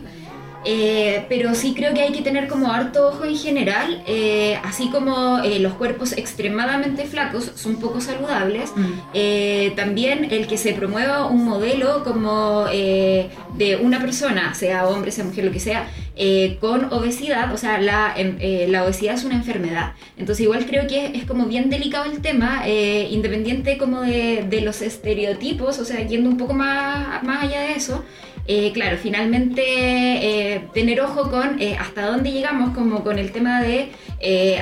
Eh, 0.64 1.26
pero 1.28 1.54
sí 1.54 1.74
creo 1.74 1.92
que 1.92 2.00
hay 2.02 2.12
que 2.12 2.22
tener 2.22 2.48
como 2.48 2.72
harto 2.72 3.08
ojo 3.08 3.24
en 3.24 3.36
general, 3.36 4.02
eh, 4.06 4.58
así 4.64 4.88
como 4.90 5.40
eh, 5.40 5.58
los 5.58 5.74
cuerpos 5.74 6.12
extremadamente 6.12 7.04
flacos 7.04 7.52
son 7.54 7.76
poco 7.76 8.00
saludables, 8.00 8.72
Mm. 8.74 8.84
eh, 9.12 9.72
también 9.76 10.28
el 10.30 10.46
que 10.46 10.56
se 10.56 10.72
promueva 10.72 11.26
un 11.26 11.44
modelo 11.44 12.02
como 12.04 12.66
eh, 12.72 13.28
de 13.56 13.76
una 13.76 14.00
persona, 14.00 14.54
sea 14.54 14.86
hombre, 14.88 15.10
sea 15.10 15.24
mujer, 15.24 15.44
lo 15.44 15.52
que 15.52 15.60
sea, 15.60 15.88
eh, 16.16 16.56
con 16.60 16.92
obesidad, 16.92 17.52
o 17.52 17.56
sea, 17.58 17.80
la, 17.80 18.12
em- 18.16 18.38
la 18.70 18.84
obesidad 18.84 19.14
es 19.16 19.24
una 19.24 19.34
enfermedad. 19.34 19.92
Entonces 20.16 20.44
igual 20.44 20.64
creo 20.66 20.86
que 20.86 21.06
es, 21.06 21.14
es 21.14 21.24
como 21.24 21.46
bien 21.46 21.68
delicado 21.70 22.04
el 22.10 22.20
tema, 22.20 22.62
independiente 22.68 23.76
como 23.78 24.00
de, 24.02 24.44
de 24.48 24.60
los 24.60 24.80
estereotipos, 24.82 25.78
o 25.78 25.84
sea, 25.84 26.00
yendo 26.06 26.30
un 26.30 26.36
poco 26.36 26.54
más, 26.54 27.22
más 27.22 27.44
allá 27.44 27.60
de 27.62 27.72
eso. 27.74 28.04
Eh, 28.46 28.72
claro, 28.72 28.96
finalmente 28.98 29.62
eh, 29.64 30.64
tener 30.74 31.00
ojo 31.00 31.30
con 31.30 31.60
eh, 31.60 31.76
hasta 31.80 32.06
dónde 32.06 32.30
llegamos 32.30 32.74
como 32.74 33.02
con 33.02 33.18
el 33.18 33.32
tema 33.32 33.62
de 33.62 33.90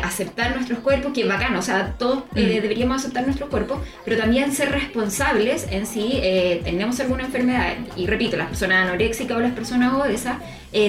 aceptar 0.03 0.55
nuestros 0.57 0.81
cuerpos, 0.81 1.13
que 1.13 1.25
bacán, 1.25 1.55
o 1.57 1.63
sea, 1.63 1.95
todos 1.99 2.25
Mm. 2.33 2.61
deberíamos 2.61 2.97
aceptar 3.03 3.25
nuestros 3.25 3.49
cuerpos, 3.49 3.79
pero 4.05 4.17
también 4.17 4.53
ser 4.53 4.71
responsables 4.73 5.69
en 5.71 5.87
si 5.87 6.13
eh, 6.15 6.61
tenemos 6.65 6.99
alguna 7.01 7.25
enfermedad, 7.25 7.75
y 7.97 8.07
repito, 8.07 8.37
las 8.37 8.49
personas 8.49 8.89
anoréxicas 8.89 9.37
o 9.37 9.41
las 9.41 9.53
personas 9.53 9.95
obesas, 9.95 10.37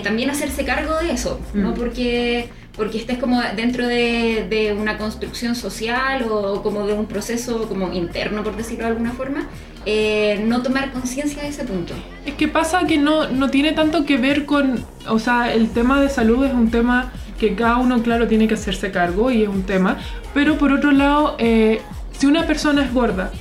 también 0.04 0.30
hacerse 0.30 0.64
cargo 0.66 0.98
de 1.00 1.12
eso, 1.12 1.40
no 1.54 1.72
Mm. 1.72 1.74
porque 1.76 2.50
porque 2.76 2.98
estés 2.98 3.20
como 3.20 3.42
dentro 3.56 3.88
de, 3.88 4.48
de 4.50 4.74
una 4.74 4.98
construcción 4.98 5.56
social 5.56 6.26
o 6.30 6.64
como 6.64 6.88
de 6.88 6.94
un 6.94 7.06
proceso 7.06 7.68
como 7.68 7.94
interno, 7.94 8.44
por 8.44 8.56
decirlo 8.56 8.86
de 8.86 8.92
alguna 8.92 9.12
forma, 9.12 9.48
eh, 9.86 10.44
no 10.48 10.64
tomar 10.64 10.92
conciencia 10.92 11.44
de 11.44 11.50
ese 11.50 11.66
punto. 11.66 11.94
Es 12.26 12.34
que 12.36 12.48
pasa 12.48 12.86
que 12.88 12.98
no, 12.98 13.30
no 13.30 13.50
tiene 13.50 13.74
tanto 13.74 14.06
que 14.06 14.18
ver 14.18 14.46
con, 14.46 14.86
o 15.08 15.20
sea, 15.20 15.54
el 15.54 15.70
tema 15.70 16.02
de 16.02 16.10
salud 16.10 16.44
es 16.46 16.54
un 16.54 16.72
tema 16.72 17.12
que 17.40 17.56
cada 17.56 17.78
uno, 17.78 18.02
claro, 18.02 18.28
tiene 18.28 18.48
que 18.48 18.54
hacerse 18.54 18.92
cargo 18.92 19.30
y 19.30 19.44
es 19.44 19.50
un 19.50 19.64
tema, 19.64 19.98
pero 20.34 20.58
por 20.58 20.72
otro 20.72 20.92
lado, 20.92 21.36
eh, 21.40 21.82
si 22.18 22.26
una 22.26 22.48
persona 22.48 22.86
es 22.86 22.94
gorda 22.94 23.32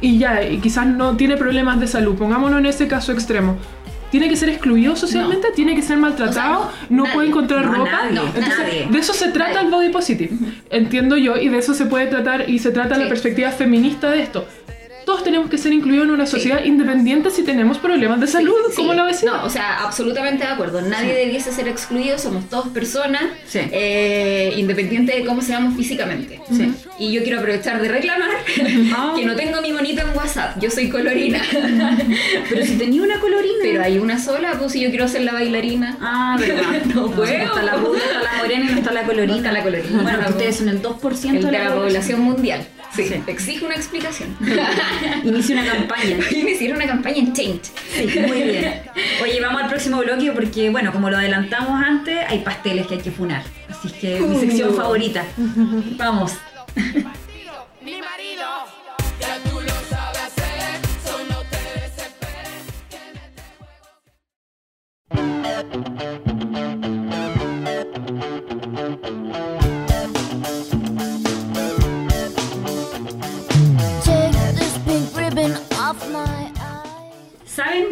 y 0.00 0.18
ya, 0.18 0.42
y 0.42 0.58
quizás 0.58 0.86
no 0.86 1.16
tiene 1.16 1.36
problemas 1.36 1.78
de 1.78 1.86
salud, 1.86 2.16
pongámonos 2.16 2.58
en 2.58 2.66
ese 2.66 2.88
caso 2.88 3.12
extremo, 3.12 3.58
tiene 4.10 4.28
que 4.28 4.36
ser 4.36 4.48
excluido 4.48 4.96
socialmente, 4.96 5.48
tiene 5.54 5.74
que 5.74 5.82
ser 5.82 5.96
maltratado, 5.98 6.60
O 6.60 6.62
sea, 6.70 6.86
no 6.90 7.02
nadie. 7.04 7.14
puede 7.14 7.28
encontrar 7.28 7.64
No, 7.66 7.72
ropa. 7.72 7.90
nadie, 7.90 8.20
Entonces, 8.34 8.58
nadie. 8.58 8.88
de 8.90 8.98
eso 8.98 9.12
se 9.14 9.28
trata 9.28 9.60
el 9.60 9.70
body 9.70 9.88
positive, 9.90 10.30
entiendo 10.70 11.16
yo, 11.16 11.36
y 11.36 11.48
de 11.48 11.58
eso 11.58 11.74
se 11.74 11.86
puede 11.86 12.06
tratar 12.06 12.48
y 12.50 12.58
se 12.58 12.70
trata 12.70 12.98
la 12.98 13.08
perspectiva 13.08 13.50
feminista 13.50 14.10
de 14.10 14.22
esto. 14.22 14.46
Todos 15.10 15.24
tenemos 15.24 15.50
que 15.50 15.58
ser 15.58 15.72
incluidos 15.72 16.04
en 16.06 16.12
una 16.12 16.24
sociedad 16.24 16.62
independiente 16.64 17.30
si 17.32 17.42
tenemos 17.42 17.78
problemas 17.78 18.20
de 18.20 18.28
salud, 18.28 18.54
Sí, 18.70 18.76
como 18.76 18.92
sí. 18.92 18.96
la 18.96 19.04
vecina. 19.06 19.32
No, 19.38 19.44
o 19.44 19.50
sea, 19.50 19.80
absolutamente 19.82 20.44
de 20.46 20.52
acuerdo. 20.52 20.80
Nadie 20.82 21.14
debiese 21.14 21.50
ser 21.50 21.66
excluido, 21.66 22.16
somos 22.16 22.48
todos 22.48 22.68
personas, 22.68 23.24
Sí. 23.44 23.58
eh, 23.72 24.54
independiente 24.56 25.10
de 25.16 25.24
cómo 25.24 25.42
seamos 25.42 25.74
físicamente. 25.76 26.40
Sí. 26.56 26.72
Y 27.00 27.10
yo 27.10 27.24
quiero 27.24 27.40
aprovechar 27.40 27.82
de 27.82 27.88
reclamar 27.88 28.30
Ah. 28.96 29.14
que 29.16 29.26
no 29.26 29.34
tengo 29.34 29.60
mi 29.60 29.72
monito 29.72 30.00
en 30.00 30.16
WhatsApp, 30.16 30.56
yo 30.60 30.70
soy 30.70 30.88
colorina. 30.88 31.42
Pero 32.48 32.64
si 32.64 32.76
tenía 32.76 33.02
una 33.02 33.18
colorina. 33.18 33.58
Pero 33.62 33.82
hay 33.82 33.98
una 33.98 34.16
sola, 34.16 34.52
pues 34.60 34.70
si 34.70 34.80
yo 34.80 34.90
quiero 34.90 35.08
ser 35.08 35.22
la 35.22 35.32
bailarina. 35.32 35.96
Ah, 36.00 36.36
verdad. 36.38 36.82
No 36.94 37.10
puedo. 37.10 37.24
está 37.24 37.62
la 37.64 37.72
está 37.74 38.22
la 38.22 38.38
morena 38.38 38.64
y 38.70 38.72
no 38.74 38.78
está 38.78 38.92
la 38.92 39.02
colorina. 39.02 39.32
No 39.32 39.36
está 39.38 39.52
la 39.52 39.62
colorina. 39.64 40.02
Bueno, 40.02 40.18
ustedes 40.28 40.56
son 40.58 40.68
el 40.68 40.80
2% 40.80 41.34
El 41.36 41.42
de 41.46 41.50
la 41.52 41.74
población 41.74 42.20
mundial. 42.20 42.64
Sí, 42.94 43.04
Sí. 43.04 43.22
exijo 43.28 43.66
una 43.66 43.76
explicación. 43.76 44.36
Inicia 45.24 45.60
una 45.60 45.72
campaña. 45.72 46.16
hicieron 46.30 46.76
una 46.76 46.86
campaña 46.86 47.18
en 47.18 47.32
Change. 47.32 47.62
Sí, 47.94 48.18
muy 48.26 48.42
bien. 48.42 48.82
Oye, 49.22 49.40
vamos 49.40 49.62
al 49.62 49.68
próximo 49.68 49.98
bloque 49.98 50.32
porque, 50.32 50.70
bueno, 50.70 50.92
como 50.92 51.08
lo 51.08 51.16
adelantamos 51.16 51.82
antes, 51.82 52.18
hay 52.28 52.40
pasteles 52.40 52.86
que 52.86 52.94
hay 52.94 53.00
que 53.00 53.10
funar. 53.10 53.42
Así 53.68 53.88
es 53.88 53.94
que 53.94 54.20
mi 54.20 54.38
sección 54.40 54.74
favorita. 54.74 55.24
Vamos. 55.96 56.32
Mi 57.82 57.92
marido, 57.92 58.46
ya 59.20 59.38
tú 59.48 59.60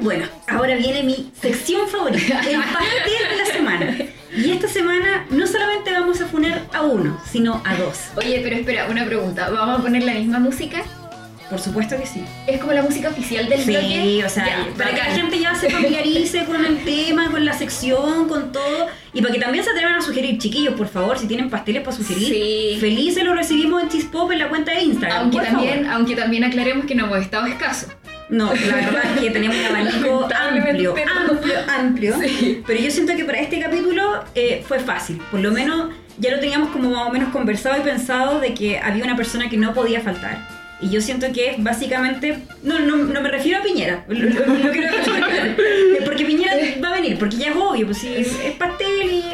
Bueno, 0.01 0.27
ahora 0.47 0.77
viene 0.77 1.03
mi 1.03 1.31
sección 1.41 1.89
favorita, 1.89 2.41
el 2.41 2.57
pastel 2.73 3.29
de 3.31 3.37
la 3.37 3.47
semana. 3.47 3.97
Y 4.37 4.51
esta 4.53 4.69
semana 4.69 5.27
no 5.31 5.47
solamente 5.47 5.91
vamos 5.93 6.21
a 6.21 6.27
funar 6.27 6.63
a 6.73 6.83
uno, 6.83 7.19
sino 7.31 7.61
a 7.65 7.75
dos. 7.77 7.99
Oye, 8.17 8.41
pero 8.43 8.57
espera, 8.57 8.87
una 8.89 9.05
pregunta. 9.07 9.51
¿Vamos 9.51 9.81
a 9.81 9.83
poner 9.83 10.05
la 10.05 10.15
misma 10.15 10.39
música? 10.39 10.83
Por 11.51 11.59
supuesto 11.59 11.97
que 11.99 12.07
sí. 12.07 12.23
¿Es 12.47 12.61
como 12.61 12.75
la 12.75 12.83
música 12.83 13.09
oficial 13.09 13.49
del 13.49 13.65
bloque? 13.65 13.81
Sí, 14.03 14.23
o 14.23 14.29
sea, 14.29 14.45
Ya, 14.45 14.67
para 14.77 14.91
que 14.91 14.97
la 14.99 15.05
gente 15.07 15.39
ya 15.41 15.55
se 15.55 15.71
familiarice 15.71 16.45
con 16.45 16.63
el 16.63 16.85
tema, 16.85 17.31
con 17.31 17.43
la 17.47 17.55
sección, 17.55 18.29
con 18.29 18.53
todo. 18.53 18.87
Y 19.15 19.23
para 19.23 19.33
que 19.33 19.41
también 19.41 19.65
se 19.65 19.71
atrevan 19.71 19.95
a 19.95 20.03
sugerir, 20.03 20.37
chiquillos, 20.39 20.75
por 20.75 20.89
favor, 20.89 21.19
si 21.19 21.27
tienen 21.27 21.49
pasteles 21.49 21.83
para 21.83 21.97
sugerir, 21.97 22.29
Sí. 22.29 22.77
felices 22.79 23.25
lo 23.25 23.33
recibimos 23.35 23.83
en 23.83 23.89
Chispop 23.89 24.31
en 24.31 24.41
la 24.41 24.51
cuenta 24.51 24.73
de 24.73 24.83
Instagram. 24.83 25.21
Aunque 25.23 25.39
por 25.39 25.47
también, 25.47 25.75
favor. 25.81 25.93
aunque 25.95 26.17
también 26.17 26.45
aclaremos 26.45 26.85
que 26.85 26.95
no 26.95 27.07
hemos 27.07 27.19
estado 27.21 27.47
escasos. 27.47 27.89
No, 28.31 28.53
la 28.53 28.75
verdad 28.77 29.03
es 29.15 29.21
que 29.21 29.31
tenemos 29.31 29.57
un 29.57 29.65
abanico 29.65 30.29
amplio, 30.35 30.95
amplio, 31.31 31.55
amplio. 31.69 32.15
Sí. 32.21 32.63
Pero 32.67 32.81
yo 32.81 32.91
siento 32.91 33.17
que 33.17 33.25
para 33.25 33.41
este 33.41 33.59
capítulo 33.59 34.23
eh, 34.35 34.63
fue 34.67 34.79
fácil. 34.81 35.21
Por 35.31 35.41
lo 35.41 35.51
menos 35.51 35.91
ya 36.19 36.33
lo 36.33 36.41
teníamos 36.41 36.71
como 36.71 36.91
más 36.91 37.09
o 37.09 37.11
menos 37.11 37.31
conversado 37.31 37.79
y 37.79 37.81
pensado 37.81 38.41
de 38.41 38.53
que 38.55 38.79
había 38.79 39.05
una 39.05 39.17
persona 39.17 39.49
que 39.49 39.57
no 39.57 39.73
podía 39.73 40.01
faltar. 40.03 40.47
Y 40.81 40.91
yo 40.91 41.01
siento 41.01 41.27
que 41.33 41.51
es 41.53 41.63
básicamente. 41.63 42.39
No, 42.63 42.79
no, 42.81 42.97
no 42.97 43.21
me 43.21 43.29
refiero 43.31 43.59
a 43.61 43.63
Piñera. 43.63 44.05
Lo, 44.09 44.15
lo- 44.29 44.55
lo 44.55 44.71
quiero 44.73 44.89
claro. 45.05 45.27
Porque 46.05 46.25
Piñera 46.25 46.53
va 46.85 46.89
a 46.91 46.93
venir, 47.01 47.19
porque 47.19 47.37
ya 47.37 47.49
es 47.49 47.57
obvio, 47.57 47.87
pues 47.87 47.99
sí, 47.99 48.13
es, 48.17 48.29
es 48.45 48.53
pastel 48.53 49.11
y. 49.11 49.25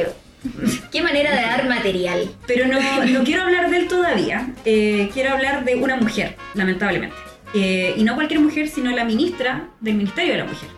¿Qué 0.93 1.01
manera 1.03 1.35
de 1.35 1.41
dar 1.41 1.67
material? 1.69 2.31
Pero 2.47 2.67
no, 2.67 2.79
no 3.07 3.25
quiero 3.25 3.43
hablar 3.43 3.71
de 3.71 3.79
él 3.79 3.89
todavía. 3.89 4.49
Eh, 4.67 5.09
quiero 5.15 5.33
hablar 5.33 5.65
de 5.65 5.75
una 5.75 5.97
mujer, 5.97 6.37
lamentablemente. 6.55 7.17
Eh, 7.55 7.95
y 7.97 8.03
no 8.03 8.15
cualquier 8.17 8.41
mujer, 8.41 8.69
sino 8.69 8.91
la 8.91 9.05
ministra 9.05 9.69
del 9.81 9.95
Ministerio 9.95 10.33
de 10.33 10.39
la 10.39 10.45
Mujer, 10.45 10.69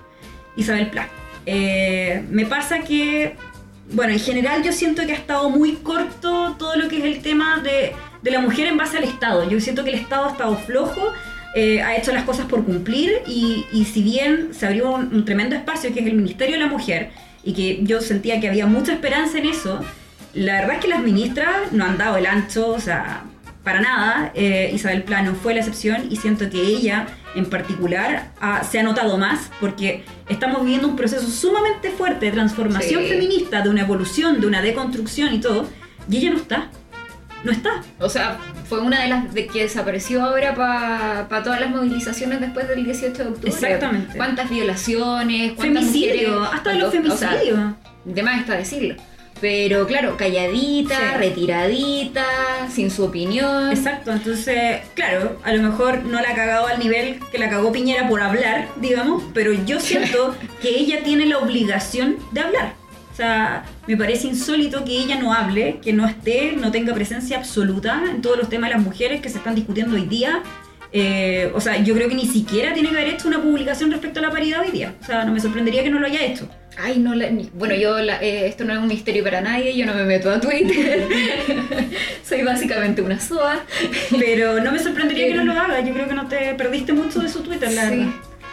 Isabel 0.57 0.91
Pla. 0.91 1.09
Eh, 1.47 2.23
me 2.31 2.45
pasa 2.45 2.81
que, 2.81 3.35
bueno, 3.93 4.13
en 4.13 4.19
general 4.21 4.63
yo 4.63 4.73
siento 4.73 5.07
que 5.07 5.13
ha 5.13 5.17
estado 5.17 5.49
muy 5.49 5.73
corto 5.77 6.55
todo 6.59 6.77
lo 6.77 6.89
que 6.89 6.99
es 6.99 7.05
el 7.05 7.23
tema 7.23 7.61
de, 7.63 7.93
de 8.23 8.31
la 8.31 8.41
mujer 8.41 8.67
en 8.67 8.77
base 8.77 8.99
al 8.99 9.05
Estado. 9.05 9.49
Yo 9.49 9.59
siento 9.61 9.85
que 9.85 9.91
el 9.91 9.97
Estado 9.97 10.27
ha 10.27 10.33
estado 10.33 10.57
flojo. 10.57 11.13
eh, 11.57 11.81
ha 11.81 11.97
hecho 11.97 12.13
las 12.13 12.25
cosas 12.25 12.45
por 12.45 12.65
cumplir 12.65 13.23
y, 13.27 13.65
y 13.73 13.87
si 13.87 14.03
bien 14.03 14.51
se 14.53 14.67
abrió 14.67 14.91
un, 14.91 15.15
un 15.15 15.25
tremendo 15.25 15.57
espacio 15.57 15.93
que 15.95 16.01
es 16.01 16.07
el 16.07 16.13
Ministerio 16.13 16.57
de 16.57 16.61
la 16.61 16.69
Mujer 16.69 17.11
y 17.43 17.55
que 17.55 17.79
yo 17.83 18.03
sentía 18.03 18.41
que 18.41 18.49
había 18.49 18.67
mucha 18.67 18.93
esperanza 18.93 19.39
en 19.39 19.47
eso, 19.47 19.81
la 20.35 20.61
verdad 20.61 20.75
es 20.77 20.83
que 20.83 20.89
las 20.89 21.03
ministras 21.03 21.73
no 21.73 21.87
han 21.87 21.97
dado 21.97 22.19
el 22.19 22.27
ancho, 22.27 22.69
o 22.69 22.79
sea, 22.81 23.25
para 23.67 23.81
nada. 23.81 24.31
Eh, 24.35 24.71
Isabel 24.73 25.03
Plano 25.03 25.35
fue 25.35 25.53
la 25.53 25.59
excepción 25.61 26.07
y 26.09 26.15
siento 26.17 26.49
que 26.49 26.61
ella 26.63 27.07
en 27.35 27.47
particular 27.47 28.31
se 28.71 28.79
ha 28.79 28.85
notado 28.85 29.19
más 29.19 29.51
porque 29.61 30.05
estamos 30.29 30.63
viviendo 30.63 30.87
un 30.87 30.95
proceso 30.95 31.27
sumamente 31.29 31.91
fuerte 31.91 32.27
de 32.27 32.33
transformación 32.33 33.03
Sí. 33.03 33.09
feminista, 33.09 33.63
de 33.63 33.69
una 33.69 33.81
evolución, 33.81 34.41
de 34.41 34.47
una 34.47 34.63
deconstrucción 34.63 35.35
y 35.35 35.41
todo, 35.41 35.69
y 36.09 36.19
ella 36.19 36.31
no 36.31 36.37
está. 36.37 36.69
No 37.43 37.51
está. 37.51 37.83
O 37.99 38.09
sea, 38.09 38.39
fue 38.69 38.81
una 38.81 39.03
de 39.03 39.09
las 39.09 39.35
de 39.35 39.49
que 39.49 39.63
desapareció 39.65 40.23
ahora 40.25 40.55
para 40.55 41.43
todas 41.43 41.61
las 41.61 41.71
movilizaciones 41.71 42.41
después 42.41 42.69
del 42.69 42.85
18 42.85 43.23
de 43.25 43.29
octubre. 43.31 43.51
Exactamente. 43.51 44.17
¿Cuántas 44.17 44.49
violaciones? 44.49 45.53
¿Cuántas 45.55 45.85
Femicidio, 45.85 46.29
mujeres? 46.41 46.55
hasta 46.55 46.73
los 46.75 46.89
O 46.89 46.91
sea, 46.93 47.31
femicidios. 47.31 47.59
de 48.05 48.23
más 48.23 48.41
está 48.41 48.55
decirlo. 48.55 48.95
Pero 49.41 49.87
claro, 49.87 50.17
calladita, 50.17 50.97
Sí. 51.13 51.17
retiradita, 51.19 52.25
sin 52.73 52.91
su 52.91 53.05
opinión. 53.05 53.71
Exacto, 53.71 54.11
entonces, 54.13 54.81
claro, 54.95 55.39
a 55.45 55.53
lo 55.53 55.63
mejor 55.63 56.05
no 56.05 56.21
la 56.21 56.31
ha 56.31 56.35
cagado 56.35 56.67
al 56.67 56.79
nivel 56.79 57.21
que 57.31 57.39
la 57.39 57.51
cagó 57.51 57.71
Piñera 57.71 58.09
por 58.09 58.23
hablar, 58.23 58.69
digamos, 58.77 59.23
pero 59.35 59.53
yo 59.53 59.79
siento 59.79 60.35
que 60.63 60.71
ella 60.71 61.03
tiene 61.05 61.27
la 61.27 61.39
obligación 61.39 62.17
de 62.33 62.41
hablar. 62.41 62.75
O 63.13 63.17
sea, 63.17 63.65
me 63.87 63.97
parece 63.97 64.27
insólito 64.27 64.85
que 64.85 64.93
ella 64.93 65.17
no 65.19 65.33
hable, 65.33 65.81
que 65.83 65.93
no 65.93 66.07
esté, 66.07 66.53
no 66.53 66.71
tenga 66.71 66.93
presencia 66.95 67.39
absoluta 67.39 68.03
en 68.11 68.21
todos 68.23 68.37
los 68.39 68.49
temas 68.49 68.71
de 68.71 68.77
las 68.77 68.85
mujeres 68.85 69.21
que 69.23 69.29
se 69.31 69.39
están 69.39 69.55
discutiendo 69.55 69.97
hoy 69.97 70.05
día. 70.05 70.43
Eh, 70.93 71.51
o 71.55 71.61
sea, 71.61 71.77
yo 71.83 71.95
creo 71.95 72.09
que 72.09 72.15
ni 72.15 72.27
siquiera 72.27 72.73
tiene 72.75 72.91
que 72.91 72.97
haber 72.97 73.15
hecho 73.15 73.29
una 73.29 73.41
publicación 73.43 73.91
respecto 73.91 74.19
a 74.21 74.23
la 74.23 74.31
paridad 74.31 74.61
hoy 74.61 74.71
día. 74.71 74.95
O 75.03 75.05
sea, 75.05 75.25
no 75.25 75.33
me 75.33 75.41
sorprendería 75.41 75.83
que 75.83 75.91
no 75.91 75.99
lo 75.99 76.07
haya 76.07 76.23
hecho. 76.25 76.49
Ay, 76.79 76.99
no, 76.99 77.15
la- 77.15 77.31
bueno, 77.55 77.75
yo, 77.75 77.99
la- 78.01 78.21
eh, 78.23 78.47
esto 78.47 78.65
no 78.65 78.73
es 78.75 78.79
un 78.79 78.87
misterio 78.89 79.25
para 79.25 79.41
nadie, 79.41 79.75
yo 79.77 79.87
no 79.87 79.95
me 79.95 80.05
meto 80.05 80.31
a 80.31 80.41
Twitter. 80.41 81.09
Soy 82.29 82.43
básicamente 82.43 83.01
una 83.03 83.19
SOA. 83.19 83.65
Pero 84.19 84.61
no 84.61 84.73
me 84.73 84.79
sorprendería 84.79 85.29
que 85.29 85.35
no 85.35 85.45
lo 85.45 85.53
haga. 85.53 85.81
Yo 85.81 85.95
creo 85.95 86.07
que 86.09 86.15
no 86.15 86.29
te 86.29 86.55
perdiste 86.55 86.93
mucho 86.93 87.21
de 87.21 87.29
su 87.29 87.41
Twitter, 87.43 87.73
la 87.73 87.89
Sí. 87.89 87.97
verdad. 87.97 88.13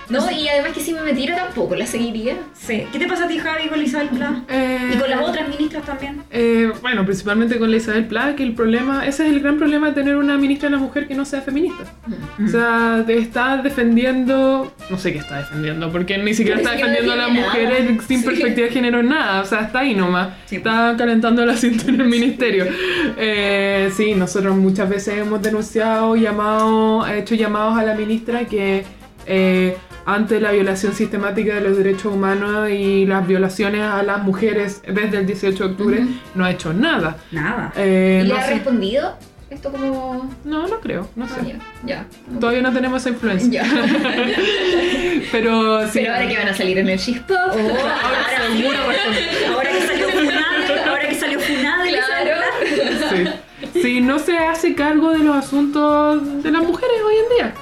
No, 0.09 0.29
y 0.29 0.47
además 0.47 0.73
que 0.73 0.81
si 0.81 0.93
me 0.93 1.01
metiera 1.01 1.35
tampoco 1.35 1.75
la 1.75 1.85
seguiría. 1.87 2.35
Sí. 2.53 2.83
¿Qué 2.91 2.99
te 2.99 3.07
pasa 3.07 3.25
a 3.25 3.27
ti, 3.27 3.37
Javi, 3.39 3.69
con 3.69 3.81
Isabel 3.81 4.09
Pla? 4.09 4.43
Eh, 4.49 4.91
Y 4.93 4.97
con 4.97 5.09
las 5.09 5.21
otras 5.21 5.47
ministras 5.47 5.83
también. 5.85 6.21
eh, 6.29 6.71
bueno, 6.81 7.05
principalmente 7.05 7.57
con 7.57 7.71
la 7.71 7.77
Isabel 7.77 8.05
Pla, 8.05 8.35
que 8.35 8.43
el 8.43 8.53
problema, 8.53 9.05
ese 9.07 9.25
es 9.25 9.31
el 9.33 9.39
gran 9.39 9.57
problema 9.57 9.87
de 9.87 9.93
tener 9.93 10.15
una 10.17 10.37
ministra 10.37 10.69
de 10.69 10.75
la 10.75 10.81
mujer 10.81 11.07
que 11.07 11.15
no 11.15 11.23
sea 11.25 11.41
feminista. 11.41 11.83
O 12.43 12.47
sea, 12.47 13.03
te 13.07 13.17
está 13.17 13.57
defendiendo, 13.57 14.73
no 14.89 14.97
sé 14.97 15.13
qué 15.13 15.19
está 15.19 15.37
defendiendo, 15.37 15.91
porque 15.91 16.17
ni 16.17 16.33
siquiera 16.33 16.57
Ni 16.59 16.63
está 16.63 16.75
defendiendo 16.75 17.13
a 17.13 17.15
las 17.15 17.29
nada. 17.31 17.45
mujeres 17.45 17.87
sin 18.07 18.19
Sí. 18.19 18.25
perspectiva 18.25 18.67
de 18.67 18.73
género 18.73 18.99
en 18.99 19.09
nada, 19.09 19.41
o 19.41 19.45
sea, 19.45 19.61
está 19.61 19.79
ahí 19.79 19.93
nomás. 19.95 20.29
Sí. 20.45 20.57
Está 20.57 20.95
calentando 20.97 21.43
el 21.43 21.49
asiento 21.57 21.87
en 21.89 22.01
el 22.01 22.07
ministerio. 22.07 22.65
Eh, 23.17 23.89
sí, 23.95 24.13
nosotros 24.15 24.55
muchas 24.55 24.89
veces 24.89 25.19
hemos 25.19 25.41
denunciado, 25.41 26.15
llamado, 26.15 27.07
hecho 27.07 27.35
llamados 27.35 27.77
a 27.77 27.83
la 27.83 27.93
ministra 27.95 28.45
que 28.45 28.83
eh, 29.25 29.77
ante 30.05 30.39
la 30.39 30.51
violación 30.51 30.93
sistemática 30.93 31.55
de 31.55 31.61
los 31.61 31.77
derechos 31.77 32.13
humanos 32.13 32.69
y 32.69 33.05
las 33.05 33.25
violaciones 33.27 33.81
a 33.81 34.03
las 34.03 34.21
mujeres 34.23 34.81
desde 34.87 35.17
el 35.19 35.25
18 35.25 35.63
de 35.63 35.69
octubre, 35.71 36.05
no 36.35 36.45
ha 36.45 36.51
hecho 36.51 36.73
nada. 36.73 37.17
Nada. 37.31 37.71
Eh, 37.75 38.21
¿Y 38.23 38.27
le 38.27 38.33
ha 38.33 38.43
sé- 38.47 38.53
respondido? 38.55 39.17
Esto 39.49 39.71
como... 39.71 40.31
no, 40.45 40.67
no 40.67 40.79
creo, 40.79 41.07
no 41.15 41.27
sé. 41.27 41.35
Ah, 41.39 41.43
ya, 41.45 41.55
ya. 41.85 42.39
Todavía 42.39 42.63
no 42.63 42.73
tenemos 42.73 43.01
esa 43.01 43.09
influencia. 43.09 43.63
Ya. 43.63 43.85
Pero 45.31 45.83
sí. 45.87 45.99
Pero 45.99 46.13
ahora 46.13 46.27
que 46.27 46.37
van 46.37 46.47
a 46.47 46.53
salir 46.55 46.77
en 46.79 46.89
el 46.89 46.97
Shift. 46.97 47.29
Oh, 47.29 47.35
ahora, 47.35 48.25
sí. 48.51 48.65
ahora 49.51 49.69
que 49.71 49.81
salió 49.87 50.09
Funade, 50.09 50.79
ahora 50.87 51.07
que 51.07 51.15
salió 51.15 51.39
Funade, 51.39 51.89
Claro. 51.91 52.41
Sí. 53.73 53.79
Sí, 53.81 54.01
no 54.01 54.19
se 54.19 54.37
hace 54.37 54.75
cargo 54.75 55.11
de 55.11 55.19
los 55.19 55.35
asuntos 55.35 56.43
de 56.43 56.51
las 56.51 56.63
mujeres 56.63 56.95
hoy 57.05 57.13
en 57.15 57.37
día. 57.37 57.53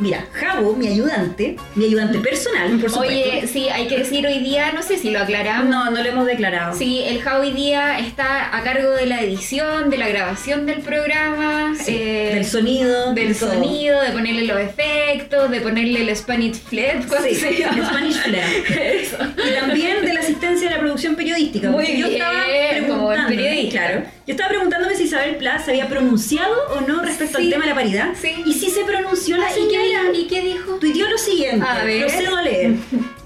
Mira, 0.00 0.26
Javo, 0.32 0.74
mi 0.76 0.86
ayudante, 0.86 1.56
mi 1.74 1.86
ayudante 1.86 2.18
personal, 2.20 2.78
por 2.78 2.88
supuesto. 2.88 3.00
Oye, 3.14 3.46
sí, 3.48 3.68
hay 3.68 3.88
que 3.88 3.98
decir 3.98 4.24
hoy 4.26 4.38
día, 4.38 4.70
no 4.72 4.80
sé 4.82 4.96
si 4.96 5.10
lo 5.10 5.18
aclaramos. 5.20 5.68
no, 5.68 5.90
no 5.90 6.00
lo 6.02 6.08
hemos 6.08 6.24
declarado. 6.26 6.76
Sí, 6.78 7.02
el 7.04 7.20
Ja 7.20 7.40
hoy 7.40 7.50
día 7.50 7.98
está 7.98 8.56
a 8.56 8.62
cargo 8.62 8.90
de 8.92 9.06
la 9.06 9.20
edición, 9.22 9.90
de 9.90 9.98
la 9.98 10.06
grabación 10.08 10.66
del 10.66 10.82
programa, 10.82 11.74
Sí, 11.74 11.96
eh, 11.98 12.30
del 12.34 12.44
sonido, 12.44 13.12
del 13.12 13.28
de 13.28 13.34
todo. 13.34 13.52
sonido, 13.54 14.00
de 14.00 14.10
ponerle 14.10 14.44
los 14.44 14.60
efectos, 14.60 15.50
de 15.50 15.60
ponerle 15.60 16.02
el 16.02 16.16
Spanish 16.16 16.54
Flat, 16.60 17.04
¿cómo 17.08 17.20
Sí, 17.22 17.34
se 17.34 17.56
llama? 17.58 17.78
el 17.78 17.86
Spanish 17.86 18.16
Flair. 18.18 18.64
Eso. 19.02 19.16
Y 19.48 19.54
también 19.58 20.04
de 20.04 20.12
la 20.14 20.20
asistencia 20.20 20.68
de 20.68 20.74
la 20.76 20.80
producción 20.80 21.16
periodística. 21.16 21.70
Muy 21.70 21.84
porque 21.84 21.98
yo 21.98 22.08
bien, 22.08 22.22
estaba 22.22 22.86
como 22.88 23.26
periodista. 23.28 23.78
claro, 23.86 24.02
yo 24.26 24.32
estaba 24.34 24.48
preguntándome 24.50 24.94
si 24.94 25.04
Isabel 25.04 25.36
Pla 25.36 25.58
se 25.58 25.72
había 25.72 25.88
pronunciado 25.88 26.54
o 26.76 26.80
no 26.82 27.02
respecto 27.02 27.38
Sí. 27.38 27.44
al 27.46 27.50
tema 27.50 27.64
de 27.64 27.70
la 27.70 27.74
paridad. 27.74 28.08
Sí. 28.20 28.42
Y 28.46 28.52
sí 28.52 28.70
se 28.70 28.84
pronunció 28.84 29.36
la 29.36 29.46
Ah, 29.46 29.50
¿Y 29.50 29.54
señora. 29.54 29.87
¿Y 30.14 30.26
qué 30.26 30.42
dijo? 30.42 30.74
Tuiteó 30.78 31.08
lo 31.08 31.18
siguiente, 31.18 31.64
A 31.66 31.84
ver. 31.84 32.06
procedo 32.06 32.36
a 32.36 32.42
leer. 32.42 32.74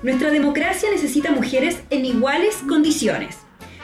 Nuestra 0.02 0.30
democracia 0.30 0.90
necesita 0.90 1.30
mujeres 1.30 1.78
en 1.90 2.04
iguales 2.04 2.56
condiciones. 2.68 3.38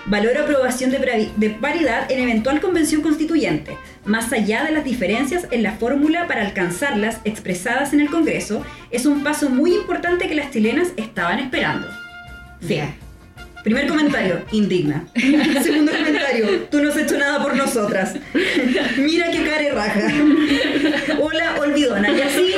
Valoro 0.07 0.43
aprobación 0.43 0.91
de, 0.91 1.31
de 1.37 1.51
paridad 1.51 2.11
en 2.11 2.21
eventual 2.21 2.61
convención 2.61 3.03
constituyente, 3.03 3.77
más 4.07 4.33
allá 4.33 4.65
de 4.65 4.73
las 4.73 4.85
diferencias 4.85 5.47
en 5.51 5.63
la 5.63 5.73
fórmula 5.73 6.27
para 6.27 6.47
alcanzarlas 6.47 7.21
expresadas 7.25 7.93
en 7.93 8.01
el 8.01 8.09
Congreso, 8.09 8.65
es 8.91 9.05
un 9.05 9.23
paso 9.23 9.51
muy 9.51 9.75
importante 9.75 10.27
que 10.27 10.35
las 10.35 10.51
chilenas 10.51 10.89
estaban 10.97 11.39
esperando. 11.41 11.87
Fin. 12.61 13.08
Primer 13.69 13.87
comentario, 13.87 14.41
indigna. 14.51 15.05
Segundo 15.63 15.93
comentario, 15.93 16.47
tú 16.71 16.83
no 16.83 16.89
has 16.89 16.97
hecho 16.97 17.19
nada 17.19 17.43
por 17.43 17.55
nosotras. 17.55 18.15
Mira 18.97 19.31
qué 19.31 19.45
cara 19.45 19.63
y 19.63 19.69
raja. 19.69 20.01
Hola, 21.21 21.57
olvidona. 21.61 22.11
Y 22.11 22.23
así 22.23 22.55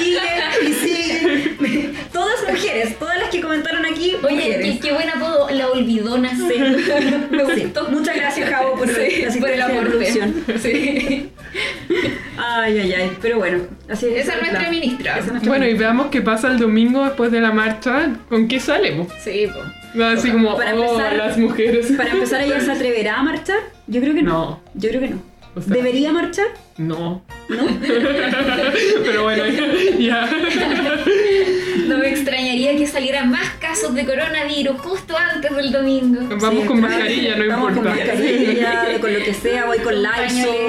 sigue 0.00 0.68
y 0.68 0.72
sigue. 0.72 1.92
Todas 2.12 2.40
mujeres, 2.50 2.98
todas 2.98 3.20
las 3.20 3.28
que 3.28 3.40
comentaron 3.40 3.86
aquí, 3.86 4.16
Oye, 4.20 4.34
mujeres. 4.34 4.66
qué, 4.66 4.78
qué 4.80 4.92
buen 4.92 5.08
apodo, 5.08 5.48
la 5.50 5.68
olvidona. 5.68 6.30
Sí. 6.36 6.58
Me 7.30 7.54
Sí. 7.54 7.72
Muchas 7.90 8.16
gracias, 8.16 8.50
Javo, 8.50 8.74
por, 8.74 8.88
Sí, 8.88 9.22
la 9.56 9.68
por 9.68 10.02
el. 10.02 10.60
Sí. 10.60 11.30
Ay, 12.36 12.78
ay, 12.80 12.92
ay. 12.94 13.12
Pero 13.22 13.38
bueno, 13.38 13.60
así 13.88 14.06
es. 14.06 14.24
Esa 14.24 14.34
es 14.34 14.40
nuestra 14.42 14.68
ministra. 14.70 15.12
Esa 15.12 15.26
es 15.26 15.30
nuestra 15.30 15.50
Bueno, 15.52 15.68
y 15.68 15.74
veamos 15.74 16.08
qué 16.08 16.20
pasa 16.20 16.48
el 16.48 16.58
domingo 16.58 17.04
después 17.04 17.30
de 17.30 17.40
la 17.40 17.52
marcha. 17.52 18.16
¿Con 18.28 18.48
qué 18.48 18.58
salemos? 18.58 19.06
Sí, 19.22 19.46
po. 19.94 20.02
Así 20.04 20.30
como, 20.30 20.56
Para 20.56 20.74
oh, 20.74 20.82
empezar- 20.84 21.16
las 21.16 21.38
mujeres. 21.38 21.92
Para 21.96 22.10
empezar, 22.10 22.40
¿ella 22.42 22.60
se 22.60 22.72
atreverá 22.72 23.18
a 23.18 23.22
marchar? 23.22 23.58
Yo 23.86 24.00
creo 24.00 24.14
que 24.14 24.22
no. 24.22 24.32
No. 24.32 24.60
Yo 24.74 24.88
creo 24.90 25.00
que 25.00 25.08
no. 25.08 25.22
O 25.54 25.60
sea- 25.62 25.74
¿Debería 25.74 26.12
marchar? 26.12 26.46
No. 26.76 27.22
¿No? 27.48 27.66
Pero 29.04 29.22
bueno, 29.24 29.44
ya. 29.98 30.28
No 31.88 31.96
me 31.96 32.10
extrañaría 32.10 32.76
que 32.76 32.86
salieran 32.86 33.30
más 33.30 33.48
casos 33.60 33.94
de 33.94 34.04
coronavirus 34.04 34.78
justo 34.78 35.16
antes 35.16 35.56
del 35.56 35.72
domingo. 35.72 36.20
Vamos 36.38 36.60
Sí, 36.62 36.66
con 36.68 36.80
mascarilla, 36.82 37.36
no 37.36 37.48
Vamos 37.48 37.70
importa. 37.70 37.90
con 37.96 37.98
mascarilla, 38.06 39.00
con 39.00 39.12
lo 39.14 39.18
que 39.20 39.32
sea, 39.34 39.64
voy 39.64 39.78
con 39.78 39.94
Lysol, 39.94 40.66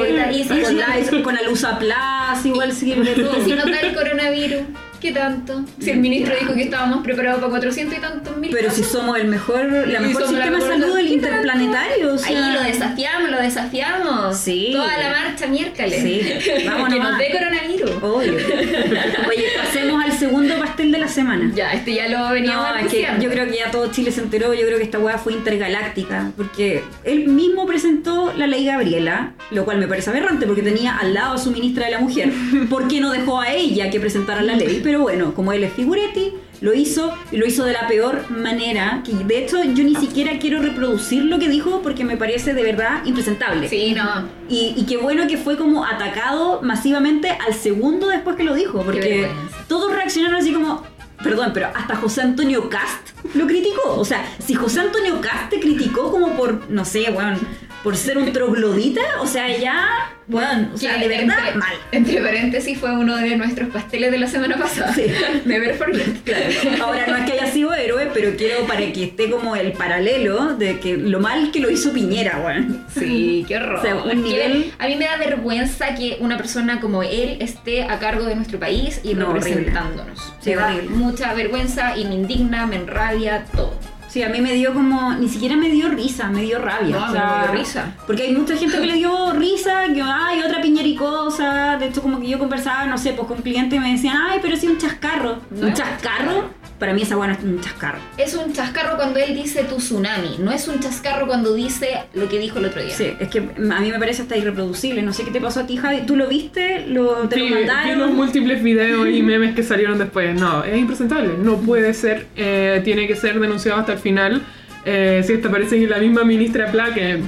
con 0.48 0.78
Lysol, 0.78 1.22
con 1.24 1.38
Alusa 1.38 1.78
Plus, 1.78 2.46
igual 2.46 2.72
sirve 2.72 3.12
todo. 3.16 3.44
Si 3.44 3.52
no 3.52 3.66
da 3.66 3.80
el 3.82 3.94
coronavirus, 3.94 4.62
¿qué 5.00 5.12
tanto? 5.12 5.64
Si 5.80 5.90
el 5.92 6.00
ministro 6.00 6.34
dijo 6.40 6.54
que 6.54 6.64
estábamos 6.64 7.04
preparados 7.04 7.40
para 7.40 7.52
400 7.52 7.98
y 7.98 8.02
tantos 8.02 8.38
mil 8.38 8.52
Pero 8.52 8.72
si 8.72 8.84
somos 8.84 9.18
el 9.18 9.28
mejor, 9.28 9.88
la 9.88 10.00
mejor 10.00 10.28
sistema 10.28 10.58
de 10.58 10.62
salud 10.62 10.96
del 10.96 11.08
interplanetario. 11.08 12.14
O 12.14 12.18
sea, 12.18 12.30
Ahí 12.30 12.54
lo 12.54 12.64
desafiamos, 12.64 13.30
lo 13.30 13.38
desafiamos. 13.42 14.38
Sí. 14.38 14.70
Toda 14.74 14.98
la 14.98 15.10
marcha 15.10 15.48
miércoles. 15.48 16.02
Sí. 16.02 16.66
Vamos 16.66 16.94
que 16.94 17.00
nos 17.00 17.18
dé 17.18 17.32
coronavirus. 17.32 17.92
Obvio. 18.04 18.34
Oye, 19.28 19.46
pasemos 19.58 20.04
al 20.04 20.12
segundo 20.14 20.58
pastel 20.60 20.92
de 20.92 20.98
la 21.00 21.08
semana. 21.20 21.52
Ya, 21.56 21.74
este 21.74 21.94
ya 21.94 22.08
lo 22.08 22.32
veníamos 22.34 22.68
No, 22.70 22.76
es 22.78 22.92
que 22.92 23.08
yo 23.20 23.30
creo 23.30 23.46
que 23.48 23.58
ya 23.58 23.72
todo 23.72 23.92
Chile 23.92 24.12
se 24.12 24.22
enteró, 24.22 24.54
yo 24.54 24.66
creo 24.66 24.78
que 24.78 24.84
esta 24.84 25.00
weá 25.00 25.18
fue 25.18 25.34
intergaláctica, 25.34 26.32
porque 26.38 26.84
él 27.04 27.28
mismo 27.28 27.66
presentó 27.66 28.34
la 28.38 28.48
ley 28.48 28.66
Gabriela, 28.66 29.34
lo 29.52 29.66
cual 29.66 29.80
me 29.80 29.88
parece 29.88 30.10
aberrante 30.10 30.46
porque 30.46 30.62
tenía 30.62 30.98
al 30.98 31.14
lado 31.14 31.36
a 31.36 31.38
su 31.38 31.52
ministra 31.52 31.86
de 31.86 31.92
la 31.92 32.00
mujer, 32.00 32.32
¿por 32.70 32.88
qué 32.88 33.02
no 33.02 33.12
dejó 33.12 33.42
a 33.42 33.54
ella 33.54 33.90
que 33.90 34.00
presentara 34.00 34.42
la 34.42 34.56
ley? 34.56 34.80
Pero 34.84 35.02
bueno, 35.02 35.34
como 35.34 35.52
él 35.54 35.64
es 35.64 35.74
figuretti, 35.74 36.34
lo 36.62 36.74
hizo 36.74 37.14
y 37.32 37.38
lo 37.38 37.46
hizo 37.46 37.64
de 37.64 37.74
la 37.74 37.88
peor 37.88 38.30
manera, 38.32 39.02
que 39.06 39.14
de 39.14 39.44
hecho 39.44 39.64
yo 39.64 39.84
ni 39.84 39.96
siquiera 39.96 40.40
quiero 40.40 40.62
reproducir 40.62 41.24
lo 41.24 41.40
que 41.40 41.48
dijo 41.48 41.82
porque 41.82 42.04
me 42.04 42.18
parece 42.18 42.54
de 42.54 42.64
verdad 42.64 43.06
impresentable. 43.06 43.68
Sí, 43.70 43.94
no. 43.94 44.28
Y, 44.50 44.74
y 44.76 44.86
qué 44.86 44.98
bueno 44.98 45.28
que 45.28 45.38
fue 45.38 45.58
como 45.58 45.86
atacado 45.86 46.62
masivamente 46.62 47.30
al 47.30 47.54
segundo 47.54 48.08
después 48.08 48.36
que 48.36 48.44
lo 48.44 48.54
dijo, 48.54 48.82
porque 48.84 49.30
todos 49.68 49.94
reaccionaron 49.94 50.40
así 50.40 50.52
como, 50.52 50.84
perdón, 51.24 51.52
pero 51.54 51.68
hasta 51.74 51.96
José 51.96 52.22
Antonio 52.22 52.70
Cast 52.70 53.10
lo 53.36 53.46
criticó. 53.48 53.96
O 53.96 54.06
sea, 54.06 54.26
si 54.40 54.54
José 54.54 54.82
Antonio 54.82 55.20
Cast 55.22 55.50
te 55.50 55.60
criticó 55.60 56.12
como 56.12 56.36
por, 56.36 56.70
no 56.70 56.86
sé, 56.86 57.12
weón, 57.12 57.38
por 57.84 57.96
ser 57.96 58.18
un 58.18 58.32
troglodita, 58.34 59.02
o 59.22 59.26
sea, 59.28 59.48
ya, 59.58 59.88
weón, 60.28 60.72
o 60.74 60.78
sea, 60.78 60.98
de 60.98 61.08
verdad, 61.08 61.38
entre, 61.40 61.56
mal. 61.56 61.74
Entre 61.92 62.22
paréntesis 62.22 62.78
fue 62.78 62.92
uno 62.92 63.16
de 63.16 63.36
nuestros 63.38 63.70
pasteles 63.70 64.12
de 64.12 64.18
la 64.18 64.28
semana 64.28 64.58
pasada. 64.58 64.94
Sí. 64.94 65.06
Never 65.46 65.76
forget. 65.76 66.22
Claro. 66.24 66.84
Ahora 66.84 67.08
no 67.08 67.16
es 67.18 67.24
que 67.26 67.40
haya 67.40 67.52
sido 67.52 67.74
héroe, 67.74 68.10
pero 68.14 68.36
quiero 68.36 68.66
para 68.68 68.82
que 68.92 69.06
esté 69.06 69.30
como 69.30 69.56
el 69.56 69.72
paralelo 69.72 70.56
de 70.56 70.80
que 70.80 70.98
lo 70.98 71.20
mal 71.20 71.52
que 71.52 71.60
lo 71.62 71.70
hizo 71.70 71.94
Piñera, 71.94 72.40
weón. 72.46 72.86
Sí, 72.94 73.46
qué 73.48 73.58
horror. 73.58 73.80
O 73.80 73.82
sea, 73.82 73.96
un 73.96 74.24
nivel- 74.24 74.74
A 74.78 74.88
mí 74.88 74.96
me 74.96 75.06
da 75.06 75.18
vergüenza 75.18 75.96
que 75.96 76.18
una 76.20 76.38
persona 76.38 76.80
como 76.82 77.02
él 77.04 77.38
esté 77.40 77.84
a 77.84 77.98
cargo 78.00 78.26
de 78.26 78.36
nuestro 78.36 78.60
país 78.60 79.00
y 79.04 79.14
No, 79.14 79.34
representándonos. 79.34 80.34
Sí, 80.42 80.50
me 80.52 80.56
da 80.58 80.68
horrible. 80.68 80.90
mucha 80.96 81.34
vergüenza 81.34 81.98
y 81.98 82.06
me 82.06 82.16
indigna, 82.16 82.66
me 82.68 82.76
enrabia, 82.76 83.46
todo. 83.56 83.74
Sí, 84.10 84.24
a 84.24 84.30
mí 84.30 84.42
me 84.42 84.54
dio 84.54 84.74
como, 84.74 85.14
ni 85.14 85.30
siquiera 85.30 85.56
me 85.56 85.70
dio 85.70 85.90
risa, 85.90 86.30
me 86.30 86.42
dio 86.42 86.60
rabia. 86.60 86.98
No, 86.98 87.06
o 87.06 87.12
sea, 87.12 87.42
me 87.42 87.54
dio 87.54 87.60
risa. 87.62 87.96
Porque 88.08 88.24
hay 88.24 88.34
mucha 88.34 88.56
gente 88.58 88.80
que 88.80 88.86
le 88.88 88.94
dio 88.96 89.34
risa, 89.34 89.84
que 89.94 90.02
ay, 90.02 90.42
otra 90.42 90.62
piñericosa. 90.62 91.78
De 91.78 91.88
hecho, 91.88 92.02
como 92.02 92.20
que 92.20 92.28
yo 92.28 92.40
conversaba, 92.40 92.86
no 92.86 92.98
sé, 92.98 93.14
pues 93.14 93.28
con 93.28 93.42
clientes 93.42 93.78
y 93.78 93.80
me 93.80 93.92
decían, 93.92 94.18
ay, 94.30 94.40
pero 94.42 94.56
sí 94.58 94.68
un 94.68 94.78
chascarro. 94.78 95.40
No 95.52 95.68
¿Un 95.68 95.74
chascarro? 95.74 96.50
Para 96.80 96.94
mí 96.94 97.02
esa 97.02 97.18
buena 97.18 97.34
es 97.34 97.44
un 97.44 97.60
chascarro. 97.60 98.00
Es 98.18 98.34
un 98.36 98.54
chascarro 98.54 98.96
cuando 98.96 99.20
él 99.20 99.36
dice 99.36 99.64
tu 99.66 99.76
tsunami, 99.76 100.38
no 100.40 100.50
es 100.52 100.66
un 100.70 100.80
chascarro 100.80 101.28
cuando 101.28 101.54
dice 101.54 101.90
lo 102.14 102.30
que 102.30 102.40
dijo 102.40 102.60
el 102.60 102.66
otro 102.68 102.82
día. 102.82 102.96
Sí, 102.96 103.12
es 103.20 103.28
que 103.28 103.40
a 103.40 103.80
mí 103.82 103.92
me 103.92 104.00
parece 104.00 104.22
hasta 104.22 104.38
irreproducible. 104.38 105.02
No 105.02 105.12
sé 105.12 105.26
qué 105.26 105.32
te 105.32 105.42
pasó 105.42 105.60
a 105.60 105.68
ti, 105.68 105.76
Javi. 105.76 106.04
¿Tú 106.06 106.16
lo 106.16 106.28
viste? 106.28 106.86
¿Lo, 106.88 107.28
¿Te 107.28 107.36
Sí, 107.36 107.42
lo 107.50 107.58
vi 107.58 107.66
los 107.66 107.76
mandaron? 107.76 108.16
múltiples 108.16 108.64
videos 108.64 109.10
y 109.10 109.22
memes 109.22 109.56
que 109.56 109.64
salieron 109.64 109.98
después. 109.98 110.40
No, 110.40 110.64
es 110.64 110.78
impresentable. 110.78 111.34
No 111.38 111.58
puede 111.58 111.94
ser. 111.94 112.28
eh, 112.38 112.82
tiene 112.86 113.08
que 113.08 113.16
ser 113.18 113.38
denunciado 113.42 113.78
hasta 113.80 113.92
el 113.94 113.99
final. 114.00 114.42
Eh, 114.86 115.22
si 115.26 115.34
esta 115.34 115.50
parece 115.52 115.80
que 115.80 115.88
la 115.88 116.00
misma 116.00 116.24
ministra 116.24 116.72
Pla, 116.72 116.94
que 116.94 117.20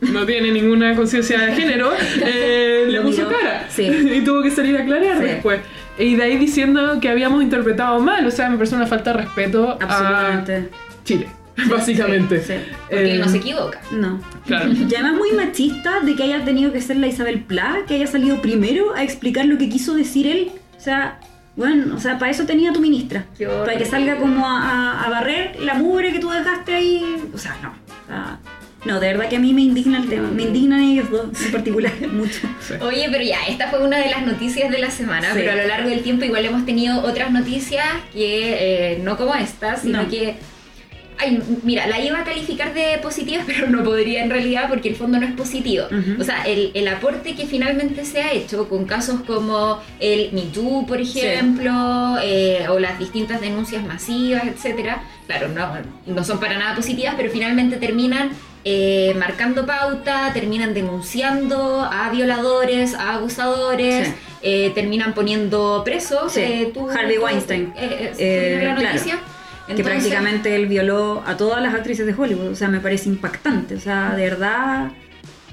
no 0.00 0.26
tiene 0.26 0.50
ninguna 0.50 0.94
conciencia 0.94 1.40
de 1.40 1.52
género, 1.54 1.90
eh, 2.26 2.86
le 2.88 3.00
puso 3.00 3.26
miró. 3.26 3.30
cara. 3.38 3.66
Sí. 3.70 3.84
y 4.14 4.20
tuvo 4.22 4.42
que 4.42 4.50
salir 4.50 4.76
a 4.76 4.82
aclarar 4.82 5.18
Sí. 5.18 5.24
después. 5.24 5.60
Y 5.98 6.14
de 6.16 6.22
ahí 6.24 6.36
diciendo 6.36 6.98
que 7.00 7.08
habíamos 7.08 7.42
interpretado 7.42 7.98
mal. 8.00 8.26
O 8.26 8.30
sea, 8.30 8.50
me 8.50 8.56
parece 8.56 8.74
una 8.76 8.86
falta 8.86 9.12
de 9.12 9.18
respeto 9.22 9.78
Absolutamente. 9.80 10.54
a 10.56 11.04
Chile, 11.04 11.26
básicamente. 11.70 12.40
Sí, 12.40 12.52
sí. 12.52 12.58
Porque 12.90 13.12
él 13.12 13.20
no 13.20 13.26
Eh, 13.26 13.28
se 13.30 13.36
equivoca. 13.38 13.80
No. 13.92 14.20
Claro. 14.46 14.70
Y 14.72 14.94
además 14.94 15.14
muy 15.14 15.32
machista 15.32 16.00
de 16.00 16.14
que 16.14 16.24
haya 16.24 16.44
tenido 16.44 16.72
que 16.72 16.80
ser 16.82 16.96
la 16.98 17.06
Isabel 17.06 17.40
Pla, 17.44 17.78
que 17.88 17.94
haya 17.94 18.06
salido 18.06 18.42
primero 18.42 18.94
a 18.94 19.02
explicar 19.04 19.46
lo 19.46 19.56
que 19.56 19.68
quiso 19.70 19.94
decir 19.94 20.26
él. 20.26 20.50
O 20.76 20.80
sea, 20.80 21.18
bueno, 21.56 21.94
o 21.96 21.98
sea, 22.00 22.18
para 22.18 22.30
eso 22.30 22.44
tenía 22.44 22.72
tu 22.72 22.80
ministra. 22.80 23.24
Para 23.64 23.76
que 23.76 23.84
salga 23.84 24.16
como 24.16 24.46
a, 24.46 25.06
barrer 25.10 25.56
la 25.60 25.74
mugre 25.74 26.12
que 26.12 26.18
tú 26.18 26.30
dejaste 26.30 26.74
ahí. 26.74 27.16
O 27.34 27.38
sea, 27.38 27.56
no. 27.62 27.70
O 27.70 28.06
sea, 28.06 28.38
no, 28.84 29.00
de 29.00 29.08
verdad 29.08 29.28
que 29.28 29.36
a 29.36 29.40
mí 29.40 29.52
me 29.52 29.62
indigna 29.62 29.98
el 29.98 30.08
tema. 30.08 30.28
Me 30.30 30.42
indignan 30.44 30.80
ellos 30.80 31.10
dos 31.10 31.26
en 31.44 31.52
particular 31.52 31.92
mucho. 32.12 32.46
Oye, 32.82 33.08
pero 33.10 33.24
ya, 33.24 33.38
esta 33.48 33.68
fue 33.68 33.82
una 33.82 33.98
de 33.98 34.10
las 34.10 34.24
noticias 34.24 34.70
de 34.70 34.78
la 34.78 34.90
semana, 34.90 35.28
Sí. 35.32 35.38
pero 35.40 35.52
a 35.52 35.56
lo 35.56 35.66
largo 35.66 35.88
del 35.88 36.02
tiempo 36.02 36.24
igual 36.24 36.44
hemos 36.44 36.64
tenido 36.66 37.00
otras 37.02 37.32
noticias 37.32 37.84
que 38.12 38.92
eh, 38.92 39.00
no 39.02 39.16
como 39.16 39.34
esta, 39.34 39.76
sino 39.76 40.02
No. 40.02 40.08
que... 40.08 40.36
Ay, 41.18 41.40
mira, 41.62 41.86
la 41.86 41.98
iba 42.00 42.18
a 42.20 42.24
calificar 42.24 42.74
de 42.74 42.98
positiva, 43.02 43.42
pero 43.46 43.68
no 43.68 43.82
podría 43.82 44.22
en 44.22 44.30
realidad 44.30 44.66
porque 44.68 44.88
el 44.90 44.96
fondo 44.96 45.18
no 45.18 45.26
es 45.26 45.32
positivo. 45.32 45.86
O 46.20 46.24
sea, 46.24 46.42
el, 46.44 46.70
el 46.74 46.86
aporte 46.88 47.34
que 47.34 47.46
finalmente 47.46 48.04
se 48.04 48.20
ha 48.22 48.32
hecho 48.32 48.68
con 48.68 48.84
casos 48.84 49.20
como 49.26 49.80
el 49.98 50.30
Me 50.32 50.42
Too, 50.42 50.86
por 50.86 51.00
ejemplo, 51.00 52.16
eh, 52.22 52.66
o 52.68 52.78
las 52.78 52.98
distintas 52.98 53.40
denuncias 53.40 53.82
masivas, 53.84 54.44
etcétera, 54.46 55.02
claro, 55.26 55.48
no, 55.48 55.68
no 56.06 56.24
son 56.24 56.38
para 56.38 56.58
nada 56.58 56.74
positivas, 56.76 57.14
pero 57.16 57.30
finalmente 57.30 57.76
terminan 57.76 58.30
eh, 58.64 59.14
marcando 59.18 59.64
pauta, 59.64 60.32
terminan 60.34 60.74
denunciando 60.74 61.82
a 61.90 62.10
violadores, 62.10 62.94
a 62.94 63.14
abusadores, 63.14 64.08
Sí. 64.08 64.14
eh, 64.42 64.72
terminan 64.74 65.14
poniendo 65.14 65.82
presos. 65.84 66.32
Sí, 66.32 66.40
eh, 66.40 66.70
tú- 66.74 66.90
Harvey 66.90 67.16
tú- 67.16 67.24
Weinstein. 67.24 67.72
¿viste 67.72 68.60
la 68.64 68.74
claro. 68.74 69.18
Que 69.74 69.82
prácticamente 69.82 70.54
él 70.54 70.66
violó 70.66 71.22
a 71.26 71.36
todas 71.36 71.62
las 71.62 71.74
actrices 71.74 72.06
de 72.06 72.14
Hollywood. 72.14 72.48
O 72.52 72.54
sea, 72.56 72.68
me 72.68 72.80
parece 72.80 73.08
impactante. 73.08 73.74
O 73.74 73.80
sea, 73.80 74.14
de 74.14 74.22
verdad. 74.22 74.90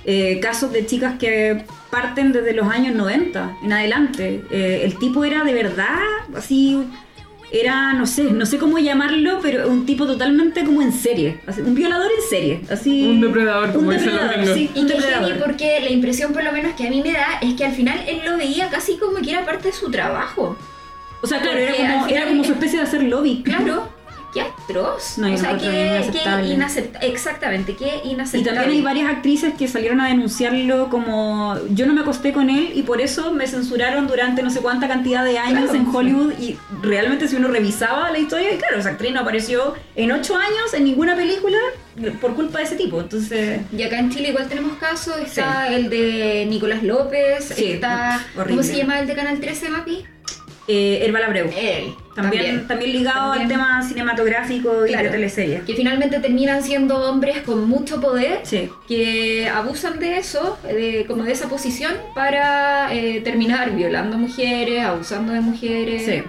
eh, 0.06 0.40
casos 0.42 0.72
de 0.74 0.86
chicas 0.86 1.14
que 1.18 1.64
parten 1.90 2.34
desde 2.34 2.52
los 2.54 2.68
años 2.68 2.94
90 2.94 3.58
en 3.64 3.72
adelante. 3.74 4.44
Eh, 4.52 4.82
el 4.84 4.98
tipo 5.00 5.24
era 5.24 5.44
de 5.46 5.54
verdad, 5.54 5.98
así, 6.36 6.78
era, 7.54 7.94
no 7.94 8.06
sé, 8.06 8.24
no 8.26 8.46
sé 8.46 8.58
cómo 8.58 8.80
llamarlo, 8.80 9.40
pero 9.42 9.70
un 9.70 9.86
tipo 9.86 10.06
totalmente 10.06 10.66
como 10.66 10.82
en 10.82 10.92
serie, 10.92 11.40
así, 11.48 11.62
un 11.62 11.74
violador 11.76 12.12
en 12.12 12.30
serie, 12.30 12.62
así. 12.70 13.08
Un 13.08 13.22
depredador, 13.22 13.72
como 13.72 13.88
un 13.90 13.96
depredador, 13.96 14.54
sí, 14.54 14.70
un 14.76 14.88
depredador. 14.88 15.38
porque 15.40 15.80
la 15.82 15.90
impresión 15.92 16.34
por 16.34 16.44
lo 16.44 16.52
menos 16.52 16.74
que 16.74 16.86
a 16.88 16.90
mí 16.90 17.02
me 17.02 17.14
da 17.14 17.40
es 17.42 17.54
que 17.54 17.64
al 17.64 17.74
final 17.74 18.04
él 18.08 18.22
lo 18.26 18.36
veía 18.38 18.70
casi 18.70 18.98
como 18.98 19.18
que 19.22 19.32
era 19.32 19.46
parte 19.46 19.70
de 19.70 19.74
su 19.74 19.90
trabajo. 19.90 20.58
O 21.22 21.28
sea, 21.28 21.40
claro, 21.40 21.58
era 21.60 21.74
como, 21.78 22.08
era 22.08 22.28
como 22.28 22.44
su 22.44 22.50
es- 22.52 22.56
especie 22.58 22.80
de 22.80 22.84
hacer 22.86 23.04
lobby. 23.04 23.42
Claro, 23.46 23.88
qué 24.34 24.42
atroz. 24.42 25.18
No, 25.18 25.32
o 25.34 25.38
sea, 25.38 25.58
qué, 25.58 25.66
inaceptable. 25.68 26.54
inacepta- 26.54 27.00
Exactamente, 27.02 27.76
qué 27.76 28.02
Y 28.04 28.12
inaceptable. 28.12 28.60
también 28.60 28.78
hay 28.80 28.82
varias 28.84 29.10
actrices 29.12 29.54
que 29.58 29.68
salieron 29.68 30.02
a 30.02 30.08
denunciarlo 30.08 30.90
como 30.90 31.56
yo 31.70 31.86
no 31.86 31.94
me 31.94 32.02
acosté 32.02 32.34
con 32.34 32.50
él 32.50 32.72
y 32.74 32.84
por 32.84 33.02
eso 33.02 33.32
me 33.34 33.48
censuraron 33.48 34.08
durante 34.08 34.42
no 34.42 34.50
sé 34.50 34.60
cuánta 34.62 34.88
cantidad 34.88 35.24
de 35.24 35.38
años 35.38 35.64
Claro, 35.70 35.76
en 35.76 35.86
sí. 35.86 35.92
Hollywood 35.94 36.34
y 36.40 36.58
realmente 36.82 37.28
si 37.28 37.36
uno 37.36 37.48
revisaba 37.50 38.10
la 38.12 38.20
historia, 38.20 38.54
y 38.54 38.58
claro, 38.58 38.78
esa 38.80 38.90
actriz 38.90 39.12
no 39.14 39.20
apareció 39.22 39.76
en 39.96 40.12
ocho 40.12 40.36
años 40.36 40.74
en 40.74 40.84
ninguna 40.86 41.16
película 41.16 41.58
por 42.20 42.34
culpa 42.36 42.58
de 42.60 42.64
ese 42.66 42.76
tipo. 42.76 43.00
Entonces, 43.02 43.62
Y 43.72 43.84
acá 43.84 44.00
en 44.00 44.10
Chile 44.12 44.30
igual 44.30 44.48
tenemos 44.50 44.78
casos, 44.78 45.16
está 45.24 45.68
el 45.68 45.90
de 45.90 46.48
Nicolás 46.50 46.82
López, 46.84 47.54
Sí, 47.56 47.74
está... 47.74 48.20
horrible. 48.36 48.62
¿Cómo 48.62 48.64
se 48.64 48.78
llama 48.78 49.00
el 49.00 49.08
de 49.08 49.14
Canal 49.16 49.40
13, 49.40 49.70
Mapi? 49.70 50.04
Eh, 50.68 51.00
Herbal 51.06 51.24
Abreu. 51.24 51.50
Él. 51.58 51.94
También, 52.16 52.68
también, 52.68 52.92
ligado 52.92 53.32
También. 53.32 53.42
al 53.42 53.48
tema 53.48 53.82
cinematográfico 53.88 54.86
y 54.86 54.90
Claro. 54.90 55.06
de 55.06 55.10
teleseries. 55.10 55.64
Que 55.64 55.74
finalmente 55.74 56.20
terminan 56.20 56.62
siendo 56.62 57.10
hombres 57.10 57.40
con 57.42 57.68
mucho 57.68 58.00
poder 58.00 58.42
Sí. 58.44 58.70
que 58.88 59.50
abusan 59.50 59.98
de 60.00 60.18
eso, 60.20 60.60
de, 60.64 61.06
como 61.08 61.24
de 61.24 61.32
esa 61.32 61.50
posición, 61.50 61.94
para 62.14 62.94
eh, 62.94 63.22
terminar 63.24 63.72
violando 63.76 64.18
mujeres, 64.18 64.84
abusando 64.86 65.34
de 65.34 65.42
mujeres. 65.42 66.06
Sí. 66.06 66.24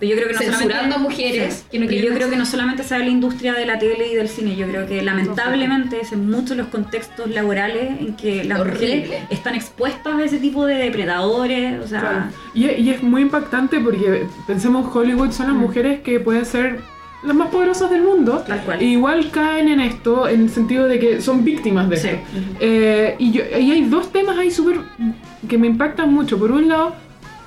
Pero 0.00 0.10
yo 0.10 0.16
creo 0.16 0.28
que 0.28 0.34
no 0.34 0.40
Censurando 0.52 0.98
mujeres 0.98 1.54
Sí. 1.54 1.64
que 1.72 1.78
no 1.80 1.86
Pero 1.88 2.08
yo 2.08 2.14
creo 2.14 2.30
que 2.30 2.36
no 2.36 2.46
solamente 2.46 2.82
sabe 2.84 3.04
la 3.04 3.10
industria 3.10 3.54
de 3.54 3.66
la 3.66 3.78
tele 3.78 4.08
y 4.12 4.14
del 4.14 4.28
cine, 4.28 4.54
yo 4.56 4.66
creo 4.68 4.86
que 4.86 5.02
lamentablemente 5.02 6.00
es 6.00 6.12
en 6.12 6.30
muchos 6.30 6.56
los 6.56 6.68
contextos 6.68 7.28
laborales 7.30 8.00
en 8.00 8.14
que 8.14 8.44
las 8.44 8.60
Horrible. 8.60 8.96
mujeres 9.00 9.22
están 9.30 9.54
expuestas 9.54 10.14
a 10.14 10.24
ese 10.24 10.38
tipo 10.38 10.66
de 10.66 10.74
depredadores, 10.76 11.80
o 11.84 11.86
sea, 11.88 12.00
Claro. 12.00 12.24
Y, 12.54 12.66
y 12.70 12.90
es 12.90 13.02
muy 13.02 13.22
impactante 13.22 13.80
porque 13.80 14.26
pensemos 14.46 14.94
Hollywood 14.94 15.32
son 15.32 15.46
las 15.48 15.56
Mm. 15.56 15.60
mujeres 15.60 16.00
que 16.00 16.20
pueden 16.20 16.44
ser 16.44 16.80
las 17.24 17.34
más 17.34 17.48
poderosas 17.48 17.90
del 17.90 18.02
mundo. 18.02 18.44
Tal 18.46 18.60
cual. 18.62 18.80
E 18.80 18.84
igual 18.84 19.30
caen 19.32 19.66
en 19.68 19.80
esto 19.80 20.28
en 20.28 20.42
el 20.42 20.50
sentido 20.50 20.86
de 20.86 21.00
que 21.00 21.20
son 21.20 21.44
víctimas 21.44 21.88
de 21.90 21.96
Sí. 21.96 22.08
esto. 22.08 22.20
Eh, 22.60 23.16
y, 23.18 23.32
yo- 23.32 23.42
y 23.58 23.72
hay 23.72 23.84
dos 23.86 24.12
temas 24.12 24.38
ahí 24.38 24.50
súper 24.52 24.78
que 25.48 25.58
me 25.58 25.66
impactan 25.66 26.12
mucho. 26.14 26.38
Por 26.38 26.52
un 26.52 26.68
lado, 26.68 26.94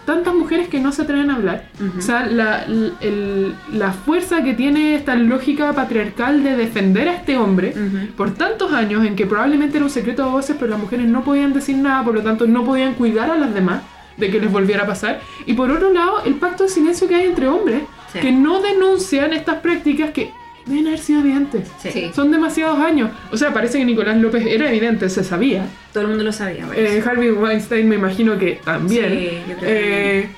tantas 0.06 0.34
mujeres 0.34 0.68
que 0.68 0.80
no 0.80 0.91
se 0.91 1.04
atreven 1.04 1.30
a 1.32 1.36
hablar. 1.36 1.66
O 1.97 2.02
sea, 2.02 2.26
la, 2.26 2.64
el- 3.02 3.56
la 3.74 3.91
fuerza 3.91 4.43
que 4.43 4.54
tiene 4.54 4.95
esta 4.95 5.16
lógica 5.16 5.74
patriarcal 5.74 6.43
de 6.43 6.56
defender 6.56 7.08
a 7.08 7.14
este 7.16 7.38
hombre 7.38 7.74
por 8.18 8.32
tantos 8.34 8.72
años 8.74 9.06
en 9.06 9.16
que 9.16 9.26
probablemente 9.26 9.78
era 9.78 9.86
un 9.86 9.91
secreto 9.91 10.24
a 10.24 10.28
voces, 10.28 10.56
pero 10.60 10.72
las 10.72 10.80
mujeres 10.80 11.08
no 11.08 11.24
podían 11.24 11.54
decir 11.54 11.76
nada, 11.78 12.04
por 12.04 12.14
lo 12.16 12.22
tanto 12.22 12.47
no 12.47 12.64
podían 12.64 12.93
cuidar 12.95 13.30
a 13.32 13.38
las 13.38 13.54
demás 13.54 13.82
de 14.18 14.30
que 14.30 14.39
les 14.39 14.52
volviera 14.52 14.84
a 14.84 14.88
pasar. 14.88 15.20
Y 15.45 15.54
por 15.54 15.72
otro 15.72 15.91
lado, 15.93 16.22
el 16.26 16.36
pacto 16.36 16.64
de 16.64 16.70
silencio 16.70 17.08
que 17.08 17.16
hay 17.16 17.26
entre 17.26 17.47
hombres, 17.47 17.82
Sí. 18.12 18.20
que 18.20 18.32
no 18.34 18.62
denuncian 18.62 19.32
estas 19.32 19.60
prácticas 19.60 20.10
que 20.12 20.32
deben 20.72 20.88
haber 20.88 20.99
sido 20.99 21.19
evidentes. 21.22 21.67
Sí. 21.82 21.89
Sí. 21.91 22.11
Son 22.15 22.32
demasiados 22.32 22.80
años. 22.80 23.11
O 23.32 23.38
sea, 23.38 23.53
parece 23.53 23.78
que 23.78 23.86
Nicolás 23.86 24.17
López 24.17 24.45
era 24.47 24.69
evidente, 24.69 25.09
se 25.09 25.24
sabía. 25.24 25.65
todo 25.93 26.03
el 26.03 26.09
mundo 26.09 26.24
lo 26.24 26.32
sabía. 26.32 26.65
parece. 26.65 26.97
Eh, 26.97 27.03
Harvey 27.05 27.30
Weinstein 27.32 27.88
me 27.88 27.95
imagino 27.95 28.38
que 28.38 28.59
también. 28.63 29.09
Sí, 29.09 29.30
yo 29.49 29.55
creo 29.57 29.59
que 29.59 30.19
Eh, 30.19 30.30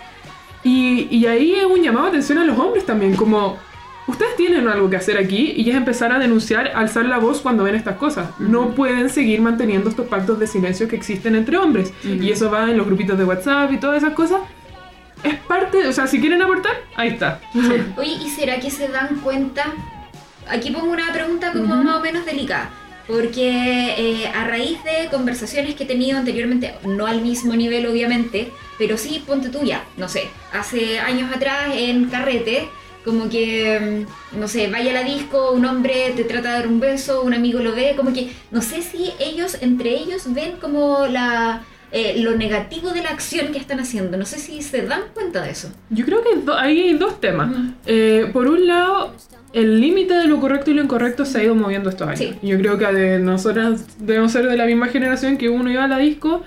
y, 0.63 1.07
y 1.11 1.25
ahí 1.27 1.55
es 1.55 1.65
un 1.65 1.81
llamado 1.81 2.05
de 2.05 2.09
atención 2.11 2.37
a 2.37 2.45
los 2.45 2.57
hombres 2.57 2.85
también, 2.85 3.15
como 3.15 3.57
ustedes 4.07 4.35
tienen 4.37 4.67
algo 4.67 4.89
que 4.89 4.95
hacer 4.97 5.17
aquí 5.17 5.53
y 5.57 5.69
es 5.69 5.75
empezar 5.75 6.11
a 6.11 6.19
denunciar, 6.19 6.71
alzar 6.75 7.05
la 7.05 7.17
voz 7.19 7.41
cuando 7.41 7.63
ven 7.63 7.75
estas 7.75 7.97
cosas. 7.97 8.27
No 8.39 8.71
pueden 8.75 9.09
seguir 9.09 9.41
manteniendo 9.41 9.89
estos 9.89 10.07
pactos 10.07 10.39
de 10.39 10.47
silencio 10.47 10.87
que 10.87 10.95
existen 10.95 11.35
entre 11.35 11.57
hombres. 11.57 11.93
Y 12.03 12.29
eso 12.31 12.49
va 12.51 12.69
en 12.69 12.77
los 12.77 12.85
grupitos 12.85 13.17
de 13.17 13.25
WhatsApp 13.25 13.71
y 13.73 13.77
todas 13.77 13.97
esas 14.03 14.13
cosas. 14.13 14.39
Es 15.23 15.35
parte, 15.35 15.87
o 15.87 15.93
sea, 15.93 16.05
si 16.07 16.19
quieren 16.19 16.41
aportar, 16.41 16.73
ahí 16.95 17.09
está. 17.09 17.39
Oye, 17.95 18.17
¿y 18.25 18.29
será 18.29 18.59
que 18.59 18.69
se 18.69 18.89
dan 18.89 19.15
cuenta? 19.23 19.65
Aquí 20.49 20.71
pongo 20.71 20.91
una 20.91 21.11
pregunta 21.13 21.51
como 21.51 21.73
Ujú. 21.75 21.83
más 21.83 21.97
o 21.97 21.99
menos 22.01 22.25
delicada. 22.25 22.69
Porque 23.07 23.93
eh, 23.97 24.27
a 24.33 24.45
raíz 24.47 24.77
de 24.85 25.09
conversaciones 25.11 25.75
que 25.75 25.83
he 25.83 25.87
tenido 25.87 26.17
anteriormente, 26.17 26.73
no 26.85 27.05
al 27.05 27.21
mismo 27.21 27.53
nivel 27.53 27.85
obviamente, 27.85 28.51
pero 28.77 28.97
sí, 28.97 29.21
ponte 29.27 29.49
tú 29.49 29.61
ya, 29.63 29.83
no 29.97 30.07
sé, 30.07 30.29
hace 30.53 30.99
años 30.99 31.29
atrás 31.35 31.73
en 31.75 32.05
carrete, 32.05 32.69
como 33.03 33.27
que, 33.29 34.05
mm, 34.33 34.39
no 34.39 34.47
sé, 34.47 34.69
vaya 34.69 34.91
a 34.91 34.93
la 34.93 35.03
disco, 35.03 35.51
un 35.51 35.65
hombre 35.65 36.13
te 36.15 36.23
trata 36.23 36.53
de 36.53 36.59
dar 36.59 36.67
un 36.69 36.79
beso, 36.79 37.21
un 37.23 37.33
amigo 37.33 37.59
lo 37.59 37.75
ve, 37.75 37.93
como 37.97 38.13
que, 38.13 38.31
no 38.51 38.61
sé 38.61 38.81
si 38.81 39.11
ellos, 39.19 39.57
entre 39.59 39.89
ellos, 39.89 40.23
ven 40.33 40.53
como 40.61 41.05
la... 41.07 41.63
eh, 41.91 42.15
lo 42.19 42.35
negativo 42.37 42.89
de 42.91 43.01
la 43.03 43.09
acción 43.09 43.51
que 43.51 43.59
están 43.59 43.79
haciendo. 43.81 44.17
No 44.17 44.25
sé 44.25 44.39
si 44.39 44.61
se 44.63 44.81
dan 44.83 45.01
cuenta 45.13 45.41
de 45.43 45.51
eso. 45.51 45.67
Yo 45.89 46.05
creo 46.05 46.23
que 46.23 46.37
do- 46.37 46.57
ahí 46.57 46.79
hay 46.81 46.93
dos 46.93 47.19
temas. 47.21 47.51
Ujú. 47.51 47.61
Eh, 47.85 48.29
por 48.33 48.47
un 48.47 48.65
lado, 48.65 49.13
el 49.53 49.79
límite 49.79 50.13
de 50.15 50.27
lo 50.27 50.39
correcto 50.39 50.71
y 50.71 50.73
lo 50.73 50.83
incorrecto 50.83 51.25
se 51.25 51.39
ha 51.39 51.43
ido 51.43 51.55
moviendo 51.55 51.89
estos 51.89 52.07
años. 52.07 52.19
Sí. 52.19 52.33
Yo 52.41 52.57
creo 52.57 52.77
que 52.77 52.85
de 52.87 53.19
nosotras 53.19 53.85
debemos 53.99 54.31
ser 54.31 54.47
de 54.47 54.57
la 54.57 54.65
misma 54.65 54.87
generación 54.87 55.37
que 55.37 55.49
uno 55.49 55.71
iba 55.71 55.83
a 55.83 55.87
la 55.87 55.97
disco 55.99 56.41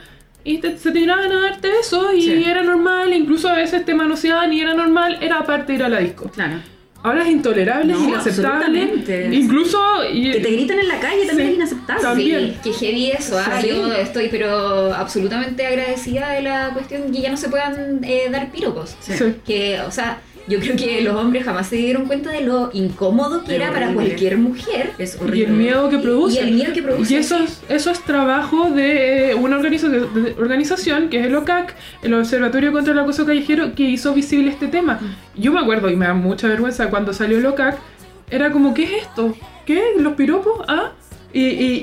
y 0.45 0.59
te- 0.59 0.77
se 0.79 0.91
tiraban 0.93 1.31
a 1.33 1.41
darte 1.41 1.69
besos 1.69 2.07
y 2.15 2.23
Sí. 2.23 2.45
era 2.45 2.63
normal, 2.63 3.13
incluso 3.13 3.49
a 3.49 3.55
veces 3.55 3.85
te 3.85 3.95
manoseaban 3.95 4.53
y 4.53 4.61
era 4.61 4.75
normal, 4.75 5.19
era 5.21 5.45
parte 5.45 5.73
de 5.73 5.79
ir 5.79 5.85
a 5.85 5.89
la 5.89 5.99
disco. 6.01 6.29
Claro. 6.31 6.59
Ahora 7.03 7.23
es 7.23 7.29
intolerable, 7.29 7.93
es 7.93 7.99
No, 8.01 8.09
inaceptable. 8.09 8.57
absolutamente. 8.65 9.29
Incluso... 9.33 9.79
y- 10.13 10.33
Que 10.33 10.41
te 10.41 10.51
gritan 10.51 10.79
en 10.81 10.89
la 10.89 10.99
calle 10.99 11.27
también 11.27 11.49
Sí. 11.49 11.53
es 11.53 11.57
inaceptable. 11.59 12.03
También. 12.03 12.41
Sí, 12.55 12.57
que 12.65 12.73
heavy 12.73 13.11
eso, 13.13 13.39
ah, 13.39 13.61
Sí. 13.61 13.69
yo 13.69 13.93
estoy 13.93 14.29
pero 14.29 14.93
absolutamente 14.93 15.65
agradecida 15.65 16.31
de 16.31 16.43
la 16.43 16.71
cuestión 16.73 17.13
que 17.13 17.21
ya 17.21 17.31
no 17.31 17.37
se 17.37 17.49
puedan 17.49 18.01
eh, 18.03 18.23
dar 18.33 18.51
piropos. 18.51 18.97
Que, 19.47 19.79
o 19.87 19.91
sea, 19.93 20.19
yo 20.49 20.61
creo 20.61 20.76
que 20.76 21.01
los 21.03 21.16
hombres 21.16 21.44
jamás 21.44 21.66
se 21.68 21.76
dieron 21.76 22.07
cuenta 22.07 22.30
de 22.30 22.42
lo 22.42 22.70
incómodo 22.72 23.42
que 23.44 23.57
era 23.57 23.72
para 23.72 23.92
cualquier 23.92 24.38
mujer. 24.38 24.92
Es 24.99 25.18
Y 25.34 25.42
el 25.42 25.51
miedo 25.53 25.88
que 25.88 25.99
produce. 25.99 26.36
y 26.36 26.38
el 26.49 26.55
miedo 26.55 26.72
que 26.72 26.82
produce, 26.82 27.12
Y 27.14 27.16
eso 27.16 27.38
es, 27.38 27.62
eso 27.68 27.90
es 27.90 28.01
trabajo 28.03 28.70
de 28.70 29.30
eh, 29.30 29.34
una 29.34 29.59
de- 29.59 30.34
organización 30.38 31.09
que 31.09 31.20
es 31.20 31.26
el 31.26 31.34
OCAC, 31.34 31.74
el 32.03 32.14
Observatorio 32.14 32.72
contra 32.72 32.92
el 32.92 32.99
Acoso 33.01 33.26
Callejero, 33.26 33.74
que 33.74 33.82
hizo 33.84 34.14
visible 34.14 34.51
este 34.51 34.68
tema. 34.68 35.01
Yo 35.36 35.53
me 35.53 35.61
acuerdo, 35.61 35.90
y 35.90 35.97
me 35.97 36.07
da 36.07 36.14
mucha 36.14 36.49
vergüenza, 36.49 36.90
cuando 36.90 37.12
salió 37.12 37.38
el 37.38 37.47
OCAC, 37.47 37.78
era 38.30 38.51
como, 38.53 38.72
¿qué 38.74 38.84
es 38.84 38.90
esto? 39.03 39.34
¿Qué? 39.66 39.82
¿Los 39.99 40.14
piropos? 40.14 40.64
¿Ah? 40.68 40.92
Y, 41.32 41.42
y, 41.44 41.82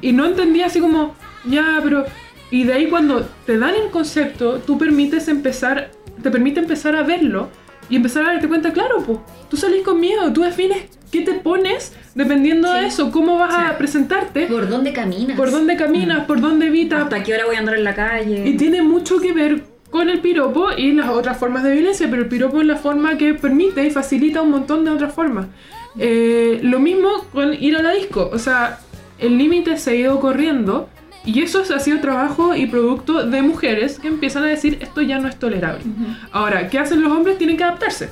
y, 0.00 0.08
y 0.08 0.12
no 0.12 0.24
entendía 0.26 0.66
así 0.66 0.80
como, 0.80 1.14
ya, 1.44 1.80
pero... 1.82 2.04
Y 2.50 2.64
de 2.64 2.72
ahí 2.72 2.86
cuando 2.88 3.28
te 3.46 3.58
dan 3.58 3.74
el 3.76 3.90
concepto, 3.90 4.58
tú 4.66 4.76
permites 4.76 5.28
empezar, 5.28 5.90
te 6.20 6.30
permite 6.30 6.58
empezar 6.58 6.96
a 6.96 7.04
verlo 7.04 7.48
y 7.90 7.96
empezar 7.96 8.22
a 8.22 8.32
darte 8.32 8.48
cuenta, 8.48 8.72
claro, 8.72 9.02
pues, 9.04 9.18
tú 9.50 9.56
salís 9.56 9.82
con 9.82 10.00
miedo, 10.00 10.32
tú 10.32 10.42
defines 10.42 10.84
qué 11.10 11.22
te 11.22 11.34
pones 11.34 11.92
dependiendo 12.14 12.72
de 12.72 12.86
eso, 12.86 13.10
cómo 13.10 13.36
vas 13.36 13.52
a 13.54 13.76
presentarte, 13.76 14.46
¿Por 14.46 14.68
dónde 14.68 14.92
caminas? 14.92 15.36
por 15.36 15.50
dónde 15.50 15.76
caminas, 15.76 16.24
por 16.24 16.40
dónde 16.40 16.66
evitas. 16.68 17.02
¿Hasta 17.02 17.22
qué 17.22 17.34
hora 17.34 17.46
voy 17.46 17.56
a 17.56 17.58
andar 17.58 17.76
en 17.76 17.84
la 17.84 17.94
calle? 17.94 18.48
Y 18.48 18.56
tiene 18.56 18.82
mucho 18.82 19.18
que 19.20 19.32
ver 19.32 19.64
con 19.90 20.08
el 20.08 20.20
piropo 20.20 20.68
y 20.76 20.92
las 20.92 21.08
otras 21.08 21.36
formas 21.36 21.64
de 21.64 21.72
violencia, 21.72 22.06
pero 22.08 22.22
el 22.22 22.28
piropo 22.28 22.60
es 22.60 22.66
la 22.66 22.76
forma 22.76 23.18
que 23.18 23.34
permite 23.34 23.84
y 23.84 23.90
facilita 23.90 24.40
un 24.40 24.50
montón 24.52 24.84
de 24.84 24.90
otras 24.92 25.12
formas. 25.12 25.46
Eh, 25.98 26.60
lo 26.62 26.78
mismo 26.78 27.08
con 27.32 27.52
ir 27.54 27.76
a 27.76 27.82
la 27.82 27.90
disco, 27.90 28.30
o 28.32 28.38
sea, 28.38 28.78
el 29.18 29.36
límite 29.36 29.76
se 29.76 29.90
ha 29.90 29.94
ido 29.94 30.20
corriendo 30.20 30.88
y 31.24 31.42
eso 31.42 31.62
ha 31.74 31.78
sido 31.80 32.00
trabajo 32.00 32.54
y 32.54 32.66
producto 32.66 33.24
de 33.26 33.42
mujeres 33.42 33.98
que 33.98 34.08
empiezan 34.08 34.44
a 34.44 34.46
decir 34.46 34.78
esto 34.80 35.02
ya 35.02 35.18
no 35.18 35.28
es 35.28 35.36
tolerable. 35.38 35.82
Ahora, 36.32 36.68
¿qué 36.68 36.78
hacen 36.78 37.02
los 37.02 37.12
hombres? 37.12 37.36
Tienen 37.38 37.56
que 37.56 37.64
adaptarse. 37.64 38.08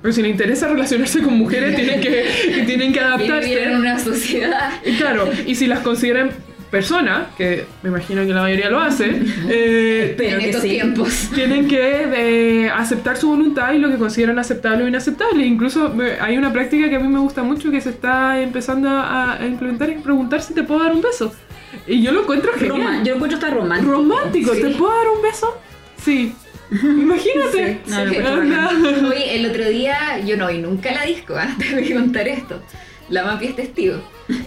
Pero 0.00 0.12
si 0.14 0.22
les 0.22 0.30
interesa 0.32 0.66
relacionarse 0.68 1.20
con 1.22 1.34
mujeres, 1.38 1.76
tienen 1.76 2.00
que, 2.00 2.64
tienen 2.66 2.92
que 2.92 2.98
Vivir 3.00 3.02
adaptarse. 3.02 3.62
en 3.64 3.76
una 3.76 3.98
sociedad. 3.98 4.70
Y 4.84 4.96
Claro, 4.96 5.28
y 5.46 5.54
si 5.54 5.66
las 5.66 5.80
consideran 5.80 6.30
personas, 6.72 7.26
que 7.36 7.66
me 7.82 7.90
imagino 7.90 8.24
que 8.26 8.32
la 8.32 8.40
mayoría 8.42 8.70
lo 8.70 8.80
hace, 8.80 9.20
eh, 9.48 10.14
Pero 10.16 10.38
en 10.38 10.40
estos 10.46 10.62
sí. 10.62 10.70
tiempos. 10.70 11.30
tienen 11.34 11.68
que 11.68 12.06
eh, 12.64 12.70
aceptar 12.70 13.16
su 13.18 13.28
voluntad 13.28 13.74
y 13.74 13.78
lo 13.78 13.90
que 13.90 13.96
consideran 13.96 14.38
aceptable 14.38 14.82
o 14.84 14.88
inaceptable. 14.88 15.44
Incluso 15.46 15.90
me- 15.90 16.12
hay 16.20 16.36
una 16.38 16.52
práctica 16.52 16.88
que 16.88 16.96
a 16.96 17.00
mí 17.00 17.08
me 17.08 17.18
gusta 17.18 17.42
mucho 17.42 17.70
que 17.70 17.80
se 17.80 17.90
está 17.90 18.40
empezando 18.40 18.88
a, 18.88 19.34
a 19.40 19.46
implementar 19.46 19.90
y 19.90 19.96
preguntar 19.96 20.40
si 20.42 20.54
te 20.54 20.62
puedo 20.62 20.82
dar 20.82 20.92
un 20.92 21.02
beso. 21.02 21.32
Y 21.86 22.02
yo 22.02 22.12
lo 22.12 22.22
encuentro 22.22 22.52
Roma- 22.52 22.74
genial. 22.74 23.04
Yo 23.04 23.10
lo 23.10 23.14
encuentro 23.16 23.38
hasta 23.38 23.50
romántico. 23.50 23.92
Romántico, 23.92 24.52
¿te 24.52 24.70
puedo 24.70 24.96
dar 24.96 25.08
un 25.08 25.22
beso? 25.22 25.58
Sí. 26.02 26.34
Imagínate. 26.70 27.80
Sí. 27.84 27.90
No, 27.90 28.28
Anda. 28.28 28.70
Oye, 29.08 29.36
el 29.36 29.46
otro 29.50 29.68
día, 29.68 30.18
yo 30.24 30.36
no, 30.36 30.50
y 30.50 30.58
nunca 30.58 30.90
a 30.90 30.94
la 30.94 31.04
disco, 31.04 31.34
¿ah? 31.36 31.54
tengo 31.58 31.78
que 31.86 31.94
contar 31.94 32.28
esto. 32.28 32.62
La 33.08 33.24
Mapi 33.24 33.46
es 33.46 33.56
testigo. 33.56 33.96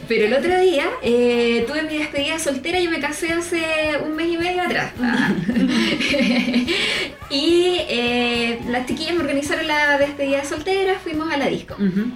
Pero 0.07 0.25
el 0.25 0.33
otro 0.33 0.59
día 0.59 0.85
eh, 1.03 1.65
tuve 1.67 1.83
mi 1.83 1.97
despedida 1.99 2.39
soltera 2.39 2.79
y 2.79 2.87
me 2.87 2.99
casé 2.99 3.31
hace 3.33 3.61
un 4.03 4.15
mes 4.15 4.27
y 4.29 4.37
medio 4.37 4.63
atrás. 4.63 4.91
Ah. 5.01 5.31
y 7.29 7.77
eh, 7.89 8.59
las 8.69 8.85
chiquillas 8.87 9.13
me 9.15 9.21
organizaron 9.21 9.67
la 9.67 9.97
despedida 9.97 10.43
soltera, 10.45 10.95
fuimos 11.03 11.31
a 11.31 11.37
la 11.37 11.47
disco. 11.47 11.75
Ujú. 11.75 12.11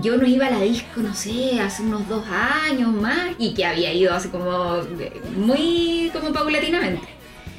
Yo 0.00 0.16
no 0.16 0.26
iba 0.26 0.46
a 0.46 0.50
la 0.50 0.60
disco, 0.60 1.00
no 1.02 1.14
sé, 1.14 1.60
hace 1.60 1.82
unos 1.82 2.08
dos 2.08 2.24
años 2.28 2.90
más 2.92 3.32
y 3.38 3.52
que 3.52 3.66
había 3.66 3.92
ido 3.92 4.14
así 4.14 4.28
como 4.28 4.76
eh, 4.98 5.20
muy 5.36 6.10
como 6.14 6.32
paulatinamente. 6.32 7.06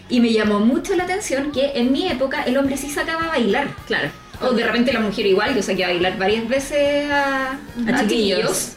Y 0.10 0.20
me 0.20 0.34
llamó 0.34 0.60
mucho 0.60 0.96
la 0.96 1.04
atención 1.04 1.52
que 1.52 1.72
en 1.76 1.92
mi 1.92 2.08
época 2.08 2.44
el 2.44 2.58
hombre 2.58 2.76
sí 2.78 2.90
sacaba 2.90 3.26
a 3.26 3.28
bailar. 3.30 3.68
Claro. 3.86 4.10
O 4.42 4.52
de 4.52 4.64
repente 4.66 4.92
la 4.92 5.00
mujer 5.00 5.26
igual, 5.28 5.56
yo 5.56 5.62
saqué 5.62 5.86
a 5.86 5.90
bailar 5.90 6.18
varias 6.18 6.48
veces 6.48 7.10
a, 7.12 7.52
A 7.52 7.56
a 7.88 8.00
chiquillos. 8.02 8.08
chiquillos. 8.08 8.74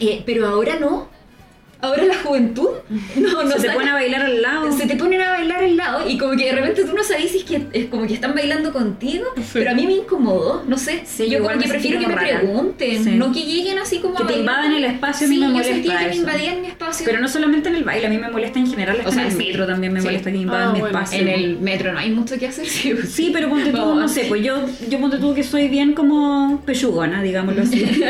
Eh, 0.00 0.22
pero 0.24 0.46
ahora 0.48 0.76
no. 0.76 1.08
Ahora 1.82 2.04
la 2.04 2.14
juventud 2.14 2.68
no, 3.16 3.42
no 3.42 3.50
Se 3.52 3.56
te 3.56 3.60
saca- 3.68 3.74
pone 3.74 3.90
a 3.90 3.94
bailar 3.94 4.22
al 4.22 4.42
lado. 4.42 4.72
se 4.76 4.86
te 4.86 4.96
ponen 4.96 5.20
a 5.20 5.30
bailar 5.30 5.64
al 5.64 5.76
lado 5.76 6.08
y 6.08 6.18
como 6.18 6.32
que 6.36 6.44
de 6.46 6.52
repente 6.52 6.84
tú 6.84 6.94
no 6.94 7.02
sabes 7.02 7.30
si 7.30 7.38
es 7.38 7.44
que 7.44 7.62
es 7.72 7.86
como 7.86 8.06
que 8.06 8.14
están 8.14 8.34
bailando 8.34 8.72
contigo, 8.72 9.24
pero 9.52 9.70
a 9.70 9.74
mí 9.74 9.86
me 9.86 9.94
incomodó, 9.94 10.62
no 10.66 10.76
sé. 10.76 11.02
Sí, 11.06 11.28
yo 11.30 11.38
igual 11.38 11.54
como 11.54 11.62
que 11.64 11.68
prefiero 11.70 12.00
que 12.00 12.06
me 12.06 12.14
rara. 12.14 12.40
pregunten, 12.40 13.04
Sí. 13.04 13.10
no 13.12 13.32
que 13.32 13.40
lleguen 13.40 13.78
así 13.78 13.98
como 13.98 14.14
Que 14.16 14.22
a 14.24 14.26
te 14.26 14.38
invadan 14.40 14.72
el 14.74 14.84
espacio, 14.84 15.26
a 15.26 15.30
mí 15.30 15.36
sí, 15.36 15.40
me 15.40 15.46
yo 15.46 15.52
molesta 15.52 15.72
sentía 15.74 15.98
que 16.00 16.08
me 16.10 16.16
invadían 16.16 16.60
mi 16.62 16.66
espacio. 16.68 17.06
Pero 17.06 17.20
no 17.20 17.28
solamente 17.28 17.68
en 17.70 17.76
el 17.76 17.84
baile, 17.84 18.06
a 18.06 18.10
mí 18.10 18.18
me 18.18 18.28
molesta 18.30 18.58
en 18.58 18.66
general, 18.68 18.96
hasta 18.98 19.08
O 19.08 19.12
sea, 19.12 19.22
en 19.26 19.30
el 19.32 19.36
metro 19.38 19.66
también 19.66 19.92
me 19.92 20.00
Sí. 20.00 20.06
molesta 20.06 20.30
que 20.30 20.36
invadan 20.38 20.68
Ah, 20.68 20.72
mi 20.72 20.80
bueno, 20.80 20.98
espacio. 20.98 21.20
en 21.20 21.28
el 21.28 21.58
metro 21.60 21.92
no 21.92 21.98
hay 21.98 22.10
mucho 22.10 22.38
que 22.38 22.46
hacer, 22.46 22.66
sí. 22.66 22.94
Sí, 23.08 23.30
pero 23.32 23.48
ponte 23.48 23.70
tú, 23.70 23.94
no 23.94 24.08
sé, 24.08 24.26
pues 24.28 24.42
yo, 24.42 24.66
yo 24.88 24.98
ponte 25.00 25.16
tú 25.18 25.34
que 25.34 25.42
soy 25.42 25.68
bien 25.68 25.94
como 25.94 26.62
pechugona, 26.66 27.22
digámoslo 27.22 27.62
así. 27.62 27.80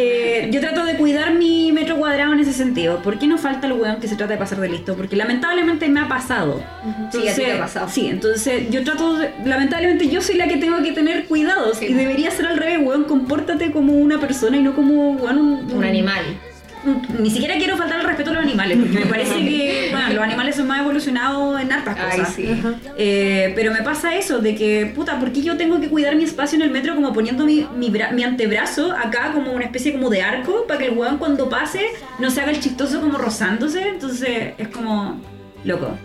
Eh, 0.00 0.48
yo 0.52 0.60
trato 0.60 0.84
de 0.84 0.94
cuidar 0.94 1.34
mi 1.34 1.72
metro 1.72 1.96
cuadrado 1.96 2.32
en 2.32 2.40
ese 2.40 2.52
sentido. 2.52 3.00
¿Por 3.18 3.22
qué 3.24 3.26
no 3.26 3.36
falta 3.36 3.66
el 3.66 3.72
weón 3.72 3.98
que 3.98 4.06
se 4.06 4.14
trata 4.14 4.34
de 4.34 4.38
pasar 4.38 4.60
de 4.60 4.68
listo? 4.68 4.94
Porque 4.94 5.16
lamentablemente 5.16 5.88
me 5.88 5.98
ha 5.98 6.06
pasado. 6.06 6.62
Sí, 7.10 7.26
a 7.26 7.34
ti 7.34 7.42
te 7.42 7.52
ha 7.54 7.58
pasado. 7.58 7.88
Sí, 7.88 8.06
entonces 8.06 8.70
yo 8.70 8.84
trato 8.84 9.16
de, 9.16 9.34
lamentablemente 9.44 10.08
yo 10.08 10.22
soy 10.22 10.36
la 10.36 10.46
que 10.46 10.56
tengo 10.56 10.80
que 10.84 10.92
tener 10.92 11.24
cuidados 11.24 11.78
Sí. 11.78 11.86
y 11.86 11.94
debería 11.94 12.30
ser 12.30 12.46
al 12.46 12.56
revés, 12.56 12.78
weón, 12.80 13.04
compórtate 13.04 13.72
como 13.72 13.94
una 13.94 14.20
persona 14.20 14.56
y 14.56 14.62
no 14.62 14.72
como 14.76 15.14
weón, 15.14 15.38
un, 15.38 15.72
Un 15.72 15.84
animal. 15.84 16.22
Ni 17.18 17.30
siquiera 17.30 17.54
quiero 17.56 17.76
faltar 17.76 18.00
el 18.00 18.06
respeto 18.06 18.30
a 18.30 18.34
los 18.34 18.42
animales, 18.42 18.78
porque 18.78 18.98
me 19.00 19.06
parece 19.06 19.34
que 19.44 19.88
bueno, 19.90 20.08
los 20.14 20.22
animales 20.24 20.56
son 20.56 20.66
más 20.66 20.80
evolucionados 20.80 21.60
en 21.60 21.72
hartas 21.72 21.96
Ay, 21.98 22.18
cosas. 22.18 22.34
sí. 22.34 22.48
Eh, 22.96 23.52
pero 23.56 23.72
me 23.72 23.82
pasa 23.82 24.14
eso, 24.16 24.38
de 24.38 24.54
que, 24.54 24.92
puta, 24.94 25.18
¿por 25.18 25.32
qué 25.32 25.42
yo 25.42 25.56
tengo 25.56 25.80
que 25.80 25.88
cuidar 25.88 26.14
mi 26.16 26.24
espacio 26.24 26.56
en 26.56 26.62
el 26.62 26.70
metro 26.70 26.94
como 26.94 27.12
poniendo 27.12 27.44
mi, 27.44 27.66
mi, 27.76 27.90
bra- 27.90 28.12
mi 28.12 28.22
antebrazo 28.22 28.92
acá 28.92 29.32
como 29.32 29.52
una 29.52 29.64
especie 29.64 29.92
como 29.92 30.08
de 30.10 30.22
arco 30.22 30.66
para 30.66 30.78
que 30.80 30.86
el 30.86 30.92
weón 30.96 31.18
cuando 31.18 31.48
pase 31.48 31.80
no 32.18 32.30
se 32.30 32.40
haga 32.40 32.52
el 32.52 32.60
chistoso 32.60 33.00
como 33.00 33.18
rozándose? 33.18 33.88
Entonces 33.88 34.54
es 34.56 34.68
como, 34.68 35.20
loco, 35.64 35.96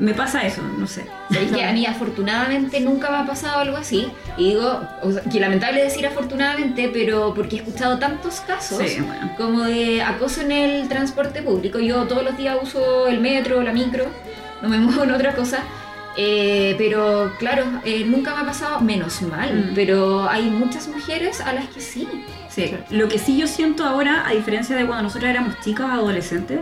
me 0.00 0.14
pasa 0.14 0.44
eso, 0.46 0.62
no 0.78 0.86
sé. 0.86 1.04
Sabéis 1.30 1.52
que 1.52 1.62
a 1.64 1.72
mí 1.72 1.86
afortunadamente 1.86 2.80
nunca 2.80 3.10
me 3.10 3.18
ha 3.18 3.26
pasado 3.26 3.60
algo 3.60 3.76
así. 3.76 4.10
Y 4.36 4.48
digo, 4.50 4.80
o 5.02 5.12
sea, 5.12 5.22
que 5.22 5.38
lamentable 5.38 5.82
decir 5.84 6.06
afortunadamente, 6.06 6.90
pero 6.92 7.32
porque 7.34 7.56
he 7.56 7.58
escuchado 7.60 7.98
tantos 7.98 8.40
casos 8.40 8.78
Sí, 8.82 9.00
bueno. 9.00 9.32
como 9.36 9.62
de 9.64 10.02
acoso 10.02 10.40
en 10.40 10.52
el 10.52 10.88
transporte 10.88 11.42
público. 11.42 11.78
Yo 11.78 12.04
todos 12.08 12.24
los 12.24 12.36
días 12.36 12.56
uso 12.62 13.06
el 13.06 13.20
metro, 13.20 13.62
la 13.62 13.72
micro, 13.72 14.06
no 14.62 14.68
me 14.68 14.78
muevo 14.84 15.04
en 15.04 15.12
otra 15.12 15.34
cosa. 15.34 15.62
Eh, 16.16 16.74
pero 16.76 17.32
claro, 17.38 17.64
eh, 17.84 18.04
nunca 18.04 18.34
me 18.34 18.40
ha 18.40 18.44
pasado 18.44 18.80
menos 18.80 19.22
mal, 19.22 19.70
Mm. 19.70 19.74
pero 19.76 20.28
hay 20.28 20.42
muchas 20.50 20.88
mujeres 20.88 21.40
a 21.40 21.52
las 21.52 21.66
que 21.68 21.80
sí. 21.80 22.08
Sí, 22.48 22.74
lo 22.90 23.08
que 23.08 23.18
sí 23.18 23.36
yo 23.38 23.46
siento 23.46 23.84
ahora, 23.84 24.26
a 24.26 24.32
diferencia 24.32 24.74
de 24.74 24.84
cuando 24.86 25.04
nosotros 25.04 25.30
éramos 25.30 25.60
chicos, 25.60 25.86
adolescentes, 25.88 26.60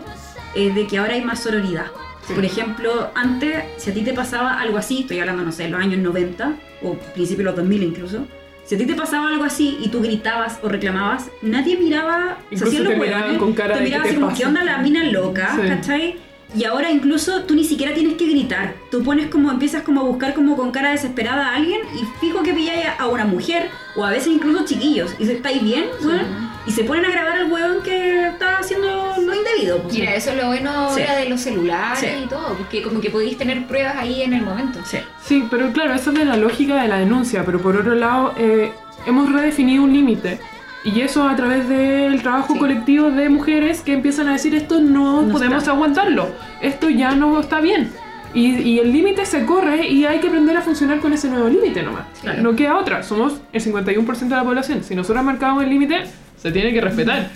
es 0.54 0.74
de 0.74 0.86
que 0.86 0.98
ahora 0.98 1.14
hay 1.14 1.22
más 1.22 1.40
sororidad. 1.40 1.86
Por 2.34 2.44
ejemplo, 2.44 3.10
antes, 3.14 3.64
si 3.76 3.90
a 3.90 3.94
ti 3.94 4.02
te 4.02 4.12
pasaba 4.12 4.60
algo 4.60 4.78
así, 4.78 5.00
estoy 5.00 5.18
hablando, 5.20 5.44
no 5.44 5.52
sé, 5.52 5.64
en 5.64 5.72
los 5.72 5.80
años 5.80 5.98
90 6.00 6.52
o 6.82 6.94
principios 6.94 7.38
de 7.38 7.44
los 7.44 7.56
2000 7.56 7.82
incluso, 7.82 8.26
si 8.64 8.74
a 8.74 8.78
ti 8.78 8.84
te 8.84 8.94
pasaba 8.94 9.28
algo 9.28 9.44
así 9.44 9.78
y 9.80 9.88
tú 9.88 10.02
gritabas 10.02 10.58
o 10.62 10.68
reclamabas, 10.68 11.30
nadie 11.40 11.78
miraba, 11.78 12.36
se 12.50 12.56
Incluso 12.56 12.76
hacían 12.76 12.84
los 12.84 12.98
hueones, 12.98 13.38
con 13.38 13.52
cara 13.54 13.74
te 13.74 13.80
de, 13.80 13.84
miraban 13.86 14.02
¿qué 14.02 14.08
así 14.10 14.18
te 14.18 14.22
como? 14.22 14.36
¿qué 14.36 14.46
onda 14.46 14.64
la 14.64 14.78
mina 14.78 15.04
loca? 15.04 15.56
Sí. 15.56 15.68
¿Cachai? 15.68 16.16
Y 16.54 16.64
ahora 16.64 16.90
incluso 16.90 17.44
tú 17.44 17.54
ni 17.54 17.64
siquiera 17.64 17.92
tienes 17.94 18.16
que 18.16 18.26
gritar. 18.26 18.74
Tú 18.90 19.02
pones 19.02 19.26
como, 19.28 19.50
empiezas 19.50 19.82
como 19.82 20.00
a 20.00 20.04
buscar 20.04 20.34
como 20.34 20.56
con 20.56 20.70
cara 20.70 20.92
desesperada 20.92 21.48
a 21.48 21.56
alguien 21.56 21.80
y 21.94 22.04
fijo 22.20 22.42
que 22.42 22.54
pilláis 22.54 22.86
a 22.98 23.06
una 23.06 23.26
mujer 23.26 23.68
o 23.96 24.04
a 24.04 24.10
veces 24.10 24.28
incluso 24.28 24.64
chiquillos. 24.64 25.14
Y 25.18 25.24
dices, 25.24 25.36
¿estáis 25.36 25.62
bien? 25.62 25.84
weón?" 26.02 26.47
Y 26.68 26.72
se 26.72 26.84
ponen 26.84 27.04
a 27.06 27.10
grabar 27.10 27.32
al 27.38 27.50
hueón 27.50 27.78
que 27.82 28.28
está 28.28 28.58
haciendo 28.58 29.14
lo 29.16 29.34
indebido. 29.34 29.78
pues. 29.82 29.94
Mira, 29.94 30.14
eso 30.14 30.30
es 30.30 30.36
lo 30.36 30.46
bueno 30.48 30.90
Sí. 30.94 31.00
de 31.02 31.28
los 31.28 31.40
celulares 31.40 31.98
Sí. 31.98 32.06
y 32.24 32.28
todo, 32.28 32.54
porque 32.58 32.82
como 32.82 33.00
que 33.00 33.10
podéis 33.10 33.36
tener 33.38 33.66
pruebas 33.66 33.96
ahí 33.96 34.22
en 34.22 34.34
el 34.34 34.42
momento. 34.42 34.78
Sí. 34.84 34.98
Sí, 35.24 35.44
pero 35.50 35.72
claro, 35.72 35.94
esa 35.94 36.10
es 36.10 36.18
de 36.18 36.24
la 36.24 36.36
lógica 36.36 36.80
de 36.82 36.88
la 36.88 36.98
denuncia, 36.98 37.44
pero 37.44 37.60
por 37.60 37.76
otro 37.76 37.94
lado, 37.94 38.34
eh, 38.36 38.72
hemos 39.06 39.32
redefinido 39.32 39.82
un 39.82 39.92
límite. 39.92 40.38
Y 40.84 41.00
eso 41.00 41.26
a 41.28 41.34
través 41.34 41.68
del 41.68 42.22
trabajo 42.22 42.52
Sí. 42.52 42.58
colectivo 42.58 43.10
de 43.10 43.28
mujeres 43.28 43.80
que 43.80 43.92
empiezan 43.94 44.28
a 44.28 44.32
decir 44.34 44.54
esto 44.54 44.78
no, 44.80 45.22
No 45.22 45.32
podemos 45.32 45.58
está. 45.58 45.72
aguantarlo, 45.72 46.28
esto 46.60 46.88
ya 46.88 47.12
no 47.14 47.40
está 47.40 47.60
bien. 47.60 47.90
Y, 48.34 48.50
y 48.60 48.78
el 48.78 48.92
límite 48.92 49.24
se 49.24 49.44
corre 49.46 49.88
y 49.88 50.04
hay 50.04 50.20
que 50.20 50.28
aprender 50.28 50.54
a 50.56 50.60
funcionar 50.60 51.00
con 51.00 51.12
ese 51.14 51.28
nuevo 51.30 51.48
límite 51.48 51.82
nomás. 51.82 52.04
Claro. 52.20 52.42
No 52.42 52.54
queda 52.54 52.76
otra, 52.76 53.02
somos 53.02 53.40
el 53.54 53.60
51% 53.62 54.34
de 54.36 54.36
la 54.36 54.44
población. 54.44 54.84
Si 54.84 54.94
nosotros 54.94 55.24
marcamos 55.24 55.64
el 55.64 55.70
límite, 55.70 56.04
se 56.40 56.52
tiene 56.52 56.72
que 56.72 56.80
respetar. 56.80 57.30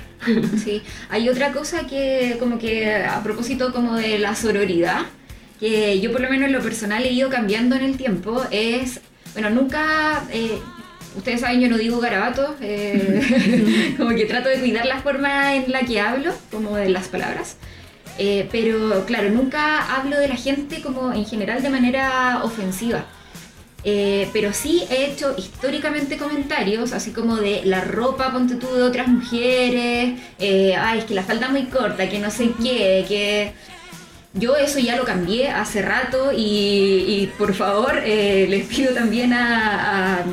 Sí, 0.63 0.83
hay 1.11 1.29
otra 1.29 1.53
cosa 1.53 1.87
que 1.87 2.37
como 2.39 2.59
que 2.59 2.95
a 2.95 3.23
propósito 3.23 3.73
como 3.73 3.97
de 3.97 4.19
la 4.19 4.37
sororidad, 4.37 5.03
que 5.59 6.01
yo 6.01 6.13
por 6.13 6.21
lo 6.21 6.31
menos 6.31 6.47
en 6.47 6.53
lo 6.53 6.61
personal 6.61 7.05
he 7.05 7.13
ido 7.13 7.29
cambiando 7.29 7.75
en 7.75 7.83
el 7.83 7.97
tiempo, 7.97 8.43
es, 8.51 9.01
bueno, 9.33 9.51
nunca, 9.51 10.25
eh, 10.33 10.61
ustedes 11.17 11.41
saben, 11.41 11.61
yo 11.61 11.69
no 11.69 11.77
digo 11.77 11.99
garabatos, 11.99 12.51
eh, 12.61 13.95
como 13.99 14.11
que 14.11 14.27
trato 14.27 14.49
de 14.49 14.61
cuidar 14.61 14.87
la 14.87 15.01
forma 15.01 15.57
en 15.57 15.71
la 15.73 15.81
que 15.81 16.01
hablo, 16.01 16.33
como 16.51 16.77
de 16.77 16.89
las 16.89 17.09
palabras. 17.09 17.57
Eh, 18.19 18.49
pero 18.53 19.05
claro, 19.07 19.31
nunca 19.31 19.97
hablo 19.97 20.19
de 20.19 20.29
la 20.29 20.37
gente 20.37 20.83
como 20.83 21.13
en 21.13 21.25
general 21.25 21.63
de 21.63 21.71
manera 21.71 22.43
ofensiva. 22.45 23.07
Eh, 23.85 24.28
pero 24.33 24.53
sí 24.53 24.85
he 24.91 25.07
hecho 25.07 25.35
históricamente 25.37 26.16
comentarios, 26.16 26.93
así 26.93 27.11
como 27.11 27.37
de 27.37 27.62
la 27.64 27.80
ropa, 27.80 28.30
ponte 28.30 28.55
tú, 28.55 28.72
de 28.72 28.83
otras 28.85 29.09
mujeres, 29.09 30.20
eh, 30.39 30.76
ay, 30.78 31.01
es 31.01 31.05
que 31.05 31.14
la 31.14 31.24
falda 31.24 31.49
muy 31.49 31.64
corta, 31.64 32.09
que 32.09 32.18
no 32.18 32.30
sé 32.30 32.53
qué, 32.62 33.05
que... 33.09 33.53
Yo 34.35 34.57
eso 34.57 34.78
ya 34.78 34.97
lo 34.97 35.05
cambié 35.05 35.51
hace 35.51 35.83
rato 35.83 36.33
y, 36.33 37.05
y 37.07 37.30
por 37.37 37.53
favor 37.53 38.01
eh, 38.03 38.47
les 38.49 38.64
pido 38.64 38.95
también 38.95 39.35
a, 39.35 40.20
a 40.20 40.24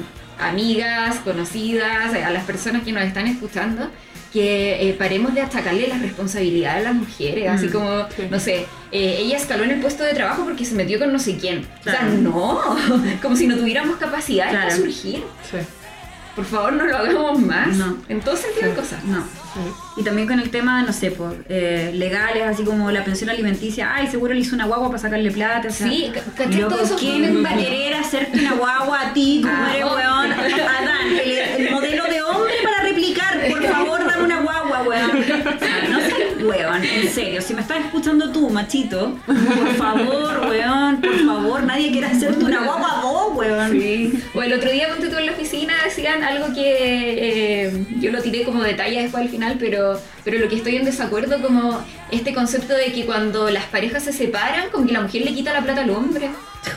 amigas, 0.47 1.17
conocidas, 1.17 2.13
a 2.13 2.29
las 2.29 2.45
personas 2.45 2.83
que 2.83 2.93
nos 2.93 3.03
están 3.03 3.27
escuchando, 3.27 3.89
que 4.33 4.89
eh, 4.89 4.93
paremos 4.93 5.33
de 5.33 5.41
atacarle 5.41 5.87
las 5.87 6.01
responsabilidades 6.01 6.81
a 6.85 6.89
las 6.89 6.95
mujeres, 6.95 7.49
así 7.49 7.67
Mm, 7.67 7.71
como, 7.71 8.03
sí. 8.15 8.23
no 8.29 8.39
sé, 8.39 8.65
eh, 8.91 9.17
ella 9.19 9.37
escaló 9.37 9.63
en 9.63 9.71
el 9.71 9.79
puesto 9.79 10.03
de 10.03 10.13
trabajo 10.13 10.43
porque 10.43 10.65
se 10.65 10.75
metió 10.75 10.99
con 10.99 11.11
no 11.11 11.19
sé 11.19 11.37
quién. 11.37 11.65
O 11.81 11.83
sea, 11.89 12.03
no, 12.03 12.59
como 13.21 13.35
si 13.35 13.47
no 13.47 13.55
tuviéramos 13.57 13.97
capacidad 13.97 14.45
de 14.45 14.51
Claro. 14.51 14.75
surgir. 14.75 15.23
Sí, 15.49 15.57
Por 16.35 16.45
favor, 16.45 16.71
no 16.73 16.85
lo 16.85 16.95
hagamos 16.95 17.39
más. 17.39 17.75
No. 17.75 17.97
En 18.07 18.21
todo 18.21 18.37
sentido 18.37 18.69
de 18.69 18.75
cosas. 18.75 19.03
No. 19.03 19.19
sí. 19.21 19.59
Y 19.97 20.03
también 20.03 20.25
con 20.25 20.39
el 20.39 20.49
tema, 20.51 20.81
no 20.83 20.93
sé, 20.93 21.11
por 21.11 21.35
eh, 21.49 21.91
legales, 21.93 22.43
así 22.47 22.63
como 22.63 22.89
la 22.91 23.03
pensión 23.03 23.29
alimenticia. 23.29 23.93
Ay, 23.93 24.07
seguro 24.07 24.33
le 24.33 24.39
hizo 24.39 24.55
una 24.55 24.65
guagua 24.65 24.87
para 24.87 24.99
sacarle 24.99 25.31
plata. 25.31 25.67
O 25.67 25.71
sea, 25.71 25.89
Sí, 25.89 26.09
ca- 26.13 26.21
¿cachai 26.37 26.63
¿quién 26.97 27.43
va 27.43 27.49
a 27.49 27.57
querer 27.57 27.93
hacerte 27.95 28.39
una 28.39 28.53
guagua 28.53 29.01
a 29.09 29.13
ti, 29.13 29.41
como 29.43 29.53
Ah, 29.53 29.71
eres 29.75 29.85
weón? 29.85 30.31
Adán, 30.69 31.07
el, 31.25 31.37
el 31.65 31.71
modelo 31.71 32.03
de 32.05 32.21
hombre 32.21 32.53
para 32.63 32.83
replicar. 32.83 33.41
Por 33.49 33.63
favor, 33.65 34.05
dame 34.07 34.23
una 34.23 34.39
guagua, 34.41 34.83
weón. 34.83 35.09
O 35.09 35.13
sea, 35.13 35.18
no 35.37 35.99
sé, 35.99 36.43
weón, 36.43 36.83
en 36.83 37.09
serio. 37.09 37.41
Si 37.41 37.53
me 37.53 37.61
estás 37.61 37.79
escuchando 37.85 38.31
tú, 38.31 38.49
machito, 38.49 39.17
por 39.25 39.75
favor, 39.75 40.47
weón, 40.49 41.01
por 41.01 41.25
favor, 41.25 41.63
nadie 41.63 41.91
quiere 41.91 42.07
hacerte 42.07 42.43
una 42.43 42.63
guagua 42.63 42.99
a 42.99 43.01
vos, 43.01 43.37
weón. 43.37 43.71
Sí. 43.71 44.23
O 44.33 44.41
el 44.41 44.53
otro 44.53 44.71
día 44.71 44.89
ponte 44.89 45.09
tú 45.09 45.17
en 45.17 45.25
la 45.25 45.31
oficina 45.31 45.73
decían 46.01 46.23
algo 46.23 46.53
que 46.53 47.65
eh, 47.65 47.85
yo 47.99 48.11
lo 48.11 48.21
tiré 48.21 48.43
como 48.43 48.63
detalle 48.63 49.01
después 49.01 49.23
al 49.23 49.29
final, 49.29 49.57
pero, 49.59 49.99
pero 50.23 50.39
lo 50.39 50.47
que 50.49 50.55
estoy 50.55 50.75
en 50.77 50.85
desacuerdo 50.85 51.41
como 51.41 51.79
este 52.11 52.33
concepto 52.33 52.73
de 52.75 52.91
que 52.91 53.05
cuando 53.05 53.49
las 53.49 53.65
parejas 53.65 54.03
se 54.03 54.13
separan, 54.13 54.69
como 54.71 54.85
que 54.87 54.93
la 54.93 55.01
mujer 55.01 55.23
le 55.23 55.33
quita 55.33 55.53
la 55.53 55.61
plata 55.61 55.81
al 55.81 55.89
hombre. 55.91 56.29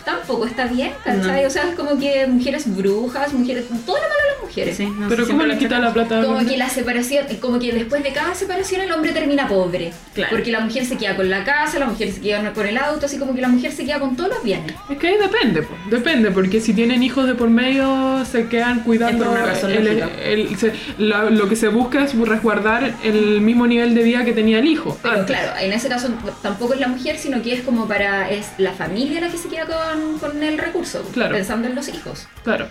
tampoco 0.04 0.46
está 0.46 0.66
bien, 0.66 0.92
¿cachai? 1.04 1.42
No. 1.42 1.48
O 1.48 1.50
sea, 1.50 1.68
es 1.68 1.74
como 1.74 1.98
que 1.98 2.26
mujeres 2.28 2.64
brujas, 2.76 3.32
mujeres, 3.32 3.64
todo 3.84 3.96
lo 3.96 4.02
malo 4.02 4.22
de 4.22 4.32
las 4.32 4.42
mujeres. 4.42 4.76
Sí, 4.76 4.86
no, 4.86 5.08
Pero 5.08 5.26
¿cómo 5.26 5.42
le 5.44 5.58
quita 5.58 5.78
la 5.80 5.92
plata 5.92 6.18
al 6.18 6.24
Como 6.24 6.38
hombre? 6.38 6.52
que 6.52 6.58
la 6.58 6.68
separación, 6.68 7.26
como 7.40 7.58
que 7.58 7.72
después 7.72 8.02
de 8.02 8.12
cada 8.12 8.34
separación 8.34 8.80
el 8.82 8.92
hombre 8.92 9.10
termina 9.12 9.48
pobre. 9.48 9.92
Claro. 10.14 10.30
Porque 10.36 10.52
la 10.52 10.60
mujer 10.60 10.86
se 10.86 10.96
queda 10.96 11.16
con 11.16 11.28
la 11.28 11.44
casa, 11.44 11.78
la 11.80 11.86
mujer 11.86 12.12
se 12.12 12.20
queda 12.20 12.52
con 12.52 12.66
el 12.66 12.78
auto, 12.78 13.06
así 13.06 13.18
como 13.18 13.34
que 13.34 13.40
la 13.40 13.48
mujer 13.48 13.72
se 13.72 13.84
queda 13.84 13.98
con 13.98 14.14
todos 14.16 14.30
los 14.30 14.42
bienes. 14.44 14.72
Es 14.88 14.98
que 14.98 15.08
ahí 15.08 15.16
depende, 15.20 15.62
po, 15.62 15.74
depende, 15.90 16.30
porque 16.30 16.60
si 16.60 16.72
tienen 16.74 17.02
hijos 17.02 17.26
de 17.26 17.34
por 17.34 17.50
medio 17.50 18.24
se 18.24 18.46
quedan 18.48 18.80
cuidando 18.84 19.11
Razón 19.20 19.72
el- 19.72 19.86
el- 20.22 20.56
se- 20.58 20.72
la- 20.98 21.30
lo 21.30 21.48
que 21.48 21.56
se 21.56 21.68
busca 21.68 22.04
es 22.04 22.14
resguardar 22.18 22.94
el 23.02 23.40
mismo 23.40 23.66
nivel 23.66 23.94
de 23.94 24.02
vida 24.02 24.24
que 24.24 24.32
tenía 24.32 24.58
el 24.58 24.66
hijo. 24.66 24.98
Pero 25.02 25.20
antes. 25.20 25.36
claro, 25.36 25.58
en 25.60 25.72
ese 25.72 25.88
caso 25.88 26.08
tampoco 26.42 26.74
es 26.74 26.80
la 26.80 26.88
mujer, 26.88 27.18
sino 27.18 27.42
que 27.42 27.54
es 27.54 27.62
como 27.62 27.86
para, 27.88 28.30
es 28.30 28.48
la 28.58 28.72
familia 28.72 29.20
la 29.20 29.28
que 29.28 29.38
se 29.38 29.48
queda 29.48 29.66
con, 29.66 30.18
con 30.18 30.42
el 30.42 30.58
recurso, 30.58 31.02
Claro. 31.12 31.34
pensando 31.34 31.68
en 31.68 31.74
los 31.74 31.88
hijos. 31.88 32.26
Claro. 32.44 32.68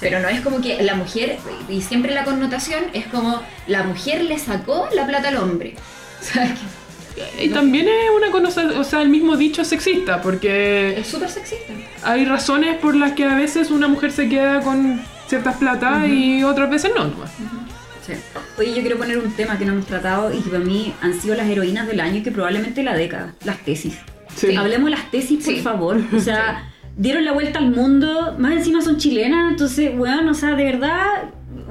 Pero 0.00 0.18
no 0.20 0.28
es 0.28 0.40
como 0.40 0.60
que 0.60 0.82
la 0.82 0.94
mujer, 0.96 1.38
y 1.68 1.80
siempre 1.80 2.12
la 2.14 2.24
connotación 2.24 2.82
es 2.92 3.06
como 3.06 3.40
la 3.68 3.84
mujer 3.84 4.24
le 4.24 4.38
sacó 4.38 4.88
la 4.94 5.06
plata 5.06 5.28
al 5.28 5.36
hombre. 5.36 5.74
O 6.20 6.24
sea, 6.26 6.54
que 7.36 7.44
Y 7.44 7.48
también 7.50 7.86
es 7.86 8.10
una 8.16 8.30
cosa, 8.32 8.64
o 8.76 8.82
sea, 8.82 9.02
el 9.02 9.08
mismo 9.08 9.36
dicho 9.36 9.64
sexista, 9.64 10.20
porque 10.20 10.98
es 10.98 11.06
súper 11.06 11.28
sexista. 11.30 11.72
hay 12.02 12.24
razones 12.24 12.76
por 12.78 12.96
las 12.96 13.12
que 13.12 13.24
a 13.24 13.36
veces 13.36 13.70
una 13.70 13.86
mujer 13.86 14.10
se 14.10 14.28
queda 14.28 14.60
con 14.62 15.00
ciertas 15.34 15.56
plata 15.56 16.06
y 16.06 16.42
otras 16.44 16.70
veces 16.70 16.92
no. 16.96 17.04
nomás. 17.06 17.30
Sí. 18.06 18.12
Oye, 18.58 18.74
yo 18.74 18.80
quiero 18.82 18.98
poner 18.98 19.18
un 19.18 19.32
tema 19.32 19.58
que 19.58 19.64
no 19.64 19.72
hemos 19.72 19.86
tratado 19.86 20.32
y 20.32 20.38
que 20.40 20.50
para 20.50 20.62
mí 20.62 20.92
han 21.00 21.14
sido 21.20 21.34
las 21.34 21.48
heroínas 21.48 21.86
del 21.86 22.00
año 22.00 22.18
y 22.18 22.22
que 22.22 22.30
probablemente 22.30 22.82
la 22.82 22.94
década, 22.94 23.34
las 23.44 23.58
tesis. 23.58 23.98
Sí. 24.36 24.54
Hablemos 24.54 24.86
de 24.86 24.90
las 24.92 25.10
tesis, 25.10 25.44
por 25.44 25.54
Sí. 25.54 25.60
favor. 25.60 26.00
O 26.14 26.20
sea, 26.20 26.70
dieron 26.96 27.24
la 27.24 27.32
vuelta 27.32 27.58
al 27.58 27.70
mundo, 27.70 28.36
más 28.38 28.52
encima 28.52 28.80
son 28.82 28.98
chilenas, 28.98 29.50
entonces, 29.52 29.96
bueno, 29.96 30.30
o 30.30 30.34
sea, 30.34 30.54
de 30.54 30.64
verdad, 30.64 31.06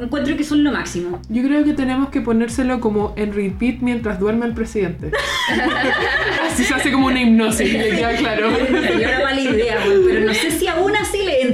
encuentro 0.01 0.35
que 0.35 0.43
son 0.43 0.63
lo 0.63 0.71
máximo. 0.71 1.21
Yo 1.29 1.43
creo 1.43 1.63
que 1.63 1.73
tenemos 1.73 2.09
que 2.09 2.19
ponérselo 2.21 2.79
como 2.81 3.13
en 3.15 3.33
repeat 3.33 3.79
mientras 3.81 4.19
duerme 4.19 4.45
el 4.47 4.53
presidente. 4.53 5.11
Así 6.51 6.63
se 6.63 6.73
hace 6.73 6.91
como 6.91 7.07
una 7.07 7.21
hipnosis, 7.21 7.71
le 7.73 7.89
queda 7.91 8.15
claro. 8.15 8.49
Sería 8.55 9.07
una 9.17 9.23
mala 9.23 9.39
idea, 9.41 9.77
pero 10.05 10.25
no 10.25 10.33
sé 10.33 10.51
si 10.51 10.67
aún 10.67 10.95
así 10.95 11.02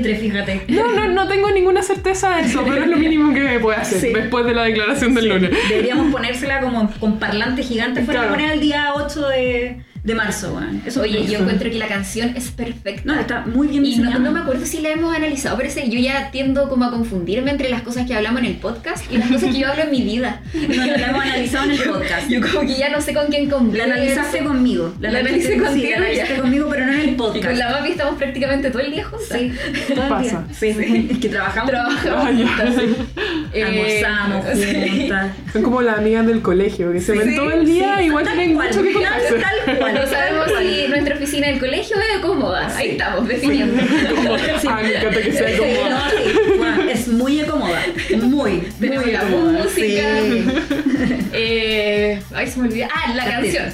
fíjate. 0.04 0.62
No, 0.68 0.92
no, 0.92 1.08
no 1.08 1.28
tengo 1.28 1.50
ninguna 1.52 1.82
certeza 1.84 2.36
de 2.38 2.42
eso, 2.44 2.64
pero 2.68 2.84
es 2.84 2.88
lo 2.88 2.98
mínimo 2.98 3.34
que 3.34 3.42
me 3.42 3.60
puede 3.60 3.78
hacer 3.78 4.00
Sí. 4.02 4.14
después 4.14 4.46
de 4.46 4.54
la 4.54 4.64
declaración 4.64 5.14
del 5.16 5.28
lunes. 5.30 5.52
Deberíamos 5.70 6.12
ponérsela 6.12 6.60
como 6.62 6.90
con 7.00 7.20
parlante 7.20 7.64
gigante 7.64 8.04
fuera 8.04 8.22
Claro. 8.22 8.36
poner 8.36 8.52
el 8.54 8.60
día 8.62 8.94
8 8.96 9.28
de, 9.28 9.78
de 10.04 10.16
marzo, 10.16 10.54
güey. 10.54 10.66
Eso 10.86 11.02
Oye, 11.02 11.22
eso. 11.22 11.32
yo 11.34 11.40
encuentro 11.40 11.70
que 11.70 11.78
la 11.78 11.88
canción 11.88 12.34
es 12.36 12.50
perfecta. 12.52 13.02
No, 13.06 13.20
está 13.20 13.42
muy 13.46 13.68
bien 13.68 13.86
Y 13.86 13.98
no, 13.98 14.18
no 14.20 14.32
me 14.32 14.40
acuerdo 14.40 14.66
si 14.66 14.80
la 14.82 14.90
hemos 14.90 15.16
analizado, 15.16 15.58
pero 15.58 15.70
ese- 15.70 15.90
yo 15.90 16.00
ya 16.00 16.32
tiendo 16.32 16.70
como 16.70 16.86
a 16.86 16.92
confundirme 16.92 17.52
entre 17.52 17.70
las 17.70 17.82
cosas 17.82 18.08
que 18.08 18.14
hablamos 18.16 18.40
en 18.40 18.46
el 18.48 18.56
podcast 18.56 19.12
y 19.12 19.18
las 19.18 19.30
cosas 19.30 19.52
que 19.54 19.60
yo 19.60 19.68
hablo 19.68 19.84
en 19.84 19.92
mi 19.92 20.02
vida. 20.04 20.42
No, 20.54 20.86
no 20.86 20.96
la 20.98 21.08
hemos 21.10 21.24
analizado 21.24 21.66
en 21.66 21.72
el 21.72 21.80
podcast. 21.82 22.30
Yo 22.30 22.40
como 22.42 22.62
que 22.62 22.78
ya 22.78 22.90
no 22.90 23.02
sé 23.02 23.14
con 23.14 23.28
quién 23.28 23.50
converso. 23.50 23.88
La 23.88 23.96
analizaste 23.96 24.40
conmigo. 24.44 24.94
La 25.00 25.10
contigo, 25.12 25.90
la 25.90 25.98
analizaste 25.98 26.36
ya. 26.36 26.42
conmigo, 26.42 26.68
pero 26.70 26.86
no 26.86 26.94
en 26.94 27.00
el 27.00 27.10
Y 27.10 27.12
podcast. 27.14 27.46
con 27.46 27.58
la 27.60 27.70
Mapi 27.72 27.92
estamos 27.92 28.16
prácticamente 28.16 28.70
todo 28.72 28.82
el 28.82 28.92
día 28.92 29.04
juntas. 29.06 29.38
Sí, 29.40 29.52
todo 29.94 30.04
el 30.04 30.10
Pasa. 30.10 30.24
día. 30.24 30.46
Sí, 30.52 30.74
sí. 30.74 31.08
Es 31.12 31.18
que 31.18 31.30
trabajamos. 31.30 31.72
Trabajamos 31.72 32.26
juntas, 32.36 32.76
sí. 32.76 32.96
Eh, 33.54 33.64
Almorzamos 33.64 34.46
sí. 34.58 34.90
juntas. 35.00 35.32
Son 35.54 35.64
como 35.64 35.82
las 35.82 35.98
amigas 35.98 36.26
del 36.28 36.42
colegio, 36.42 36.92
que 36.94 37.02
se 37.02 37.14
ven 37.14 37.36
todo 37.36 37.52
el 37.52 37.66
día, 37.66 37.96
sí, 37.98 38.06
igual 38.06 38.26
tienen 38.26 38.54
mucho 38.54 38.84
que 38.84 38.94
contarse. 38.94 39.34
tal 39.66 39.78
cual. 39.78 39.89
No 39.94 40.08
sabemos 40.08 40.48
si 40.60 40.88
nuestra 40.88 41.16
oficina 41.16 41.48
del 41.48 41.60
colegio 41.60 41.96
es 41.98 42.20
cómoda. 42.20 42.76
Ahí 42.76 42.90
estamos, 42.92 43.28
definiendo. 43.28 43.82
Ah, 44.68 44.80
me 44.82 44.90
encanta 44.96 45.22
que 45.22 45.32
sea 45.34 45.50
Sí, 45.50 45.58
como... 45.58 45.90
no, 45.90 46.10
sí. 46.10 46.58
Bueno, 46.58 46.90
es 46.90 47.08
muy 47.08 47.38
cómoda. 47.44 47.82
Muy, 48.22 48.64
Tenemos 48.80 49.04
muy 49.06 49.14
la 49.14 49.20
cómoda. 49.22 49.64
música. 49.64 50.04
Sí. 50.22 50.46
Eh, 51.32 52.20
ay, 52.34 52.48
se 52.48 52.60
me 52.60 52.68
olvidó. 52.68 52.88
Ah, 52.94 53.14
la 53.14 53.26
La 53.26 53.32
canción. 53.32 53.66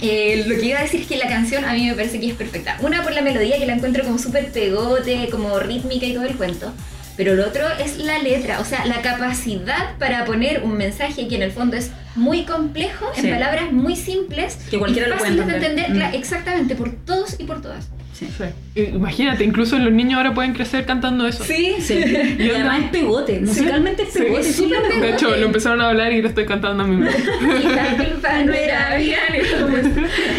Eh, 0.00 0.44
lo 0.46 0.54
que 0.56 0.66
iba 0.66 0.78
a 0.78 0.82
decir 0.82 1.00
es 1.02 1.06
que 1.06 1.16
la 1.16 1.28
canción 1.28 1.64
a 1.64 1.72
mí 1.74 1.86
me 1.86 1.94
parece 1.94 2.18
que 2.20 2.28
es 2.28 2.34
perfecta. 2.34 2.76
Una 2.80 3.02
por 3.02 3.12
la 3.12 3.20
melodía, 3.22 3.58
que 3.58 3.66
la 3.66 3.74
encuentro 3.74 4.04
como 4.04 4.18
súper 4.18 4.46
pegote, 4.50 5.28
como 5.30 5.58
rítmica 5.60 6.06
y 6.06 6.14
todo 6.14 6.24
el 6.24 6.36
cuento. 6.36 6.72
Pero 7.16 7.34
lo 7.34 7.46
otro 7.46 7.66
es 7.78 7.98
la 7.98 8.18
letra, 8.18 8.60
o 8.60 8.64
sea, 8.64 8.86
la 8.86 9.02
capacidad 9.02 9.96
para 9.98 10.24
poner 10.24 10.62
un 10.62 10.76
mensaje 10.76 11.28
que 11.28 11.36
en 11.36 11.42
el 11.42 11.52
fondo 11.52 11.76
es 11.76 11.90
muy 12.14 12.44
complejo, 12.44 13.06
Sí. 13.14 13.26
en 13.28 13.34
palabras 13.34 13.72
muy 13.72 13.96
simples, 13.96 14.56
Que 14.70 14.78
cualquiera 14.78 15.08
y 15.08 15.10
lo 15.10 15.16
puede 15.18 15.36
fáciles 15.36 15.60
de 15.60 15.66
entender. 15.68 16.10
Mm. 16.10 16.14
exactamente, 16.14 16.74
por 16.74 16.90
todos 17.04 17.36
y 17.38 17.44
por 17.44 17.60
todas. 17.60 17.88
Sí. 18.26 18.44
Sí. 18.74 18.80
I- 18.80 18.94
Imagínate, 18.96 19.44
incluso 19.44 19.78
los 19.78 19.92
niños 19.92 20.16
ahora 20.16 20.32
pueden 20.34 20.52
crecer 20.54 20.86
cantando 20.86 21.26
eso. 21.26 21.44
Sí, 21.44 21.74
Sí. 21.80 21.94
Y 22.38 22.50
además 22.50 22.84
es 22.84 22.90
pegote, 22.90 23.40
musicalmente 23.40 24.02
es 24.04 24.08
pegote. 24.10 24.40
Es 24.48 24.56
súper 24.56 24.78
lo 24.80 24.88
mejor. 24.88 25.00
De 25.02 25.10
hecho, 25.12 25.36
lo 25.36 25.46
empezaron 25.46 25.80
a 25.80 25.88
hablar 25.90 26.12
y 26.12 26.22
lo 26.22 26.28
estoy 26.28 26.46
cantando 26.46 26.82
a 26.82 26.86
mí 26.86 26.96
mismo. 26.96 27.10
Y 27.62 27.68
la 27.68 27.96
culpa 27.96 28.42
no 28.44 28.52
era 28.52 28.96
mía, 28.98 29.18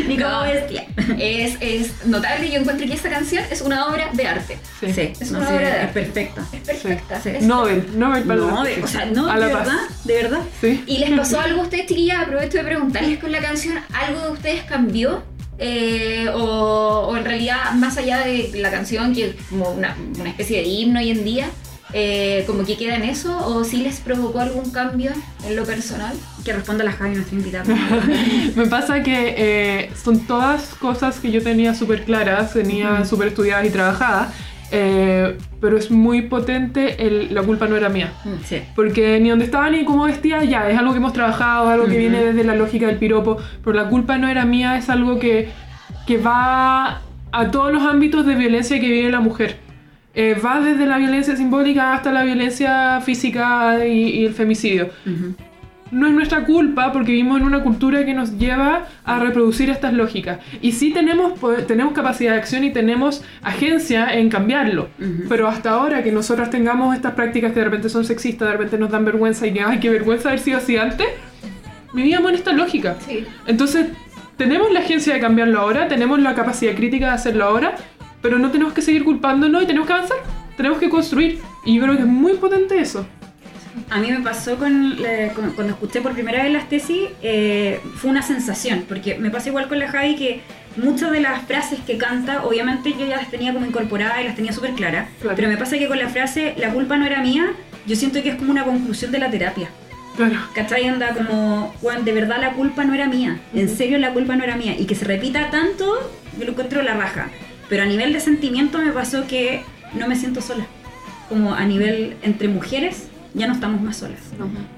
Ni 0.08 0.18
como 0.18 0.30
No. 0.30 0.42
bestia. 0.44 0.86
Es, 1.20 1.58
es 1.60 2.06
notable, 2.06 2.50
yo 2.50 2.60
encuentro 2.60 2.88
que 2.88 2.94
esta 2.94 3.10
canción 3.10 3.44
es 3.52 3.62
una 3.62 3.88
obra 3.88 4.10
de 4.14 4.26
arte. 4.28 4.58
Sí, 4.80 4.88
Es 5.20 5.32
no, 5.32 5.40
una 5.40 5.48
sí, 5.48 5.54
obra 5.54 5.68
de 5.68 5.76
es 5.76 5.82
arte. 5.84 5.94
perfecta. 6.02 6.42
Es 6.54 6.60
perfecta. 6.62 7.22
Sí. 7.22 7.30
es 7.30 7.44
Nobel, 7.44 7.86
Nobel 7.96 8.24
para 8.24 8.40
No, 8.40 8.64
la- 8.64 8.70
de, 8.70 8.84
o 8.84 8.88
sea, 8.88 9.06
no, 9.06 9.30
A 9.30 9.40
de 9.40 9.50
paz. 9.50 9.66
verdad, 9.68 9.80
de 10.06 10.14
verdad. 10.14 10.40
Sí. 10.62 10.84
¿Y 10.88 10.98
les 11.00 11.12
pasó 11.12 11.40
algo 11.40 11.62
a 11.62 11.64
ustedes, 11.64 11.86
chiquillas? 11.88 12.22
Aprovecho 12.24 12.58
de 12.58 12.64
preguntarles 12.64 13.20
con 13.20 13.32
la 13.32 13.40
canción, 13.40 13.76
¿algo 13.94 14.22
de 14.26 14.32
ustedes 14.32 14.64
cambió? 14.64 15.24
Eh, 15.60 16.28
o, 16.34 17.08
o 17.10 17.18
en 17.18 17.26
realidad, 17.26 17.74
más 17.76 17.98
allá 17.98 18.20
de 18.20 18.52
la 18.56 18.72
canción, 18.72 19.14
que 19.14 19.30
es 19.30 19.36
como 19.50 19.72
una, 19.72 19.96
una 20.20 20.30
especie 20.30 20.62
de 20.62 20.68
himno 20.68 21.00
hoy 21.00 21.12
en 21.12 21.24
día, 21.24 21.50
eh, 21.96 22.44
como 22.48 22.66
que 22.66 22.76
queda 22.76 22.96
en 22.96 23.04
eso, 23.04 23.38
o 23.46 23.64
si 23.64 23.78
les 23.78 24.00
provocó 24.00 24.40
algún 24.40 24.72
cambio 24.72 25.12
en 25.46 25.56
lo 25.56 25.64
personal? 25.64 26.16
Que 26.44 26.52
responda 26.52 26.84
la 26.84 26.92
Javi, 26.92 27.16
nuestra 27.16 27.38
invitada. 27.38 27.66
Me 28.56 28.66
pasa 28.66 29.04
que 29.04 29.36
eh, 29.38 29.92
son 30.04 30.22
todas 30.22 30.74
cosas 30.80 31.20
que 31.20 31.32
yo 31.32 31.44
tenía 31.44 31.76
súper 31.76 32.04
claras, 32.04 32.54
tenía 32.54 33.06
súper 33.06 33.28
estudiadas 33.28 33.68
y 33.68 33.70
trabajadas, 33.70 34.34
eh, 34.76 35.38
pero 35.62 35.78
es 35.78 35.92
muy 35.92 36.24
potente 36.24 37.06
el 37.06 37.34
la 37.34 37.44
culpa 37.44 37.68
no 37.68 37.78
era 37.78 37.90
mía. 37.90 38.12
Sí. 38.44 38.58
Porque 38.76 39.20
ni 39.20 39.30
donde 39.30 39.46
estaba 39.46 39.70
ni 39.70 39.86
cómo 39.86 40.06
vestía, 40.06 40.44
ya, 40.44 40.68
es 40.70 40.78
algo 40.78 40.92
que 40.94 40.98
hemos 40.98 41.14
trabajado, 41.14 41.70
algo 41.70 41.86
que 41.86 41.92
Ujú. 41.92 42.00
viene 42.00 42.24
desde 42.26 42.44
la 42.44 42.56
lógica 42.56 42.88
del 42.88 42.98
piropo, 42.98 43.38
pero 43.64 43.76
la 43.76 43.88
culpa 43.88 44.18
no 44.18 44.28
era 44.28 44.46
mía, 44.46 44.76
es 44.78 44.90
algo 44.90 45.20
que, 45.20 45.50
que 46.08 46.18
va 46.18 47.02
a 47.32 47.52
todos 47.52 47.72
los 47.72 47.84
ámbitos 47.84 48.26
de 48.26 48.34
violencia 48.36 48.80
que 48.80 48.90
vive 48.90 49.12
la 49.12 49.20
mujer. 49.22 49.58
Eh, 50.16 50.36
va 50.44 50.60
desde 50.60 50.86
la 50.86 50.98
violencia 50.98 51.36
simbólica 51.36 51.94
hasta 51.94 52.12
la 52.12 52.24
violencia 52.24 53.00
física 53.02 53.86
y, 53.86 54.10
y 54.22 54.26
el 54.26 54.34
femicidio. 54.34 54.90
Ujú. 55.06 55.36
No 55.94 56.08
es 56.08 56.14
nuestra 56.14 56.44
culpa 56.44 56.92
porque 56.92 57.12
vivimos 57.12 57.40
en 57.40 57.46
una 57.46 57.62
cultura 57.62 58.04
que 58.04 58.14
nos 58.14 58.38
lleva 58.38 58.88
a 59.06 59.20
reproducir 59.20 59.70
estas 59.70 59.94
lógicas. 59.94 60.40
Y 60.62 60.72
sí 60.72 60.92
tenemos, 60.92 61.34
tenemos 61.68 61.94
capacidad 61.94 62.32
de 62.32 62.40
acción 62.40 62.64
y 62.64 62.74
tenemos 62.74 63.24
agencia 63.44 64.14
en 64.14 64.30
cambiarlo. 64.30 64.90
Pero 65.30 65.48
hasta 65.48 65.70
ahora 65.70 66.04
que 66.04 66.12
nosotras 66.12 66.50
tengamos 66.50 66.96
estas 66.96 67.14
prácticas 67.14 67.54
que 67.54 67.60
de 67.60 67.66
repente 67.66 67.90
son 67.90 68.06
sexistas, 68.06 68.48
de 68.48 68.54
repente 68.54 68.78
nos 68.78 68.90
dan 68.90 69.06
vergüenza 69.06 69.46
y 69.46 69.54
que, 69.54 69.62
ay, 69.62 69.80
qué 69.80 69.90
vergüenza 69.90 70.30
haber 70.30 70.40
sido 70.40 70.58
así 70.58 70.78
antes, 70.78 71.08
vivíamos 71.94 72.32
en 72.32 72.38
esta 72.38 72.54
lógica. 72.54 72.96
Sí. 73.08 73.26
Entonces, 73.46 73.88
tenemos 74.38 74.72
la 74.72 74.80
agencia 74.80 75.14
de 75.14 75.20
cambiarlo 75.20 75.60
ahora, 75.60 75.88
tenemos 75.88 76.20
la 76.20 76.34
capacidad 76.34 76.74
crítica 76.76 77.08
de 77.08 77.12
hacerlo 77.12 77.46
ahora, 77.46 77.76
pero 78.22 78.40
no 78.40 78.50
tenemos 78.50 78.74
que 78.74 78.82
seguir 78.82 79.04
culpándonos 79.04 79.62
y 79.62 79.68
tenemos 79.68 79.88
que 79.88 79.94
avanzar. 79.94 80.18
Tenemos 80.58 80.78
que 80.80 80.90
construir. 80.90 81.40
Y 81.66 81.76
yo 81.76 81.84
creo 81.84 81.96
que 81.96 82.02
es 82.02 82.08
muy 82.08 82.34
potente 82.34 82.80
eso. 82.80 83.06
A 83.90 84.00
mí 84.00 84.12
me 84.12 84.20
pasó 84.20 84.58
con, 84.58 84.98
con- 85.36 85.52
cuando 85.52 85.74
escuché 85.74 86.02
por 86.02 86.14
primera 86.14 86.44
vez 86.44 86.52
las 86.52 86.70
tesis, 86.70 87.10
eh, 87.22 87.80
fue 87.96 88.12
una 88.12 88.22
sensación, 88.22 88.86
porque 88.88 89.16
me 89.16 89.30
pasa 89.32 89.50
igual 89.50 89.68
con 89.68 89.80
la 89.80 89.88
Javi 89.88 90.16
que 90.16 90.42
muchas 90.78 91.12
de 91.12 91.20
las 91.22 91.44
frases 91.46 91.80
que 91.86 91.98
canta, 91.98 92.44
obviamente 92.46 92.92
yo 92.98 93.06
ya 93.08 93.18
las 93.18 93.30
tenía 93.32 93.54
como 93.54 93.66
incorporadas 93.66 94.22
y 94.22 94.26
las 94.26 94.36
tenía 94.36 94.52
súper 94.54 94.74
claras, 94.74 95.10
Claro. 95.22 95.36
pero 95.36 95.48
me 95.48 95.58
pasa 95.58 95.78
que 95.78 95.88
con 95.88 95.98
la 96.00 96.10
frase 96.10 96.54
la 96.58 96.70
culpa 96.72 96.98
no 96.98 97.06
era 97.06 97.22
mía, 97.22 97.54
yo 97.86 97.96
siento 97.96 98.22
que 98.24 98.30
es 98.30 98.36
como 98.36 98.52
una 98.52 98.64
conclusión 98.64 99.12
de 99.12 99.20
la 99.20 99.30
terapia. 99.30 99.70
Claro. 100.16 100.36
¿Cachai? 100.54 100.88
Anda 100.88 101.10
como, 101.16 101.74
"Juan, 101.82 102.06
de 102.06 102.12
verdad 102.14 102.38
la 102.40 102.52
culpa 102.54 102.84
no 102.86 102.94
era 102.94 103.08
mía, 103.08 103.40
en 103.56 103.68
serio 103.70 103.98
la 103.98 104.14
culpa 104.14 104.36
no 104.36 104.44
era 104.44 104.56
mía, 104.56 104.76
y 104.78 104.86
que 104.86 104.94
se 104.94 105.06
repita 105.06 105.50
tanto, 105.50 106.12
yo 106.38 106.46
lo 106.46 106.52
encuentro 106.52 106.84
la 106.84 106.94
raja. 106.94 107.30
Pero 107.70 107.82
a 107.84 107.86
nivel 107.88 108.14
de 108.14 108.20
sentimiento 108.20 108.78
me 108.78 108.92
pasó 108.92 109.26
que 109.26 109.64
no 109.96 110.08
me 110.08 110.16
siento 110.16 110.42
sola. 110.42 110.66
Como 111.30 111.56
a 111.56 111.64
nivel 111.66 112.16
entre 112.22 112.48
mujeres, 112.48 113.08
ya 113.36 113.48
no 113.48 113.54
estamos 113.54 113.82
más 113.82 113.98
solas. 113.98 114.20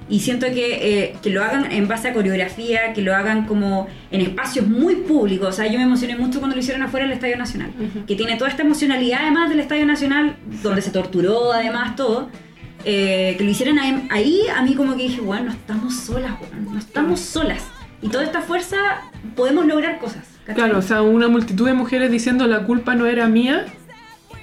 Y 0.09 0.19
siento 0.21 0.45
que, 0.47 1.03
eh, 1.03 1.15
que 1.21 1.29
lo 1.29 1.43
hagan 1.43 1.71
en 1.71 1.87
base 1.87 2.07
a 2.07 2.13
coreografía, 2.13 2.93
que 2.93 3.01
lo 3.01 3.13
hagan 3.15 3.45
como 3.47 3.87
en 4.11 4.21
espacios 4.21 4.65
muy 4.67 4.95
públicos. 4.95 5.49
O 5.49 5.51
sea, 5.51 5.67
yo 5.67 5.77
me 5.77 5.83
emocioné 5.83 6.15
mucho 6.15 6.39
cuando 6.39 6.55
lo 6.55 6.61
hicieron 6.61 6.81
afuera 6.83 7.05
del 7.05 7.13
Estadio 7.15 7.37
Nacional, 7.37 7.71
Ujú. 7.77 8.05
que 8.05 8.15
tiene 8.15 8.37
toda 8.37 8.49
esta 8.49 8.63
emocionalidad 8.63 9.19
además 9.23 9.49
del 9.49 9.59
Estadio 9.59 9.85
Nacional, 9.85 10.37
donde 10.63 10.81
se 10.81 10.91
torturó 10.91 11.51
además 11.53 11.95
todo. 11.95 12.29
eh, 12.87 13.33
que 13.39 13.43
lo 13.43 13.49
hicieran 13.49 13.79
ahí, 13.79 14.07
ahí, 14.11 14.41
a 14.55 14.61
mí 14.61 14.75
como 14.75 14.95
que 14.95 15.03
dije, 15.03 15.19
bueno, 15.19 15.45
no 15.45 15.51
estamos 15.53 15.95
solas, 15.95 16.33
weón, 16.39 16.65
no 16.71 16.77
estamos 16.77 17.19
solas. 17.19 17.63
Y 18.01 18.09
toda 18.09 18.23
esta 18.23 18.41
fuerza 18.41 18.77
podemos 19.35 19.65
lograr 19.65 19.97
cosas. 19.97 20.23
¿cachai? 20.45 20.53
Claro, 20.55 20.77
o 20.77 20.81
sea, 20.83 21.01
una 21.01 21.27
multitud 21.27 21.65
de 21.65 21.73
mujeres 21.73 22.11
diciendo 22.11 22.45
la 22.45 22.59
culpa 22.63 22.93
no 22.93 23.07
era 23.07 23.27
mía, 23.27 23.65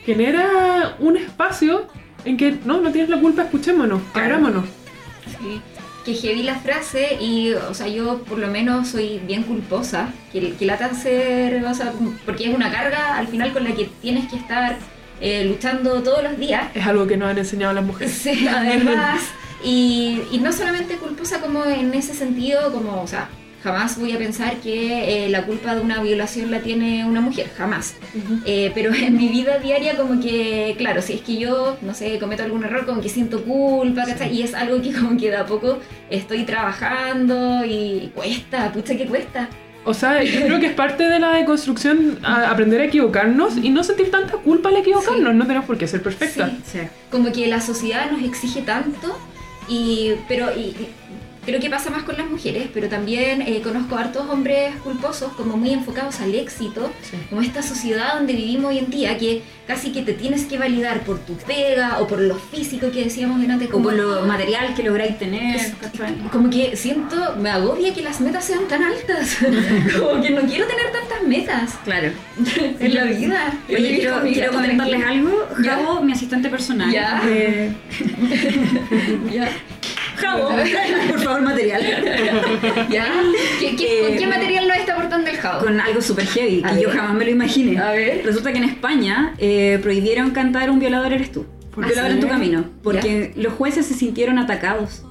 genera 0.05 0.97
un 0.99 1.17
espacio 1.17 1.87
en 2.25 2.37
que 2.37 2.59
no, 2.65 2.81
no 2.81 2.91
tienes 2.91 3.11
la 3.11 3.21
culpa, 3.21 3.43
escuchémonos, 3.43 4.01
abrámonos. 4.15 4.65
Sí. 5.27 5.61
Que 6.05 6.15
heavy 6.15 6.43
la 6.43 6.57
frase 6.57 7.17
y, 7.21 7.53
o 7.53 7.75
sea, 7.75 7.87
yo 7.87 8.23
por 8.25 8.39
lo 8.39 8.49
menos 8.49 8.89
soy 8.89 9.21
bien 9.25 9.45
culposa, 9.45 10.13
que, 10.33 10.55
que 10.55 10.67
lata 10.67 10.93
ser, 10.95 11.65
o 11.65 11.75
sea, 11.75 11.93
porque 12.25 12.51
es 12.51 12.55
una 12.55 12.73
carga 12.73 13.17
al 13.17 13.29
final 13.29 13.53
con 13.53 13.63
la 13.63 13.73
que 13.73 13.89
tienes 14.01 14.29
que 14.29 14.37
estar 14.37 14.79
eh, 15.21 15.45
luchando 15.45 16.03
todos 16.03 16.25
los 16.25 16.37
días. 16.39 16.65
Es 16.75 16.85
algo 16.85 17.07
que 17.07 17.17
nos 17.17 17.31
han 17.31 17.39
enseñado 17.39 17.73
las 17.73 17.85
mujeres. 17.85 18.13
Sí, 18.13 18.49
además. 18.53 19.21
Y, 19.65 20.23
y 20.33 20.39
no 20.39 20.53
solamente 20.53 20.97
culposa 20.97 21.41
como 21.41 21.65
en 21.65 21.95
ese 21.95 22.15
sentido, 22.15 22.73
como, 22.73 23.01
o 23.01 23.07
sea, 23.07 23.29
jamás 23.63 23.99
voy 23.99 24.13
a 24.13 24.19
pensar 24.19 24.57
que 24.57 25.27
eh, 25.27 25.29
la 25.31 25.45
culpa 25.47 25.75
de 25.75 25.81
una 25.81 26.03
violación 26.03 26.51
la 26.51 26.61
tiene 26.61 27.05
una 27.05 27.21
mujer, 27.21 27.51
jamás. 27.57 27.95
Eh, 28.45 28.71
pero 28.75 28.93
en 28.95 29.17
mi 29.17 29.29
vida 29.29 29.59
diaria 29.59 29.97
como 29.97 30.21
que, 30.21 30.75
claro, 30.79 31.01
si 31.03 31.15
es 31.15 31.21
que 31.23 31.37
yo, 31.39 31.77
no 31.83 31.95
sé, 31.95 32.19
cometo 32.19 32.43
algún 32.43 32.65
error, 32.65 32.85
como 32.87 33.01
que 33.01 33.09
siento 33.09 33.43
culpa, 33.45 34.05
¿cachai? 34.05 34.35
Y 34.37 34.43
es 34.43 34.55
algo 34.55 34.83
que 34.83 34.93
como 34.93 35.17
que 35.19 35.31
de 35.31 35.37
a 35.37 35.47
poco 35.47 35.79
estoy 36.11 36.45
trabajando 36.45 37.65
y 37.65 38.11
cuesta, 38.15 38.73
pucha 38.73 38.97
que 38.97 39.07
cuesta. 39.07 39.49
O 39.85 39.95
sea, 39.95 40.23
yo 40.23 40.43
creo 40.47 40.61
que 40.61 40.67
es 40.67 40.75
parte 40.75 41.09
de 41.09 41.19
la 41.19 41.33
deconstrucción 41.33 42.19
a- 42.23 42.51
aprender 42.51 42.81
a 42.81 42.85
equivocarnos 42.85 43.57
y 43.57 43.71
no 43.71 43.83
sentir 43.83 44.11
tanta 44.13 44.35
culpa 44.37 44.69
al 44.69 44.77
equivocarnos. 44.77 45.35
No 45.35 45.45
tenemos 45.47 45.67
por 45.67 45.77
qué 45.77 45.89
ser 45.89 46.03
perfectas. 46.03 46.51
Sí. 46.65 46.79
Sí. 46.79 46.87
como 47.11 47.33
que 47.33 47.49
la 47.49 47.61
sociedad 47.61 48.11
nos 48.13 48.23
exige 48.23 48.63
tanto 48.63 49.19
y 49.69 50.13
pero 50.29 50.51
y 50.57 50.75
creo 51.45 51.61
que 51.61 51.69
pasa 51.71 51.91
más 51.91 52.03
con 52.05 52.17
las 52.17 52.29
mujeres 52.29 52.69
pero 52.73 52.89
también 52.89 53.43
eh, 53.43 53.61
conozco 53.63 53.97
hartos 53.97 54.29
hombres 54.31 54.75
culposos 54.85 55.33
como 55.33 55.57
muy 55.57 55.71
enfocados 55.73 56.21
al 56.21 56.35
éxito 56.35 56.91
Sí. 57.03 57.17
como 57.31 57.43
esta 57.43 57.63
sociedad 57.63 58.15
donde 58.15 58.33
vivimos 58.35 58.71
hoy 58.71 58.79
en 58.79 58.91
día 58.91 59.19
que 59.19 59.43
casi 59.67 59.91
que 59.93 60.03
te 60.03 60.13
tienes 60.13 60.45
que 60.45 60.59
validar 60.59 61.01
por 61.01 61.19
tu 61.21 61.35
pega 61.37 61.99
o 62.01 62.07
por 62.07 62.21
lo 62.21 62.37
físico 62.37 62.91
que 62.91 63.05
decíamos 63.05 63.41
antes 63.49 63.69
O 63.69 63.73
como 63.73 63.85
por 63.85 63.95
lo 63.95 64.23
material 64.27 64.75
que 64.75 64.83
lográis 64.83 65.19
tener, 65.19 65.61
como 66.33 66.51
que 66.51 66.77
siento, 66.77 67.37
me 67.41 67.51
agobia 67.51 67.93
que 67.95 68.03
las 68.03 68.21
metas 68.21 68.45
sean 68.45 68.67
tan 68.69 68.83
altas. 68.83 69.37
como 69.99 70.21
que 70.23 70.31
no 70.31 70.43
quiero 70.43 70.67
tener 70.67 70.91
tantas 70.93 71.23
metas 71.27 71.75
Claro. 71.85 72.11
en 72.81 72.95
la 72.95 73.05
vida. 73.05 73.53
Oye, 73.69 73.99
quiero, 73.99 74.21
quiero 74.23 74.53
comentarles 74.53 75.05
algo. 75.05 75.49
Javo, 75.65 76.03
mi 76.03 76.13
asistente 76.13 76.49
personal. 76.49 76.91
Ya. 76.93 77.23
Eh, 77.27 77.73
Ya. 79.33 79.49
Tráenos, 80.17 81.05
por 81.11 81.21
favor, 81.21 81.43
material. 81.43 81.83
¿Ya? 82.91 83.07
¿Qué, 83.61 83.77
qué, 83.77 84.01
¿Con 84.01 84.13
Eh, 84.13 84.17
qué 84.19 84.27
material 84.27 84.69
nos 84.69 84.77
está 84.77 84.95
aportando 84.95 85.31
el 85.31 85.37
Jao? 85.37 85.61
Con 85.61 85.81
algo 85.81 86.01
super 86.01 86.27
heavy, 86.27 86.63
A 86.65 86.75
que 86.75 86.83
yo 86.83 86.91
jamás 86.91 87.15
me 87.15 87.25
lo 87.25 87.31
imaginé. 87.31 87.79
A 87.79 87.93
ver. 87.93 88.23
Resulta 88.25 88.53
que 88.53 88.59
en 88.59 88.65
España 88.65 89.35
eh, 89.39 89.79
prohibieron 89.83 90.31
cantar 90.31 90.71
Un 90.71 90.79
violador 90.79 91.13
eres 91.13 91.33
tú. 91.33 91.47
¿Por 91.75 91.85
Un 91.85 91.91
violador 91.91 92.13
en 92.13 92.21
tu 92.21 92.29
camino. 92.29 92.65
Porque 92.83 93.33
los 93.37 93.53
jueces 93.55 93.87
se 93.87 93.95
sintieron 93.95 94.39
atacados. 94.39 95.05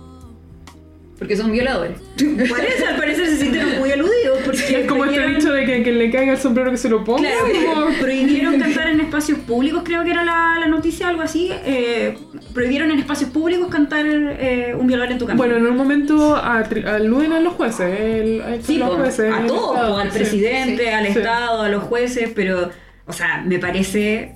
Porque 1.22 1.38
son 1.38 1.52
violadores. 1.52 2.00
Parece, 2.50 2.84
al 2.84 2.96
parecer 2.96 3.28
se 3.28 3.38
sienten 3.38 3.78
muy 3.78 3.92
aludidos. 3.92 4.40
Porque 4.44 4.82
Es 4.82 4.88
como 4.88 5.06
este 5.06 5.28
dicho 5.28 5.52
de 5.54 5.66
que, 5.68 5.84
que 5.84 5.92
le 5.92 6.10
caiga 6.10 6.32
el 6.32 6.40
sombrero 6.40 6.72
que 6.72 6.78
se 6.78 6.90
lo 6.90 7.04
ponga. 7.04 7.30
Claro, 7.30 7.76
como- 7.76 7.92
prohibieron 8.02 8.60
cantar 8.60 8.88
en 8.90 9.02
espacios 9.02 9.38
públicos, 9.38 9.84
creo 9.86 10.04
que 10.04 10.10
era 10.10 10.24
la, 10.26 10.58
la 10.60 10.66
noticia, 10.66 11.08
algo 11.10 11.22
así. 11.22 11.52
eh, 11.64 12.18
prohibieron 12.56 12.90
en 12.90 12.98
espacios 12.98 13.30
públicos 13.30 13.68
cantar 13.70 14.04
eh, 14.08 14.74
un 14.76 14.88
violador 14.88 15.12
en 15.12 15.20
tu 15.20 15.28
camino. 15.28 15.38
Bueno, 15.46 15.58
en 15.58 15.68
un 15.72 15.78
momento 15.78 16.36
aluden 16.36 17.34
a 17.34 17.40
los 17.40 17.54
jueces. 17.54 18.00
El, 18.00 18.42
a 18.42 18.60
sí, 18.60 18.80
los 18.80 18.96
jueces, 18.96 19.32
a 19.32 19.42
el 19.42 19.46
todos, 19.48 20.00
al 20.02 20.12
sí. 20.12 20.18
presidente, 20.18 20.84
Sí. 20.86 20.90
al 20.90 21.06
Sí. 21.06 21.20
Estado, 21.20 21.62
a 21.62 21.70
los 21.70 21.84
jueces, 21.84 22.32
pero, 22.34 22.72
o 23.06 23.14
sea, 23.14 23.44
me 23.46 23.60
parece 23.60 24.34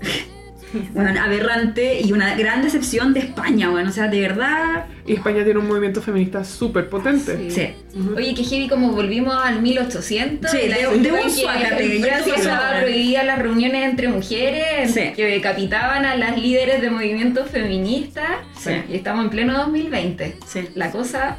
bueno, 0.93 1.21
aberrante 1.21 2.01
y 2.01 2.11
una 2.11 2.35
gran 2.35 2.61
decepción 2.61 3.13
de 3.13 3.19
España, 3.21 3.69
bueno, 3.69 3.89
o 3.89 3.93
sea, 3.93 4.07
de 4.07 4.19
verdad. 4.21 4.85
Y 5.07 5.13
España 5.13 5.43
tiene 5.43 5.59
un 5.59 5.67
movimiento 5.67 6.01
feminista 6.01 6.43
súper 6.43 6.89
potente. 6.89 7.49
Sí. 7.51 7.69
Oye, 8.15 8.33
que 8.33 8.43
heavy 8.43 8.67
como 8.67 8.91
volvimos 8.91 9.35
al 9.35 9.61
1800. 9.61 10.49
Sí, 10.51 10.57
de- 10.57 10.65
época 10.81 10.97
de 10.97 11.11
un 11.11 11.29
suácate, 11.31 11.97
estaba 12.35 12.79
prohibida 12.79 13.23
las 13.23 13.39
reuniones 13.39 13.83
entre 13.85 14.07
mujeres, 14.07 14.91
Sí. 14.93 15.11
que 15.15 15.25
decapitaban 15.25 16.05
a 16.05 16.15
las 16.15 16.37
líderes 16.39 16.81
de 16.81 16.89
movimientos 16.89 17.49
feministas. 17.49 18.29
Sí. 18.57 18.71
Y 18.89 18.95
estamos 18.95 19.25
en 19.25 19.29
pleno 19.29 19.57
2020. 19.57 20.37
Sí. 20.47 20.67
La 20.75 20.91
cosa 20.91 21.37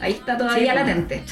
ahí 0.00 0.12
está 0.12 0.36
todavía 0.36 0.72
Sí, 0.72 0.78
latente. 0.78 1.22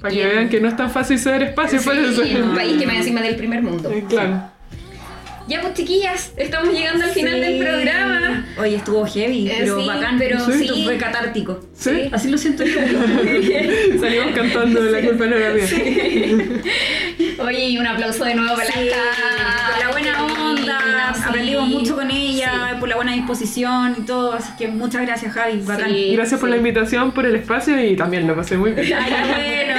Para 0.00 0.14
Y 0.14 0.18
que 0.18 0.26
vean 0.26 0.48
que 0.48 0.60
no 0.60 0.68
es 0.68 0.76
tan 0.76 0.90
fácil 0.90 1.18
ceder 1.18 1.42
espacio 1.42 1.80
Sí, 1.80 1.86
para 1.88 2.00
eso. 2.00 2.22
en 2.22 2.42
un 2.42 2.54
país 2.54 2.76
que 2.78 2.86
me 2.86 2.96
encima 2.98 3.20
del 3.20 3.34
primer 3.36 3.62
mundo. 3.62 3.90
Eh, 3.90 4.04
Claro. 4.08 4.50
Ya 5.48 5.62
pues 5.62 5.72
chiquillas, 5.74 6.32
estamos 6.36 6.74
llegando 6.74 7.04
al 7.04 7.10
final 7.10 7.34
Sí. 7.34 7.40
del 7.40 7.58
programa. 7.64 8.46
Oye, 8.60 8.76
estuvo 8.76 9.06
heavy, 9.06 9.48
Eh, 9.48 9.56
pero 9.60 9.80
sí, 9.80 9.86
bacán, 9.86 10.18
pero 10.18 10.36
Esto 10.36 10.52
sí. 10.52 10.82
fue 10.84 10.98
catártico. 10.98 11.60
Sí. 11.74 12.08
Así 12.12 12.28
lo 12.28 12.36
siento 12.36 12.64
yo. 12.64 12.78
Salimos 14.00 14.34
cantando 14.34 14.82
de 14.82 14.90
la 14.92 15.00
culpa 15.08 15.24
no 15.26 15.36
era 15.36 15.54
mía. 15.54 15.64
Oye, 17.38 17.64
y 17.70 17.78
un 17.78 17.86
aplauso 17.86 18.24
de 18.26 18.34
nuevo 18.34 18.54
para 18.56 18.70
Sí, 18.72 18.90
la 19.80 19.90
buena 19.90 20.24
onda, 20.26 21.14
Sí. 21.14 21.22
Aprendimos 21.60 21.82
mucho 21.82 21.96
con 21.96 22.10
ella, 22.10 22.70
Sí. 22.72 22.80
por 22.80 22.88
la 22.88 22.96
buena 22.96 23.12
disposición 23.12 23.96
y 23.98 24.02
todo, 24.02 24.32
así 24.32 24.52
que 24.58 24.68
muchas 24.68 25.02
gracias 25.02 25.32
Javi, 25.32 25.60
bacán. 25.62 25.90
Gracias 26.12 26.40
por 26.40 26.48
la 26.48 26.56
invitación, 26.56 27.12
por 27.12 27.26
el 27.26 27.36
espacio 27.36 27.82
y 27.82 27.96
también 27.96 28.26
lo 28.26 28.34
pasé 28.36 28.56
muy 28.56 28.72
bien. 28.72 28.92
Ay, 28.94 29.12
bueno. 29.12 29.78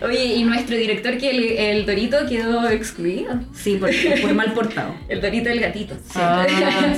Oye, 0.06 0.24
y 0.24 0.44
nuestro 0.44 0.76
director 0.76 1.16
que 1.18 1.30
el, 1.30 1.42
el 1.44 1.86
Dorito 1.86 2.18
quedó 2.28 2.68
excluido. 2.68 3.40
Sí, 3.54 3.76
por, 3.76 3.90
por 4.20 4.34
mal 4.34 4.52
portado. 4.52 4.94
El 5.08 5.20
Dorito 5.20 5.48
el 5.50 5.60
gatito. 5.60 5.94
Ah, 6.14 6.46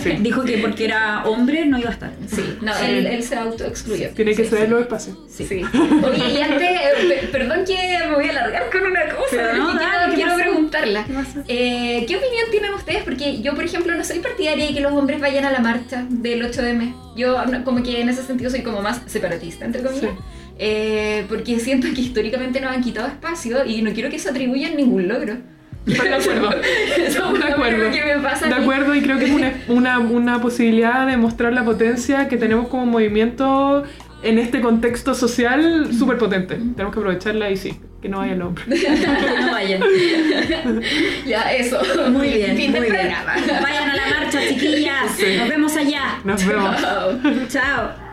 sí. 0.02 0.10
Dijo 0.20 0.44
que 0.44 0.58
porque 0.58 0.84
era 0.86 1.24
hombre 1.24 1.66
no 1.66 1.78
iba 1.78 1.90
a 1.90 1.92
estar. 1.92 2.12
Sí, 2.28 2.42
no, 2.62 2.72
Sí. 2.74 2.84
Él, 2.86 3.06
él 3.06 3.22
se 3.22 3.36
autoexcluyó. 3.36 4.10
Tiene 4.10 4.34
que 4.34 4.44
Sí, 4.44 4.50
ceder 4.50 4.68
los 4.68 4.80
espacios. 4.82 5.16
Sí. 5.28 5.44
Oye, 5.44 6.32
y 6.34 6.40
antes, 6.42 6.60
eh, 6.70 7.08
pe- 7.08 7.26
perdón 7.28 7.64
que 7.64 7.76
me 8.08 8.14
voy 8.14 8.26
a 8.26 8.30
alargar 8.30 8.70
con 8.70 8.82
una 8.84 9.02
cosa, 9.06 9.26
Pero 9.30 9.48
pero 9.50 9.56
no, 9.64 9.72
que 9.72 9.84
dale, 9.84 9.96
quiero, 9.96 10.10
¿qué 10.10 10.14
quiero 10.16 10.30
pasó? 10.32 10.42
preguntarla. 10.42 11.04
¿Qué? 11.06 11.12
Eh, 11.48 12.04
¿Qué 12.06 12.16
opinión 12.16 12.44
tienen 12.50 12.74
ustedes? 12.74 13.02
Porque 13.04 13.40
yo, 13.42 13.54
por 13.54 13.64
ejemplo, 13.64 13.75
no 13.84 14.04
soy 14.04 14.20
partidaria 14.20 14.66
de 14.66 14.74
que 14.74 14.80
los 14.80 14.92
hombres 14.92 15.20
vayan 15.20 15.44
a 15.44 15.50
la 15.50 15.60
marcha 15.60 16.06
del 16.08 16.42
8M. 16.42 16.94
Yo, 17.16 17.36
como 17.64 17.82
que 17.82 18.00
en 18.00 18.08
ese 18.08 18.22
sentido, 18.22 18.50
soy 18.50 18.62
como 18.62 18.82
más 18.82 19.02
separatista, 19.06 19.64
entre 19.64 19.82
comillas. 19.82 20.12
Sí. 20.12 20.22
Eh, 20.58 21.26
porque 21.28 21.60
siento 21.60 21.88
que 21.94 22.00
históricamente 22.00 22.60
nos 22.60 22.72
han 22.72 22.82
quitado 22.82 23.08
espacio 23.08 23.64
y 23.66 23.82
no 23.82 23.92
quiero 23.92 24.08
que 24.08 24.18
se 24.18 24.30
atribuyan 24.30 24.76
ningún 24.76 25.08
logro. 25.08 25.36
De 25.84 25.94
acuerdo. 25.98 26.50
Eso 26.98 27.34
es 27.34 27.44
De 27.44 27.52
acuerdo. 27.52 27.90
que 27.92 28.04
me 28.04 28.22
pasa 28.22 28.46
a 28.46 28.48
De 28.48 28.54
acuerdo, 28.54 28.94
y 28.94 29.02
creo 29.02 29.18
que 29.18 29.26
es 29.26 29.30
una, 29.30 29.52
una, 29.68 29.98
una 29.98 30.40
posibilidad 30.40 31.06
de 31.06 31.16
mostrar 31.16 31.52
la 31.52 31.64
potencia 31.64 32.28
que 32.28 32.36
tenemos 32.36 32.68
como 32.68 32.86
movimiento 32.86 33.84
en 34.22 34.38
este 34.38 34.60
contexto 34.60 35.14
social 35.14 35.90
súper 35.96 36.18
potente. 36.18 36.56
Tenemos 36.56 36.92
que 36.92 36.98
aprovecharla 37.00 37.50
y 37.50 37.56
sí, 37.56 37.78
que 38.00 38.08
no 38.08 38.18
vaya 38.18 38.32
el 38.34 38.42
hombre. 38.42 38.64
no 39.40 39.52
vayan. 39.52 39.82
Ya, 41.26 41.52
eso. 41.52 41.80
Muy 42.10 42.28
bien, 42.28 42.56
Fin 42.56 42.70
muy 42.70 42.80
bien. 42.80 42.94
programa. 42.94 43.34
Vayan 43.62 43.90
a 43.90 43.96
la 43.96 44.06
marcha, 44.06 44.40
chiquillas. 44.48 45.10
Sí. 45.16 45.36
Nos 45.38 45.48
vemos 45.48 45.76
allá. 45.76 46.18
Nos 46.24 46.46
vemos. 46.46 46.80
Chao. 46.80 47.18
Chao. 47.48 48.05